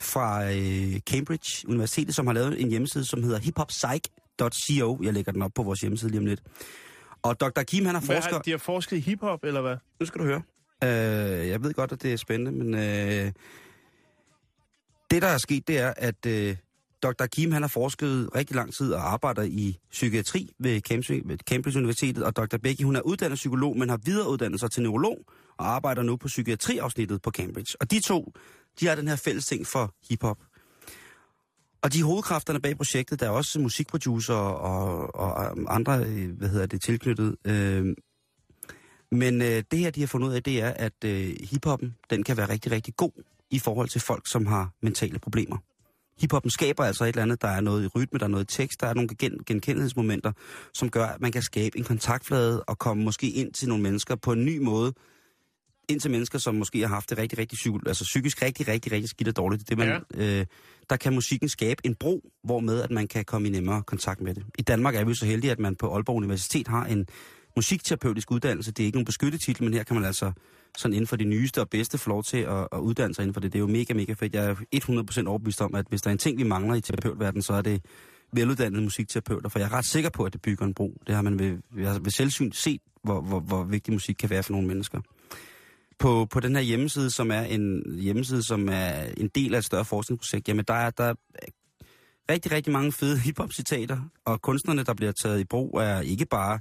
fra 0.00 0.44
øh, 0.44 1.00
Cambridge 1.00 1.68
Universitetet, 1.68 2.14
som 2.14 2.26
har 2.26 2.34
lavet 2.34 2.60
en 2.60 2.70
hjemmeside, 2.70 3.04
som 3.04 3.22
hedder 3.22 3.38
hiphoppsych.co. 3.38 4.98
Jeg 5.02 5.12
lægger 5.12 5.32
den 5.32 5.42
op 5.42 5.50
på 5.54 5.62
vores 5.62 5.80
hjemmeside 5.80 6.10
lige 6.10 6.20
om 6.20 6.26
lidt. 6.26 6.42
Og 7.22 7.40
Dr. 7.40 7.58
Akim, 7.60 7.86
han 7.86 7.96
er 7.96 8.00
Hvad 8.00 8.16
forsker... 8.16 8.32
har, 8.32 8.42
de 8.42 8.50
har 8.50 8.58
forsket 8.58 8.96
i 8.96 9.00
hiphop, 9.00 9.44
eller 9.44 9.60
hvad? 9.60 9.76
Nu 10.00 10.06
skal 10.06 10.20
du 10.20 10.24
høre. 10.26 10.42
Øh, 10.84 11.48
jeg 11.48 11.62
ved 11.62 11.74
godt, 11.74 11.92
at 11.92 12.02
det 12.02 12.12
er 12.12 12.16
spændende, 12.16 12.52
men 12.52 12.74
øh, 12.74 13.32
det, 15.10 15.22
der 15.22 15.28
er 15.28 15.38
sket, 15.38 15.68
det 15.68 15.78
er, 15.78 15.92
at 15.96 16.26
øh, 16.26 16.56
Dr. 17.02 17.26
Kim 17.26 17.52
han 17.52 17.62
har 17.62 17.68
forsket 17.68 18.30
rigtig 18.34 18.56
lang 18.56 18.74
tid 18.74 18.92
og 18.92 19.12
arbejder 19.12 19.42
i 19.42 19.78
psykiatri 19.90 20.52
ved 20.58 20.80
Cambridge, 20.80 21.22
ved 21.24 21.38
Cambridge 21.38 21.78
Universitetet, 21.78 22.24
og 22.24 22.36
Dr. 22.36 22.56
Becky, 22.62 22.82
hun 22.82 22.96
er 22.96 23.00
uddannet 23.00 23.36
psykolog, 23.36 23.78
men 23.78 23.88
har 23.88 24.00
videreuddannet 24.04 24.60
sig 24.60 24.70
til 24.70 24.82
neurolog 24.82 25.18
og 25.58 25.66
arbejder 25.74 26.02
nu 26.02 26.16
på 26.16 26.26
psykiatriafsnittet 26.26 27.22
på 27.22 27.30
Cambridge. 27.30 27.76
Og 27.80 27.90
de 27.90 28.00
to, 28.00 28.32
de 28.80 28.86
har 28.86 28.94
den 28.94 29.08
her 29.08 29.16
fælles 29.16 29.46
ting 29.46 29.66
for 29.66 29.94
hiphop. 30.10 30.38
Og 31.82 31.92
de 31.92 32.02
hovedkræfterne 32.02 32.60
bag 32.60 32.76
projektet, 32.76 33.20
der 33.20 33.26
er 33.26 33.30
også 33.30 33.60
musikproducer 33.60 34.34
og, 34.34 35.14
og 35.14 35.74
andre, 35.74 36.04
øh, 36.04 36.30
hvad 36.38 36.48
hedder 36.48 36.66
det, 36.66 36.82
tilknyttet. 36.82 37.36
Øh, 37.44 37.94
men 39.12 39.42
øh, 39.42 39.62
det 39.70 39.78
her, 39.78 39.90
de 39.90 40.00
har 40.00 40.06
fundet 40.06 40.28
ud 40.28 40.34
af, 40.34 40.42
det 40.42 40.62
er, 40.62 40.70
at 40.70 41.04
øh, 41.04 41.36
hiphoppen, 41.40 41.96
den 42.10 42.22
kan 42.22 42.36
være 42.36 42.48
rigtig, 42.48 42.72
rigtig 42.72 42.96
god 42.96 43.22
i 43.50 43.58
forhold 43.58 43.88
til 43.88 44.00
folk, 44.00 44.26
som 44.26 44.46
har 44.46 44.70
mentale 44.82 45.18
problemer. 45.18 45.56
Hiphoppen 46.20 46.50
skaber 46.50 46.84
altså 46.84 47.04
et 47.04 47.08
eller 47.08 47.22
andet, 47.22 47.42
der 47.42 47.48
er 47.48 47.60
noget 47.60 47.84
i 47.84 47.86
rytme, 47.86 48.18
der 48.18 48.24
er 48.24 48.28
noget 48.28 48.52
i 48.52 48.56
tekst, 48.56 48.80
der 48.80 48.86
er 48.86 48.94
nogle 48.94 49.08
gen- 49.08 49.44
genkendelsesmomenter, 49.46 50.32
som 50.74 50.90
gør, 50.90 51.06
at 51.06 51.20
man 51.20 51.32
kan 51.32 51.42
skabe 51.42 51.78
en 51.78 51.84
kontaktflade 51.84 52.64
og 52.64 52.78
komme 52.78 53.04
måske 53.04 53.30
ind 53.30 53.52
til 53.52 53.68
nogle 53.68 53.82
mennesker 53.82 54.16
på 54.16 54.32
en 54.32 54.44
ny 54.44 54.58
måde, 54.58 54.92
ind 55.88 56.00
til 56.00 56.10
mennesker, 56.10 56.38
som 56.38 56.54
måske 56.54 56.80
har 56.80 56.88
haft 56.88 57.10
det 57.10 57.18
rigtig, 57.18 57.38
rigtig 57.38 57.58
psyko- 57.58 57.80
altså 57.86 58.04
psykisk 58.04 58.42
rigtig, 58.42 58.68
rigtig, 58.68 58.92
rigtig 58.92 59.08
skidt 59.08 59.28
og 59.28 59.36
dårligt. 59.36 59.68
Det, 59.68 59.78
man, 59.78 60.02
ja. 60.14 60.40
øh, 60.40 60.46
der 60.90 60.96
kan 60.96 61.14
musikken 61.14 61.48
skabe 61.48 61.86
en 61.86 61.94
bro, 61.94 62.30
hvormed 62.44 62.82
at 62.82 62.90
man 62.90 63.08
kan 63.08 63.24
komme 63.24 63.48
i 63.48 63.50
nemmere 63.50 63.82
kontakt 63.82 64.20
med 64.20 64.34
det. 64.34 64.44
I 64.58 64.62
Danmark 64.62 64.94
er 64.94 65.04
vi 65.04 65.14
så 65.14 65.26
heldige, 65.26 65.50
at 65.50 65.58
man 65.58 65.76
på 65.76 65.94
Aalborg 65.94 66.16
Universitet 66.16 66.68
har 66.68 66.84
en 66.84 67.06
musikterapeutisk 67.56 68.30
uddannelse. 68.30 68.72
Det 68.72 68.82
er 68.82 68.86
ikke 68.86 68.96
nogen 68.96 69.04
beskyttet 69.04 69.40
titel, 69.40 69.64
men 69.64 69.74
her 69.74 69.82
kan 69.82 69.96
man 69.96 70.04
altså 70.04 70.32
sådan 70.76 70.94
inden 70.94 71.06
for 71.06 71.16
det 71.16 71.26
nyeste 71.26 71.60
og 71.60 71.68
bedste 71.68 71.98
få 71.98 72.10
lov 72.10 72.24
til 72.24 72.38
at, 72.38 72.68
at 72.72 72.78
uddanne 72.78 73.14
sig 73.14 73.22
inden 73.22 73.34
for 73.34 73.40
det. 73.40 73.52
Det 73.52 73.58
er 73.58 73.60
jo 73.60 73.66
mega, 73.66 73.94
mega 73.94 74.12
fedt. 74.12 74.34
Jeg 74.34 74.56
er 74.72 75.24
100% 75.24 75.28
overbevist 75.28 75.60
om, 75.60 75.74
at 75.74 75.86
hvis 75.88 76.02
der 76.02 76.08
er 76.08 76.12
en 76.12 76.18
ting, 76.18 76.38
vi 76.38 76.42
mangler 76.42 76.74
i 76.74 76.80
terapeutverdenen, 76.80 77.42
så 77.42 77.52
er 77.52 77.62
det 77.62 77.84
veluddannede 78.32 78.82
musikterapeuter, 78.82 79.48
for 79.48 79.58
jeg 79.58 79.66
er 79.66 79.72
ret 79.72 79.84
sikker 79.84 80.10
på, 80.10 80.24
at 80.24 80.32
det 80.32 80.42
bygger 80.42 80.66
en 80.66 80.74
bro. 80.74 81.00
Det 81.06 81.14
har 81.14 81.22
man 81.22 81.38
ved, 81.38 81.58
ved, 81.70 82.00
ved 82.00 82.10
selvsyn 82.10 82.52
set, 82.52 82.80
hvor, 83.04 83.20
hvor, 83.20 83.40
hvor 83.40 83.64
vigtig 83.64 83.92
musik 83.92 84.16
kan 84.18 84.30
være 84.30 84.42
for 84.42 84.52
nogle 84.52 84.68
mennesker. 84.68 85.00
På, 85.98 86.26
på 86.30 86.40
den 86.40 86.56
her 86.56 86.62
hjemmeside, 86.62 87.10
som 87.10 87.30
er 87.30 87.40
en 87.40 87.82
hjemmeside, 88.00 88.42
som 88.42 88.68
er 88.68 88.92
en 89.16 89.28
del 89.28 89.54
af 89.54 89.58
et 89.58 89.64
større 89.64 89.84
forskningsprojekt, 89.84 90.48
jamen 90.48 90.64
der 90.68 90.74
er, 90.74 90.90
der 90.90 91.04
er 91.04 91.14
rigtig, 92.30 92.52
rigtig 92.52 92.72
mange 92.72 92.92
fede 92.92 93.18
hiphop-citater, 93.24 93.98
og 94.24 94.42
kunstnerne, 94.42 94.82
der 94.82 94.94
bliver 94.94 95.12
taget 95.12 95.40
i 95.40 95.44
brug, 95.44 95.80
er 95.80 96.00
ikke 96.00 96.26
bare 96.26 96.60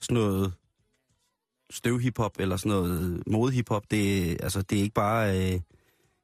sådan 0.00 0.14
noget 0.14 0.52
støvhiphop 1.70 2.32
eller 2.38 2.56
sådan 2.56 2.70
noget 2.70 3.22
modehiphop. 3.26 3.82
Det, 3.90 4.30
altså, 4.42 4.62
det 4.62 4.78
er 4.78 4.82
ikke 4.82 4.94
bare 4.94 5.52
øh, 5.52 5.60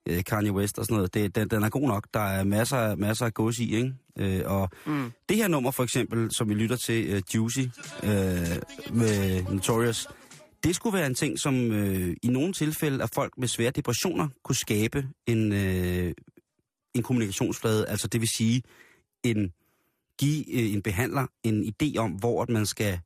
øh, 0.08 0.24
Kanye 0.24 0.52
West 0.52 0.78
og 0.78 0.84
sådan 0.84 0.96
noget. 0.96 1.14
Det, 1.14 1.34
den, 1.34 1.48
den 1.48 1.62
er 1.62 1.68
god 1.68 1.88
nok. 1.88 2.06
Der 2.14 2.20
er 2.20 2.44
masser, 2.44 2.94
masser 2.94 3.26
af 3.26 3.34
gods 3.34 3.58
i, 3.58 3.76
ikke? 3.76 3.94
Øh, 4.18 4.42
og 4.44 4.70
mm. 4.86 5.12
det 5.28 5.36
her 5.36 5.48
nummer 5.48 5.70
for 5.70 5.82
eksempel, 5.82 6.34
som 6.34 6.48
vi 6.48 6.54
lytter 6.54 6.76
til, 6.76 7.14
uh, 7.14 7.34
Juicy 7.34 7.60
øh, 8.02 8.10
med 8.92 9.42
Notorious, 9.42 10.08
det 10.64 10.76
skulle 10.76 10.98
være 10.98 11.06
en 11.06 11.14
ting, 11.14 11.38
som 11.38 11.72
øh, 11.72 12.16
i 12.22 12.28
nogle 12.28 12.52
tilfælde 12.52 13.02
af 13.02 13.08
folk 13.14 13.38
med 13.38 13.48
svære 13.48 13.70
depressioner 13.70 14.28
kunne 14.42 14.56
skabe 14.56 15.08
en, 15.26 15.52
øh, 15.52 16.12
en 16.94 17.02
kommunikationsflade. 17.02 17.86
Altså 17.86 18.08
det 18.08 18.20
vil 18.20 18.28
sige, 18.36 18.62
en, 19.22 19.52
give 20.18 20.52
øh, 20.52 20.72
en 20.72 20.82
behandler 20.82 21.26
en 21.42 21.64
idé 21.64 21.98
om, 21.98 22.10
hvor 22.10 22.42
at 22.42 22.48
man 22.48 22.66
skal 22.66 23.00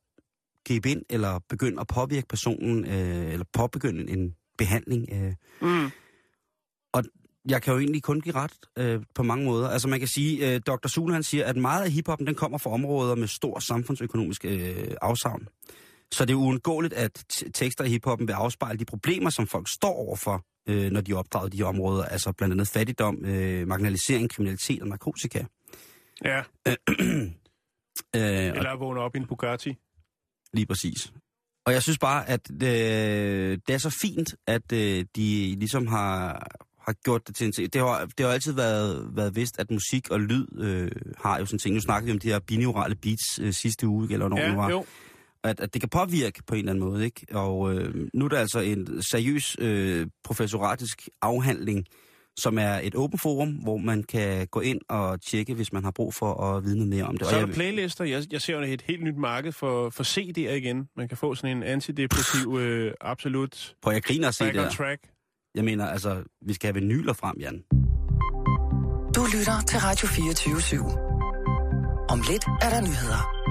gribe 0.67 0.89
ind 0.89 1.01
eller 1.09 1.39
begynde 1.49 1.81
at 1.81 1.87
påvirke 1.87 2.27
personen, 2.27 2.85
øh, 2.85 3.33
eller 3.33 3.45
påbegynde 3.53 4.11
en 4.11 4.35
behandling. 4.57 5.09
Øh. 5.11 5.33
Mm. 5.61 5.89
Og 6.91 7.03
jeg 7.49 7.61
kan 7.61 7.73
jo 7.73 7.79
egentlig 7.79 8.03
kun 8.03 8.21
give 8.21 8.35
ret 8.35 8.51
øh, 8.77 9.01
på 9.15 9.23
mange 9.23 9.45
måder. 9.45 9.69
Altså 9.69 9.87
man 9.87 9.99
kan 9.99 10.07
sige, 10.07 10.53
øh, 10.53 10.61
Dr. 10.67 10.87
Sule 10.87 11.13
han 11.13 11.23
siger, 11.23 11.45
at 11.45 11.57
meget 11.57 11.83
af 11.83 11.91
hiphoppen 11.91 12.27
den 12.27 12.35
kommer 12.35 12.57
fra 12.57 12.69
områder 12.69 13.15
med 13.15 13.27
stor 13.27 13.59
samfundsøkonomisk 13.59 14.45
øh, 14.45 14.91
afsavn. 15.01 15.47
Så 16.13 16.25
det 16.25 16.33
er 16.33 16.37
uundgåeligt, 16.37 16.93
at 16.93 17.25
tekster 17.53 17.83
i 17.83 17.89
hiphoppen 17.89 18.27
vil 18.27 18.33
afspejle 18.33 18.79
de 18.79 18.85
problemer, 18.85 19.29
som 19.29 19.47
folk 19.47 19.67
står 19.69 19.93
overfor, 19.93 20.41
øh, 20.69 20.91
når 20.91 21.01
de 21.01 21.11
er 21.11 21.15
opdraget 21.15 21.53
i 21.53 21.57
de 21.57 21.63
områder. 21.63 22.05
Altså 22.05 22.31
blandt 22.31 22.53
andet 22.53 22.67
fattigdom, 22.67 23.25
øh, 23.25 23.67
marginalisering, 23.67 24.29
kriminalitet 24.29 24.81
og 24.81 24.87
narkotika. 24.87 25.43
Ja, 26.25 26.41
Øh, 28.15 28.21
og 28.21 28.57
eller 28.57 28.77
vågne 28.77 28.99
op 28.99 29.15
i 29.15 29.19
en 29.19 29.27
Bugatti. 29.27 29.75
Lige 30.53 30.65
præcis. 30.65 31.13
Og 31.65 31.73
jeg 31.73 31.83
synes 31.83 31.99
bare, 31.99 32.29
at 32.29 32.51
øh, 32.51 33.57
det 33.67 33.73
er 33.73 33.77
så 33.77 33.97
fint, 34.01 34.35
at 34.47 34.71
øh, 34.73 35.05
de 35.15 35.55
ligesom 35.59 35.87
har, 35.87 36.47
har 36.85 36.93
gjort 36.93 37.27
det 37.27 37.35
til 37.35 37.45
en 37.45 37.51
ting. 37.51 37.73
Det 37.73 37.81
har, 37.81 38.05
det 38.17 38.25
har 38.25 38.33
altid 38.33 38.53
været, 38.53 39.15
været 39.15 39.35
vist, 39.35 39.59
at 39.59 39.71
musik 39.71 40.09
og 40.09 40.19
lyd 40.19 40.47
øh, 40.57 40.91
har 41.17 41.39
jo 41.39 41.45
sådan 41.45 41.59
ting. 41.59 41.75
Nu 41.75 41.81
snakkede 41.81 42.05
vi 42.05 42.11
om 42.11 42.19
de 42.19 42.27
her 42.27 42.39
binaurale 42.39 42.95
beats 42.95 43.39
øh, 43.39 43.53
sidste 43.53 43.87
uge, 43.87 44.13
eller 44.13 44.27
hvornår 44.27 44.47
det 44.47 44.57
var. 44.57 44.69
Ja, 44.69 44.69
jo. 44.69 44.85
At, 45.45 45.59
at 45.59 45.73
det 45.73 45.81
kan 45.81 45.89
påvirke 45.89 46.43
på 46.47 46.55
en 46.55 46.59
eller 46.59 46.71
anden 46.71 46.89
måde, 46.89 47.05
ikke? 47.05 47.25
Og 47.31 47.73
øh, 47.73 48.07
nu 48.13 48.25
er 48.25 48.29
der 48.29 48.39
altså 48.39 48.59
en 48.59 49.01
seriøs 49.01 49.55
øh, 49.59 50.07
professoratisk 50.23 51.09
afhandling, 51.21 51.85
som 52.37 52.57
er 52.57 52.79
et 52.83 52.95
åbent 52.95 53.21
forum, 53.21 53.49
hvor 53.49 53.77
man 53.77 54.03
kan 54.03 54.47
gå 54.47 54.59
ind 54.59 54.81
og 54.89 55.21
tjekke, 55.21 55.53
hvis 55.53 55.73
man 55.73 55.83
har 55.83 55.91
brug 55.91 56.13
for 56.13 56.43
at 56.43 56.63
vide 56.63 56.75
noget 56.75 56.89
mere 56.89 57.03
om 57.03 57.17
det. 57.17 57.27
Så 57.27 57.35
Og 57.35 57.35
er 57.35 57.39
jeg, 57.39 57.47
der 57.47 57.53
playlister. 57.53 58.03
Jeg, 58.05 58.23
jeg 58.31 58.41
ser 58.41 58.53
jo 58.53 58.61
et 58.61 58.81
helt 58.81 59.03
nyt 59.03 59.17
marked 59.17 59.51
for, 59.51 59.89
for 59.89 60.03
CD'er 60.03 60.51
igen. 60.51 60.87
Man 60.97 61.07
kan 61.07 61.17
få 61.17 61.35
sådan 61.35 61.57
en 61.57 61.63
antidepressiv, 61.63 62.57
øh, 62.61 62.93
absolut 63.01 63.75
prøv, 63.81 63.93
jeg 63.93 64.03
griner 64.03 64.27
at 64.27 64.35
se 64.35 64.45
det 64.45 64.71
track. 64.71 65.01
Jeg 65.55 65.63
mener, 65.65 65.85
altså, 65.85 66.23
vi 66.47 66.53
skal 66.53 66.67
have 66.67 66.81
vinyler 66.81 67.13
frem, 67.13 67.35
Jan. 67.39 67.63
Du 69.15 69.25
lytter 69.37 69.61
til 69.67 69.79
Radio 69.79 70.07
24 70.07 70.55
/7. 70.55 71.05
Om 72.09 72.19
lidt 72.29 72.45
er 72.61 72.69
der 72.69 72.81
nyheder. 72.81 73.44